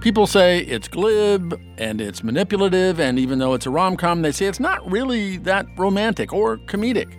People 0.00 0.28
say 0.28 0.60
it's 0.60 0.86
glib 0.86 1.60
and 1.76 2.00
it's 2.00 2.22
manipulative, 2.22 3.00
and 3.00 3.18
even 3.18 3.40
though 3.40 3.54
it's 3.54 3.66
a 3.66 3.70
rom 3.70 3.96
com, 3.96 4.22
they 4.22 4.30
say 4.30 4.46
it's 4.46 4.60
not 4.60 4.88
really 4.88 5.38
that 5.38 5.66
romantic 5.76 6.32
or 6.32 6.58
comedic. 6.58 7.17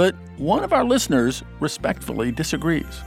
But 0.00 0.14
one 0.38 0.64
of 0.64 0.72
our 0.72 0.82
listeners 0.82 1.42
respectfully 1.60 2.32
disagrees. 2.32 3.02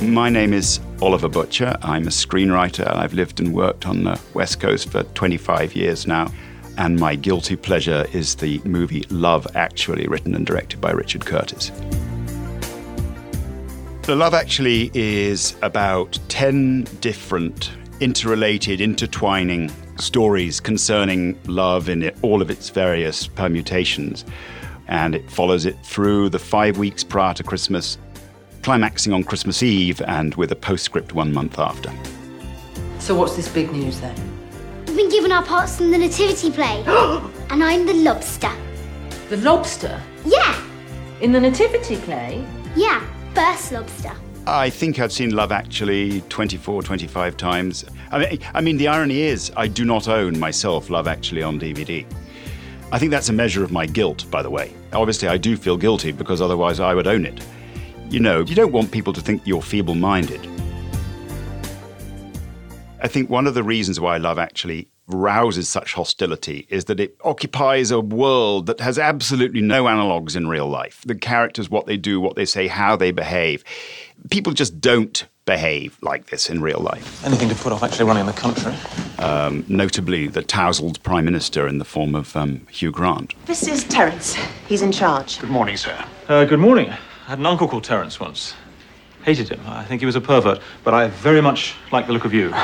My 0.00 0.30
name 0.30 0.54
is 0.54 0.80
Oliver 1.02 1.28
Butcher. 1.28 1.76
I'm 1.82 2.06
a 2.06 2.10
screenwriter. 2.10 2.90
I've 2.96 3.12
lived 3.12 3.38
and 3.38 3.52
worked 3.52 3.86
on 3.86 4.04
the 4.04 4.18
West 4.32 4.58
Coast 4.58 4.88
for 4.88 5.02
25 5.02 5.76
years 5.76 6.06
now. 6.06 6.32
And 6.78 6.98
my 6.98 7.14
guilty 7.14 7.56
pleasure 7.56 8.06
is 8.14 8.36
the 8.36 8.58
movie 8.64 9.04
Love 9.10 9.46
Actually, 9.54 10.06
written 10.06 10.34
and 10.34 10.46
directed 10.46 10.80
by 10.80 10.92
Richard 10.92 11.26
Curtis. 11.26 11.70
The 14.00 14.16
Love 14.16 14.32
Actually 14.32 14.90
is 14.94 15.56
about 15.60 16.18
10 16.28 16.84
different, 17.02 17.70
interrelated, 18.00 18.80
intertwining 18.80 19.70
stories 20.00 20.60
concerning 20.60 21.38
love 21.46 21.88
in 21.88 22.02
it, 22.02 22.16
all 22.22 22.42
of 22.42 22.50
its 22.50 22.68
various 22.70 23.26
permutations. 23.26 24.24
And 24.88 25.14
it 25.14 25.30
follows 25.30 25.66
it 25.66 25.76
through 25.84 26.30
the 26.30 26.38
five 26.38 26.78
weeks 26.78 27.04
prior 27.04 27.34
to 27.34 27.42
Christmas, 27.42 27.98
climaxing 28.62 29.12
on 29.12 29.22
Christmas 29.24 29.62
Eve 29.62 30.02
and 30.06 30.34
with 30.34 30.50
a 30.52 30.56
postscript 30.56 31.14
one 31.14 31.32
month 31.32 31.58
after. 31.58 31.92
So 32.98 33.14
what's 33.14 33.36
this 33.36 33.48
big 33.48 33.72
news 33.72 34.00
then? 34.00 34.14
We've 34.86 34.96
been 34.96 35.08
given 35.10 35.32
our 35.32 35.44
parts 35.44 35.80
in 35.80 35.90
the 35.90 35.98
nativity 35.98 36.50
play. 36.50 36.82
and 37.50 37.62
I'm 37.62 37.86
the 37.86 37.94
lobster. 37.94 38.50
The 39.28 39.36
lobster? 39.38 40.00
Yeah, 40.26 40.60
In 41.20 41.30
the 41.32 41.40
nativity 41.40 41.96
play? 41.96 42.44
yeah, 42.76 43.00
first 43.34 43.72
lobster. 43.72 44.12
I 44.46 44.70
think 44.70 44.98
I've 44.98 45.12
seen 45.12 45.30
Love 45.36 45.52
Actually 45.52 46.22
24, 46.22 46.82
25 46.82 47.36
times. 47.36 47.84
I 48.12 48.18
mean, 48.18 48.38
I 48.54 48.60
mean, 48.60 48.76
the 48.76 48.88
irony 48.88 49.20
is, 49.20 49.52
I 49.56 49.68
do 49.68 49.84
not 49.84 50.08
own 50.08 50.38
myself 50.38 50.90
Love 50.90 51.06
Actually 51.06 51.42
on 51.42 51.60
DVD. 51.60 52.04
I 52.92 52.98
think 52.98 53.12
that's 53.12 53.28
a 53.28 53.32
measure 53.32 53.62
of 53.62 53.70
my 53.70 53.86
guilt, 53.86 54.28
by 54.30 54.42
the 54.42 54.50
way. 54.50 54.74
Obviously, 54.92 55.28
I 55.28 55.36
do 55.36 55.56
feel 55.56 55.76
guilty 55.76 56.10
because 56.10 56.40
otherwise 56.40 56.80
I 56.80 56.92
would 56.92 57.06
own 57.06 57.24
it. 57.24 57.40
You 58.08 58.18
know, 58.18 58.40
you 58.40 58.56
don't 58.56 58.72
want 58.72 58.90
people 58.90 59.12
to 59.12 59.20
think 59.20 59.42
you're 59.44 59.62
feeble 59.62 59.94
minded. 59.94 60.44
I 63.00 63.06
think 63.06 63.30
one 63.30 63.46
of 63.46 63.54
the 63.54 63.62
reasons 63.62 64.00
why 64.00 64.16
Love 64.16 64.40
Actually 64.40 64.88
rouses 65.06 65.68
such 65.68 65.94
hostility 65.94 66.66
is 66.68 66.86
that 66.86 66.98
it 66.98 67.16
occupies 67.24 67.92
a 67.92 68.00
world 68.00 68.66
that 68.66 68.80
has 68.80 68.98
absolutely 68.98 69.60
no 69.60 69.86
analogues 69.86 70.34
in 70.34 70.48
real 70.48 70.68
life. 70.68 71.02
The 71.06 71.14
characters, 71.14 71.70
what 71.70 71.86
they 71.86 71.96
do, 71.96 72.20
what 72.20 72.34
they 72.34 72.44
say, 72.44 72.66
how 72.66 72.96
they 72.96 73.12
behave. 73.12 73.64
People 74.30 74.52
just 74.52 74.80
don't 74.80 75.26
behave 75.50 75.98
like 76.00 76.26
this 76.26 76.48
in 76.48 76.60
real 76.62 76.78
life. 76.78 77.26
Anything 77.26 77.48
to 77.48 77.56
put 77.56 77.72
off 77.72 77.82
actually 77.82 78.04
running 78.04 78.26
the 78.26 78.32
country. 78.32 78.72
Um, 79.18 79.64
notably, 79.66 80.28
the 80.28 80.42
tousled 80.42 81.02
Prime 81.02 81.24
Minister 81.24 81.66
in 81.66 81.78
the 81.78 81.84
form 81.84 82.14
of 82.14 82.36
um, 82.36 82.68
Hugh 82.70 82.92
Grant. 82.92 83.34
This 83.46 83.66
is 83.66 83.82
Terence. 83.82 84.36
He's 84.68 84.82
in 84.82 84.92
charge. 84.92 85.40
Good 85.40 85.50
morning, 85.50 85.76
sir. 85.76 86.04
Uh, 86.28 86.44
good 86.44 86.60
morning. 86.60 86.90
I 86.90 87.30
had 87.30 87.40
an 87.40 87.46
uncle 87.46 87.66
called 87.66 87.82
Terence 87.82 88.20
once. 88.20 88.54
Hated 89.24 89.48
him. 89.48 89.60
I 89.66 89.84
think 89.84 90.00
he 90.00 90.06
was 90.06 90.14
a 90.14 90.20
pervert, 90.20 90.60
but 90.84 90.94
I 90.94 91.08
very 91.08 91.40
much 91.40 91.74
like 91.90 92.06
the 92.06 92.12
look 92.12 92.24
of 92.24 92.32
you. 92.32 92.54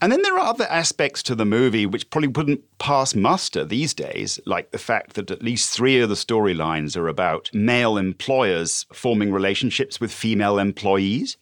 And 0.00 0.12
then 0.12 0.22
there 0.22 0.34
are 0.34 0.46
other 0.46 0.66
aspects 0.70 1.24
to 1.24 1.34
the 1.34 1.44
movie 1.44 1.84
which 1.84 2.08
probably 2.08 2.28
wouldn't 2.28 2.62
pass 2.78 3.16
muster 3.16 3.64
these 3.64 3.92
days, 3.92 4.38
like 4.46 4.70
the 4.70 4.78
fact 4.78 5.14
that 5.14 5.32
at 5.32 5.42
least 5.42 5.74
three 5.74 6.00
of 6.00 6.08
the 6.08 6.14
storylines 6.14 6.96
are 6.96 7.08
about 7.08 7.50
male 7.52 7.96
employers 7.96 8.86
forming 8.92 9.32
relationships 9.32 10.00
with 10.00 10.12
female 10.12 10.60
employees. 10.60 11.36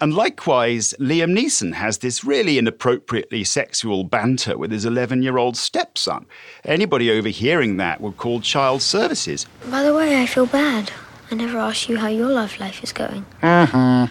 And 0.00 0.14
likewise, 0.14 0.94
Liam 0.98 1.38
Neeson 1.38 1.74
has 1.74 1.98
this 1.98 2.24
really 2.24 2.58
inappropriately 2.58 3.44
sexual 3.44 4.04
banter 4.04 4.58
with 4.58 4.72
his 4.72 4.84
11 4.84 5.22
year 5.22 5.38
old 5.38 5.56
stepson. 5.56 6.26
Anybody 6.64 7.10
overhearing 7.10 7.76
that 7.76 8.00
would 8.00 8.16
call 8.16 8.40
child 8.40 8.82
services. 8.82 9.46
By 9.70 9.82
the 9.82 9.94
way, 9.94 10.20
I 10.20 10.26
feel 10.26 10.46
bad. 10.46 10.90
I 11.30 11.36
never 11.36 11.58
asked 11.58 11.88
you 11.88 11.98
how 11.98 12.08
your 12.08 12.28
love 12.28 12.58
life 12.58 12.82
is 12.82 12.92
going. 12.92 13.24
Uh-huh. 13.42 14.08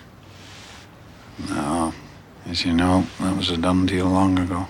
No. 1.50 1.94
As 2.46 2.66
you 2.66 2.74
know, 2.74 3.08
that 3.20 3.38
was 3.38 3.50
a 3.50 3.58
done 3.58 3.86
deal 3.86 4.08
long 4.08 4.40
ago. 4.40 4.68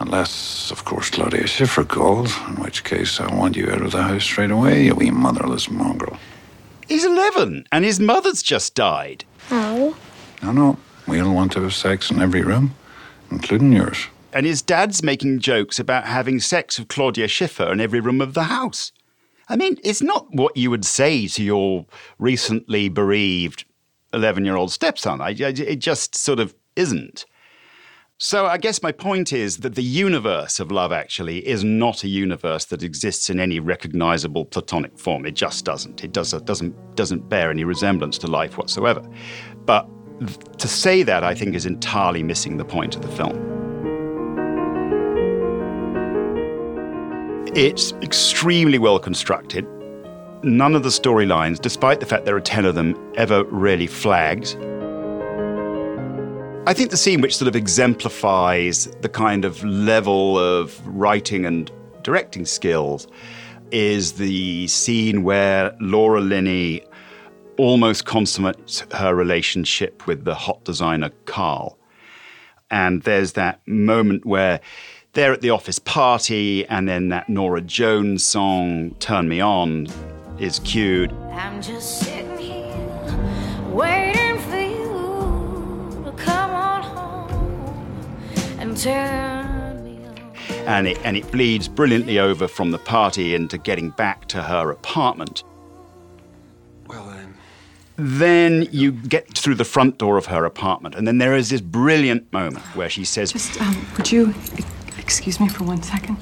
Unless, 0.00 0.70
of 0.70 0.84
course, 0.84 1.10
Claudia 1.10 1.46
Schiffer 1.46 1.84
calls, 1.84 2.36
in 2.48 2.56
which 2.56 2.84
case 2.84 3.20
I 3.20 3.34
want 3.34 3.56
you 3.56 3.70
out 3.70 3.82
of 3.82 3.92
the 3.92 4.02
house 4.02 4.22
straight 4.22 4.50
away, 4.50 4.84
you 4.84 4.94
wee 4.94 5.10
motherless 5.10 5.68
mongrel. 5.70 6.18
He's 6.88 7.04
11 7.04 7.66
and 7.70 7.84
his 7.84 8.00
mother's 8.00 8.42
just 8.42 8.74
died. 8.74 9.24
Oh. 9.50 9.96
No, 10.42 10.52
no. 10.52 10.78
We 11.06 11.20
all 11.20 11.34
want 11.34 11.52
to 11.52 11.62
have 11.62 11.74
sex 11.74 12.10
in 12.10 12.20
every 12.20 12.42
room, 12.42 12.74
including 13.30 13.72
yours. 13.72 14.06
And 14.32 14.44
his 14.44 14.60
dad's 14.62 15.02
making 15.02 15.40
jokes 15.40 15.78
about 15.78 16.04
having 16.04 16.38
sex 16.40 16.78
with 16.78 16.88
Claudia 16.88 17.28
Schiffer 17.28 17.72
in 17.72 17.80
every 17.80 18.00
room 18.00 18.20
of 18.20 18.34
the 18.34 18.44
house. 18.44 18.92
I 19.48 19.56
mean, 19.56 19.78
it's 19.82 20.02
not 20.02 20.26
what 20.34 20.56
you 20.56 20.70
would 20.70 20.84
say 20.84 21.26
to 21.28 21.42
your 21.42 21.86
recently 22.18 22.88
bereaved 22.90 23.64
11 24.12 24.44
year 24.44 24.56
old 24.56 24.70
stepson. 24.70 25.20
I, 25.20 25.28
I- 25.28 25.54
it 25.56 25.76
just 25.78 26.14
sort 26.14 26.40
of 26.40 26.54
isn't. 26.76 27.24
So 28.20 28.46
I 28.46 28.58
guess 28.58 28.82
my 28.82 28.90
point 28.90 29.32
is 29.32 29.58
that 29.58 29.76
the 29.76 29.82
universe 29.82 30.58
of 30.58 30.72
Love 30.72 30.90
Actually 30.90 31.46
is 31.46 31.62
not 31.62 32.02
a 32.02 32.08
universe 32.08 32.64
that 32.64 32.82
exists 32.82 33.30
in 33.30 33.38
any 33.38 33.60
recognizable 33.60 34.44
platonic 34.44 34.98
form. 34.98 35.24
It 35.24 35.36
just 35.36 35.64
doesn't. 35.64 36.02
It 36.02 36.10
does, 36.10 36.32
doesn't, 36.32 36.96
doesn't 36.96 37.28
bear 37.28 37.48
any 37.48 37.62
resemblance 37.62 38.18
to 38.18 38.26
life 38.26 38.58
whatsoever. 38.58 39.08
But 39.66 39.88
to 40.58 40.66
say 40.66 41.04
that, 41.04 41.22
I 41.22 41.32
think, 41.32 41.54
is 41.54 41.64
entirely 41.64 42.24
missing 42.24 42.56
the 42.56 42.64
point 42.64 42.96
of 42.96 43.02
the 43.02 43.08
film. 43.08 43.36
It's 47.54 47.92
extremely 48.02 48.80
well 48.80 48.98
constructed. 48.98 49.64
None 50.42 50.74
of 50.74 50.82
the 50.82 50.88
storylines, 50.88 51.60
despite 51.60 52.00
the 52.00 52.06
fact 52.06 52.24
there 52.24 52.34
are 52.34 52.40
10 52.40 52.64
of 52.64 52.74
them, 52.74 52.96
ever 53.16 53.44
really 53.44 53.86
flags. 53.86 54.56
I 56.68 56.74
think 56.74 56.90
the 56.90 56.98
scene 56.98 57.22
which 57.22 57.34
sort 57.34 57.48
of 57.48 57.56
exemplifies 57.56 58.88
the 59.00 59.08
kind 59.08 59.46
of 59.46 59.64
level 59.64 60.38
of 60.38 60.78
writing 60.86 61.46
and 61.46 61.72
directing 62.02 62.44
skills 62.44 63.08
is 63.70 64.12
the 64.12 64.66
scene 64.66 65.22
where 65.22 65.74
Laura 65.80 66.20
Linney 66.20 66.82
almost 67.56 68.04
consummates 68.04 68.80
her 68.92 69.14
relationship 69.14 70.06
with 70.06 70.26
the 70.26 70.34
hot 70.34 70.62
designer 70.64 71.08
Carl. 71.24 71.78
And 72.70 73.00
there's 73.00 73.32
that 73.32 73.66
moment 73.66 74.26
where 74.26 74.60
they're 75.14 75.32
at 75.32 75.40
the 75.40 75.48
office 75.48 75.78
party, 75.78 76.66
and 76.66 76.86
then 76.86 77.08
that 77.08 77.30
Norah 77.30 77.62
Jones 77.62 78.26
song, 78.26 78.94
Turn 78.98 79.26
Me 79.26 79.40
On, 79.40 79.86
is 80.38 80.58
cued. 80.58 81.14
I'm 81.32 81.62
just 81.62 82.00
sitting 82.00 82.36
here 82.36 83.70
waiting 83.70 84.27
and 88.86 89.82
turn 89.82 89.84
me 89.84 89.98
and 90.66 90.86
it, 90.86 90.98
and 91.04 91.16
it 91.16 91.30
bleeds 91.32 91.68
brilliantly 91.68 92.18
over 92.18 92.46
from 92.46 92.70
the 92.70 92.78
party 92.78 93.34
into 93.34 93.58
getting 93.58 93.90
back 93.90 94.26
to 94.28 94.42
her 94.42 94.70
apartment. 94.70 95.42
Well, 96.86 97.06
then. 97.06 97.34
Then 97.96 98.68
you 98.70 98.92
get 98.92 99.36
through 99.36 99.56
the 99.56 99.64
front 99.64 99.98
door 99.98 100.16
of 100.16 100.26
her 100.26 100.44
apartment, 100.44 100.94
and 100.94 101.06
then 101.06 101.18
there 101.18 101.34
is 101.34 101.50
this 101.50 101.60
brilliant 101.60 102.32
moment 102.32 102.64
where 102.76 102.88
she 102.88 103.04
says, 103.04 103.32
Just, 103.32 103.60
um, 103.60 103.86
would 103.96 104.12
you 104.12 104.34
excuse 104.98 105.40
me 105.40 105.48
for 105.48 105.64
one 105.64 105.82
second? 105.82 106.16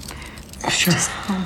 Sure. 0.71 0.95
Just, 0.95 1.11
um, 1.31 1.45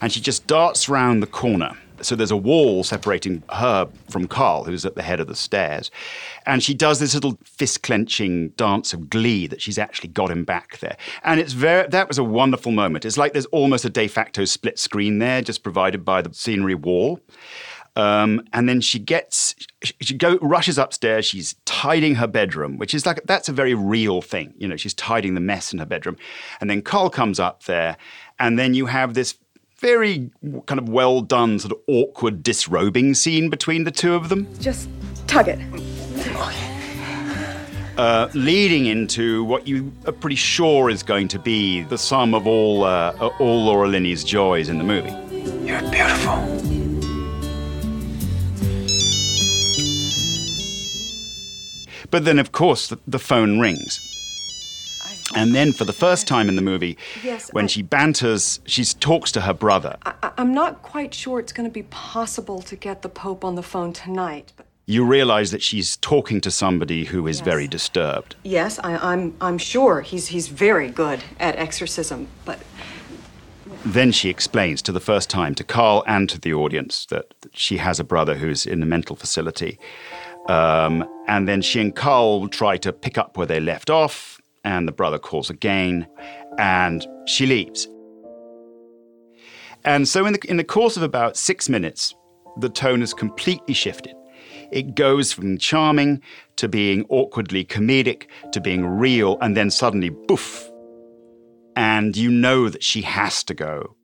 and 0.00 0.10
she 0.10 0.20
just 0.20 0.46
darts 0.46 0.88
round 0.88 1.22
the 1.22 1.26
corner. 1.26 1.76
So 2.02 2.16
there's 2.16 2.30
a 2.30 2.36
wall 2.36 2.84
separating 2.84 3.42
her 3.50 3.88
from 4.08 4.26
Carl, 4.26 4.64
who's 4.64 4.84
at 4.84 4.94
the 4.94 5.02
head 5.02 5.20
of 5.20 5.26
the 5.26 5.34
stairs. 5.34 5.90
And 6.46 6.62
she 6.62 6.74
does 6.74 6.98
this 6.98 7.14
little 7.14 7.38
fist 7.44 7.82
clenching 7.82 8.50
dance 8.50 8.92
of 8.92 9.08
glee 9.08 9.46
that 9.46 9.62
she's 9.62 9.78
actually 9.78 10.10
got 10.10 10.30
him 10.30 10.44
back 10.44 10.78
there. 10.78 10.96
And 11.24 11.40
it's 11.40 11.52
very, 11.52 11.88
that 11.88 12.08
was 12.08 12.18
a 12.18 12.24
wonderful 12.24 12.72
moment. 12.72 13.04
It's 13.04 13.16
like 13.16 13.32
there's 13.32 13.46
almost 13.46 13.84
a 13.84 13.90
de 13.90 14.08
facto 14.08 14.44
split 14.44 14.78
screen 14.78 15.18
there, 15.18 15.42
just 15.42 15.62
provided 15.62 16.04
by 16.04 16.22
the 16.22 16.34
scenery 16.34 16.74
wall. 16.74 17.20
Um, 17.94 18.42
and 18.54 18.68
then 18.68 18.80
she 18.80 18.98
gets, 18.98 19.54
she 20.00 20.14
go 20.14 20.38
rushes 20.40 20.78
upstairs. 20.78 21.26
She's 21.26 21.54
tidying 21.66 22.14
her 22.14 22.26
bedroom, 22.26 22.78
which 22.78 22.94
is 22.94 23.04
like 23.04 23.20
that's 23.26 23.50
a 23.50 23.52
very 23.52 23.74
real 23.74 24.22
thing. 24.22 24.54
You 24.56 24.66
know, 24.66 24.76
she's 24.76 24.94
tidying 24.94 25.34
the 25.34 25.40
mess 25.40 25.72
in 25.72 25.78
her 25.78 25.86
bedroom. 25.86 26.16
And 26.60 26.70
then 26.70 26.80
Carl 26.80 27.10
comes 27.10 27.38
up 27.38 27.64
there, 27.64 27.98
and 28.38 28.58
then 28.58 28.72
you 28.72 28.86
have 28.86 29.12
this 29.12 29.34
very 29.82 30.30
kind 30.66 30.78
of 30.78 30.88
well 30.88 31.20
done, 31.20 31.58
sort 31.58 31.72
of 31.72 31.78
awkward 31.88 32.42
disrobing 32.42 33.12
scene 33.14 33.50
between 33.50 33.84
the 33.84 33.90
two 33.90 34.14
of 34.14 34.28
them, 34.28 34.46
just 34.60 34.88
tug 35.26 35.48
it. 35.48 35.58
uh, 37.98 38.28
leading 38.32 38.86
into 38.86 39.44
what 39.44 39.66
you 39.66 39.92
are 40.06 40.12
pretty 40.12 40.36
sure 40.36 40.88
is 40.88 41.02
going 41.02 41.28
to 41.28 41.38
be 41.38 41.82
the 41.82 41.98
sum 41.98 42.32
of 42.32 42.46
all 42.46 42.84
uh, 42.84 43.12
all 43.38 43.64
Laura 43.64 43.88
Linney's 43.88 44.24
joys 44.24 44.68
in 44.68 44.78
the 44.78 44.84
movie. 44.84 45.10
You're 45.66 45.82
beautiful. 45.90 46.38
But 52.10 52.26
then, 52.26 52.38
of 52.38 52.52
course, 52.52 52.88
the, 52.88 52.98
the 53.06 53.18
phone 53.18 53.58
rings. 53.58 54.11
And 55.34 55.54
then, 55.54 55.72
for 55.72 55.84
the 55.84 55.92
first 55.92 56.26
time 56.26 56.48
in 56.48 56.56
the 56.56 56.62
movie, 56.62 56.96
Yes, 57.22 57.48
when 57.52 57.64
I- 57.64 57.68
she 57.68 57.82
banters, 57.82 58.60
she 58.66 58.84
talks 58.84 59.32
to 59.32 59.40
her 59.42 59.54
brother. 59.54 59.96
I- 60.04 60.30
I'm 60.38 60.52
not 60.54 60.82
quite 60.82 61.14
sure 61.14 61.38
it's 61.40 61.52
going 61.52 61.68
to 61.68 61.72
be 61.72 61.84
possible 61.84 62.60
to 62.62 62.76
get 62.76 63.02
the 63.02 63.08
Pope 63.08 63.44
on 63.44 63.54
the 63.54 63.62
phone 63.62 63.92
tonight. 63.92 64.52
But 64.56 64.66
You 64.86 65.04
realize 65.04 65.50
that 65.52 65.62
she's 65.62 65.96
talking 65.96 66.40
to 66.42 66.50
somebody 66.50 67.04
who 67.04 67.26
is 67.28 67.40
very 67.40 67.66
disturbed. 67.68 68.34
yes, 68.42 68.78
I, 68.82 68.96
I'm 68.96 69.34
I'm 69.40 69.58
sure 69.58 70.00
he's 70.02 70.26
he's 70.28 70.48
very 70.48 70.88
good 70.90 71.20
at 71.38 71.56
exorcism. 71.56 72.26
But 72.44 72.58
Then 73.84 74.12
she 74.12 74.28
explains 74.28 74.82
to 74.82 74.92
the 74.92 75.00
first 75.00 75.28
time 75.30 75.54
to 75.56 75.64
Carl 75.64 76.04
and 76.06 76.28
to 76.30 76.38
the 76.38 76.52
audience 76.54 77.06
that, 77.06 77.26
that 77.40 77.56
she 77.56 77.78
has 77.78 77.98
a 78.00 78.04
brother 78.04 78.34
who's 78.36 78.64
in 78.66 78.82
a 78.82 78.86
mental 78.86 79.16
facility. 79.16 79.78
Um, 80.48 81.04
and 81.26 81.48
then 81.48 81.62
she 81.62 81.80
and 81.80 81.94
Carl 81.94 82.48
try 82.48 82.76
to 82.78 82.92
pick 82.92 83.16
up 83.18 83.36
where 83.36 83.46
they 83.46 83.60
left 83.60 83.88
off, 83.90 84.40
and 84.64 84.86
the 84.86 84.92
brother 84.92 85.18
calls 85.18 85.50
again, 85.50 86.06
and 86.58 87.06
she 87.26 87.46
leaves. 87.46 87.88
And 89.84 90.06
so, 90.06 90.26
in 90.26 90.34
the, 90.34 90.40
in 90.48 90.56
the 90.56 90.64
course 90.64 90.96
of 90.96 91.02
about 91.02 91.36
six 91.36 91.68
minutes, 91.68 92.14
the 92.58 92.68
tone 92.68 93.00
has 93.00 93.14
completely 93.14 93.74
shifted. 93.74 94.14
It 94.70 94.94
goes 94.94 95.32
from 95.32 95.58
charming 95.58 96.22
to 96.56 96.68
being 96.68 97.04
awkwardly 97.08 97.64
comedic 97.64 98.26
to 98.52 98.60
being 98.60 98.86
real, 98.86 99.38
and 99.40 99.56
then 99.56 99.70
suddenly, 99.70 100.10
boof, 100.10 100.70
and 101.76 102.16
you 102.16 102.30
know 102.30 102.68
that 102.68 102.82
she 102.82 103.02
has 103.02 103.42
to 103.44 103.54
go. 103.54 103.96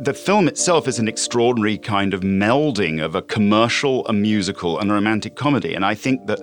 The 0.00 0.14
film 0.14 0.46
itself 0.46 0.86
is 0.86 1.00
an 1.00 1.08
extraordinary 1.08 1.76
kind 1.76 2.14
of 2.14 2.20
melding 2.20 3.02
of 3.04 3.16
a 3.16 3.22
commercial, 3.22 4.06
a 4.06 4.12
musical, 4.12 4.78
and 4.78 4.90
a 4.90 4.94
romantic 4.94 5.34
comedy. 5.34 5.74
And 5.74 5.84
I 5.84 5.96
think 5.96 6.26
that 6.28 6.40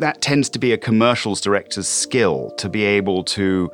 that 0.00 0.20
tends 0.20 0.48
to 0.50 0.58
be 0.58 0.72
a 0.72 0.78
commercials 0.78 1.40
director's 1.40 1.86
skill 1.86 2.50
to 2.58 2.68
be 2.68 2.84
able 2.84 3.22
to 3.24 3.70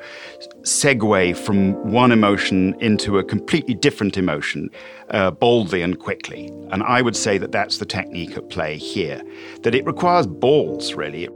segue 0.63 1.37
from 1.37 1.73
one 1.91 2.13
emotion 2.13 2.75
into 2.81 3.19
a 3.19 3.25
completely 3.25 3.75
different 3.75 4.17
emotion 4.17 4.69
uh, 5.11 5.31
boldly 5.31 5.83
and 5.83 5.99
quickly. 5.99 6.51
And 6.71 6.83
I 6.83 7.03
would 7.03 7.17
say 7.17 7.39
that 7.39 7.53
that's 7.53 7.79
the 7.79 7.87
technique 7.87 8.37
at 8.37 8.49
play 8.51 8.77
here, 8.77 9.23
that 9.63 9.75
it 9.75 9.87
requires 9.87 10.27
balls, 10.27 10.95
really. 10.95 11.29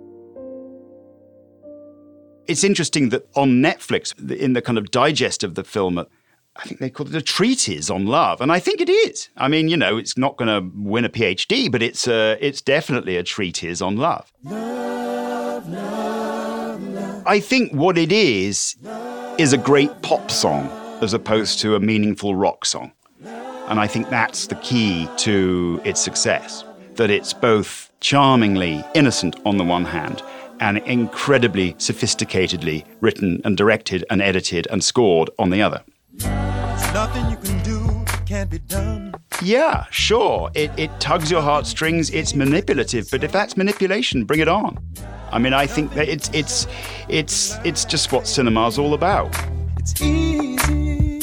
It's 2.47 2.65
interesting 2.65 3.11
that 3.11 3.29
on 3.37 3.63
Netflix, 3.63 4.13
in 4.31 4.55
the 4.55 4.63
kind 4.63 4.77
of 4.77 4.91
digest 4.91 5.45
of 5.45 5.55
the 5.55 5.63
film, 5.63 6.05
I 6.57 6.65
think 6.65 6.81
they 6.81 6.91
call 6.91 7.07
it 7.07 7.15
a 7.15 7.23
treatise 7.23 7.91
on 7.91 8.07
love, 8.07 8.41
and 8.41 8.51
I 8.51 8.59
think 8.59 8.81
it 8.81 8.89
is. 8.91 9.29
I 9.37 9.49
mean, 9.49 9.69
you 9.69 9.77
know, 9.77 9.97
it's 9.97 10.19
not 10.19 10.37
going 10.37 10.49
to 10.49 10.69
win 10.75 11.05
a 11.05 11.09
PhD, 11.09 11.71
but 11.71 11.83
it's 11.83 12.09
uh, 12.09 12.37
it's 12.41 12.61
definitely 12.61 13.17
a 13.17 13.23
treatise 13.23 13.81
on 13.81 13.97
love. 13.97 14.33
I 17.27 17.41
think 17.41 17.73
what 17.73 17.97
it 17.97 18.11
is 18.11 18.77
is 19.39 19.53
a 19.53 19.59
great 19.59 20.03
pop 20.03 20.31
song 20.31 20.69
as 21.01 21.15
opposed 21.15 21.61
to 21.61 21.77
a 21.77 21.81
meaningful 21.81 22.35
rock 22.35 22.65
song, 22.65 22.93
and 23.69 23.79
I 23.79 23.87
think 23.87 24.11
that's 24.11 24.49
the 24.49 24.57
key 24.57 25.09
to 25.19 25.81
its 25.85 26.01
success. 26.01 26.65
That 26.97 27.11
it's 27.11 27.33
both 27.33 27.91
charmingly 28.01 28.85
innocent 28.95 29.37
on 29.47 29.57
the 29.57 29.65
one 29.65 29.85
hand 29.85 30.23
and 30.59 30.79
incredibly 30.79 31.75
sophisticatedly 31.75 32.85
written 33.01 33.41
and 33.45 33.57
directed 33.57 34.05
and 34.11 34.21
edited 34.21 34.67
and 34.71 34.85
scored 34.85 35.31
on 35.39 35.51
the 35.51 35.63
other. 35.63 35.83
Nothing 36.19 37.31
you 37.31 37.37
can 37.37 37.63
do 37.63 38.05
can't 38.27 38.51
be 38.51 38.59
done. 38.59 39.15
Yeah, 39.43 39.87
sure. 39.91 40.51
It, 40.55 40.71
it 40.77 40.91
tugs 41.01 41.31
your 41.31 41.43
heartstrings. 41.43 42.11
It's 42.11 42.35
manipulative, 42.35 43.11
but 43.11 43.25
if 43.25 43.33
that's 43.33 43.57
manipulation, 43.57 44.25
bring 44.25 44.41
it 44.41 44.49
on. 44.49 44.79
I 45.33 45.39
mean, 45.39 45.53
I 45.53 45.67
think 45.67 45.95
that 45.95 46.09
it's 46.09 46.31
it's 46.33 46.67
it's 47.09 47.57
it's 47.65 47.85
just 47.85 48.13
what 48.13 48.27
cinema's 48.27 48.79
all 48.79 48.95
about. 48.95 49.35
It's 49.79 50.01
easy. 50.01 51.21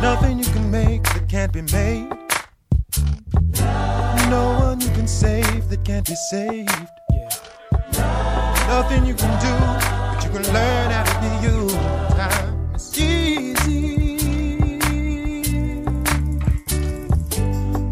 Nothing 0.00 0.38
you 0.38 0.44
can 0.44 0.70
make 0.70 1.02
that 1.04 1.26
can't 1.28 1.52
be 1.52 1.62
made. 1.62 2.08
No 4.30 4.58
one 4.60 4.80
you 4.80 4.88
can 4.90 5.06
save 5.06 5.68
that 5.68 5.84
can't 5.84 6.06
be 6.06 6.14
saved. 6.30 6.88
Nothing 8.68 9.06
you 9.06 9.14
can 9.14 9.32
do, 9.40 10.03
learn 10.40 10.84
be 11.20 11.46
you. 11.46 11.68
Time 12.16 12.74
is 12.74 12.98
easy. 12.98 14.16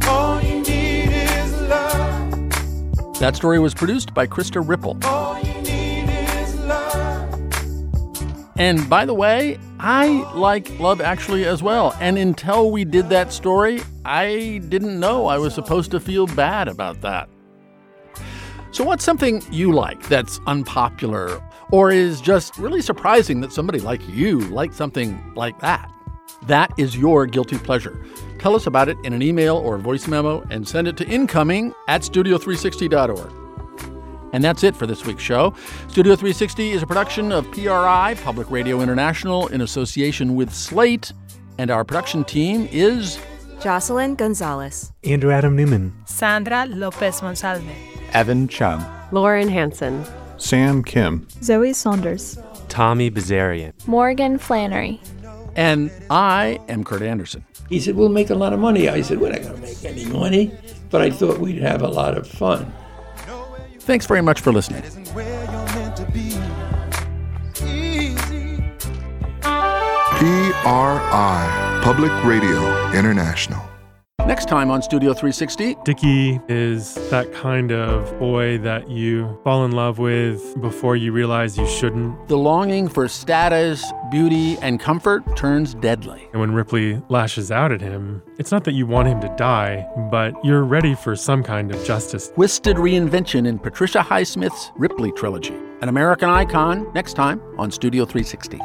All 0.06 0.40
you 0.42 0.60
need 0.60 1.12
is 1.12 1.52
love. 1.62 3.18
That 3.20 3.36
story 3.36 3.58
was 3.58 3.74
produced 3.74 4.14
by 4.14 4.26
Krista 4.26 4.66
Ripple. 4.66 4.98
All 5.04 5.38
you 5.38 5.62
need 5.62 6.08
is 6.08 6.54
love. 6.60 7.32
And 8.56 8.88
by 8.88 9.04
the 9.04 9.14
way, 9.14 9.58
I 9.78 10.06
like 10.34 10.78
Love 10.78 11.00
Actually 11.00 11.44
as 11.44 11.62
well. 11.62 11.94
And 12.00 12.18
until 12.18 12.70
we 12.70 12.84
did 12.84 13.08
that 13.08 13.32
story, 13.32 13.82
I 14.04 14.60
didn't 14.68 14.98
know 15.00 15.26
I 15.26 15.38
was 15.38 15.54
supposed 15.54 15.90
to 15.92 16.00
feel 16.00 16.26
bad 16.26 16.68
about 16.68 17.00
that. 17.00 17.28
So, 18.72 18.84
what's 18.84 19.04
something 19.04 19.42
you 19.50 19.72
like 19.72 20.08
that's 20.08 20.40
unpopular 20.46 21.42
or 21.72 21.90
is 21.90 22.20
just 22.20 22.56
really 22.58 22.80
surprising 22.80 23.40
that 23.40 23.52
somebody 23.52 23.80
like 23.80 24.06
you 24.08 24.38
liked 24.40 24.74
something 24.74 25.32
like 25.34 25.58
that? 25.58 25.90
That 26.46 26.72
is 26.76 26.96
your 26.96 27.26
guilty 27.26 27.58
pleasure. 27.58 28.04
Tell 28.38 28.54
us 28.54 28.66
about 28.66 28.88
it 28.88 28.96
in 29.04 29.12
an 29.12 29.22
email 29.22 29.56
or 29.56 29.78
voice 29.78 30.06
memo 30.06 30.42
and 30.50 30.66
send 30.66 30.86
it 30.86 30.96
to 30.98 31.08
incoming 31.08 31.74
at 31.88 32.02
studio360.org. 32.02 33.32
And 34.32 34.42
that's 34.42 34.64
it 34.64 34.74
for 34.74 34.86
this 34.86 35.04
week's 35.04 35.22
show. 35.22 35.54
Studio 35.88 36.16
360 36.16 36.70
is 36.70 36.82
a 36.82 36.86
production 36.86 37.32
of 37.32 37.50
PRI, 37.52 38.16
Public 38.22 38.50
Radio 38.50 38.80
International, 38.80 39.46
in 39.48 39.60
association 39.60 40.34
with 40.34 40.52
Slate. 40.52 41.12
And 41.58 41.70
our 41.70 41.84
production 41.84 42.24
team 42.24 42.66
is 42.72 43.18
Jocelyn 43.60 44.14
Gonzalez. 44.16 44.92
Andrew 45.04 45.30
Adam 45.30 45.54
Newman. 45.54 45.92
Sandra 46.06 46.66
Lopez 46.66 47.20
Monsalve. 47.20 47.74
Evan 48.12 48.48
Chung. 48.48 48.84
Lauren 49.12 49.48
Hansen. 49.48 50.04
Sam 50.42 50.82
Kim. 50.82 51.26
Zoe 51.40 51.72
Saunders. 51.72 52.36
Tommy 52.68 53.10
Bazarian. 53.12 53.72
Morgan 53.86 54.38
Flannery. 54.38 55.00
And 55.54 55.90
I 56.10 56.58
am 56.68 56.82
Kurt 56.82 57.00
Andersen. 57.00 57.44
He 57.68 57.78
said, 57.78 57.94
We'll 57.94 58.08
make 58.08 58.28
a 58.28 58.34
lot 58.34 58.52
of 58.52 58.58
money. 58.58 58.88
I 58.88 59.02
said, 59.02 59.20
We're 59.20 59.30
not 59.30 59.42
going 59.42 59.54
to 59.54 59.60
make 59.60 59.84
any 59.84 60.04
money, 60.06 60.52
but 60.90 61.00
I 61.00 61.10
thought 61.10 61.38
we'd 61.38 61.62
have 61.62 61.82
a 61.82 61.88
lot 61.88 62.18
of 62.18 62.26
fun. 62.26 62.72
Thanks 63.78 64.06
very 64.06 64.20
much 64.20 64.40
for 64.40 64.52
listening. 64.52 64.82
PRI, 70.62 71.80
Public 71.84 72.24
Radio 72.24 72.90
International. 72.92 73.71
Next 74.26 74.46
time 74.46 74.70
on 74.70 74.82
Studio 74.82 75.14
360. 75.14 75.78
Dickie 75.84 76.40
is 76.48 76.94
that 77.10 77.32
kind 77.32 77.72
of 77.72 78.16
boy 78.20 78.56
that 78.58 78.88
you 78.88 79.36
fall 79.42 79.64
in 79.64 79.72
love 79.72 79.98
with 79.98 80.60
before 80.60 80.94
you 80.94 81.10
realize 81.10 81.58
you 81.58 81.66
shouldn't. 81.66 82.28
The 82.28 82.38
longing 82.38 82.88
for 82.88 83.08
status, 83.08 83.84
beauty, 84.12 84.58
and 84.58 84.78
comfort 84.78 85.24
turns 85.36 85.74
deadly. 85.74 86.28
And 86.30 86.40
when 86.40 86.52
Ripley 86.52 87.02
lashes 87.08 87.50
out 87.50 87.72
at 87.72 87.80
him, 87.80 88.22
it's 88.38 88.52
not 88.52 88.62
that 88.62 88.74
you 88.74 88.86
want 88.86 89.08
him 89.08 89.20
to 89.22 89.34
die, 89.36 89.84
but 90.08 90.32
you're 90.44 90.62
ready 90.62 90.94
for 90.94 91.16
some 91.16 91.42
kind 91.42 91.74
of 91.74 91.84
justice. 91.84 92.28
Twisted 92.28 92.76
reinvention 92.76 93.44
in 93.44 93.58
Patricia 93.58 93.98
Highsmith's 93.98 94.70
Ripley 94.76 95.10
trilogy. 95.10 95.56
An 95.80 95.88
American 95.88 96.30
icon, 96.30 96.88
next 96.94 97.14
time 97.14 97.42
on 97.58 97.72
Studio 97.72 98.04
360. 98.04 98.60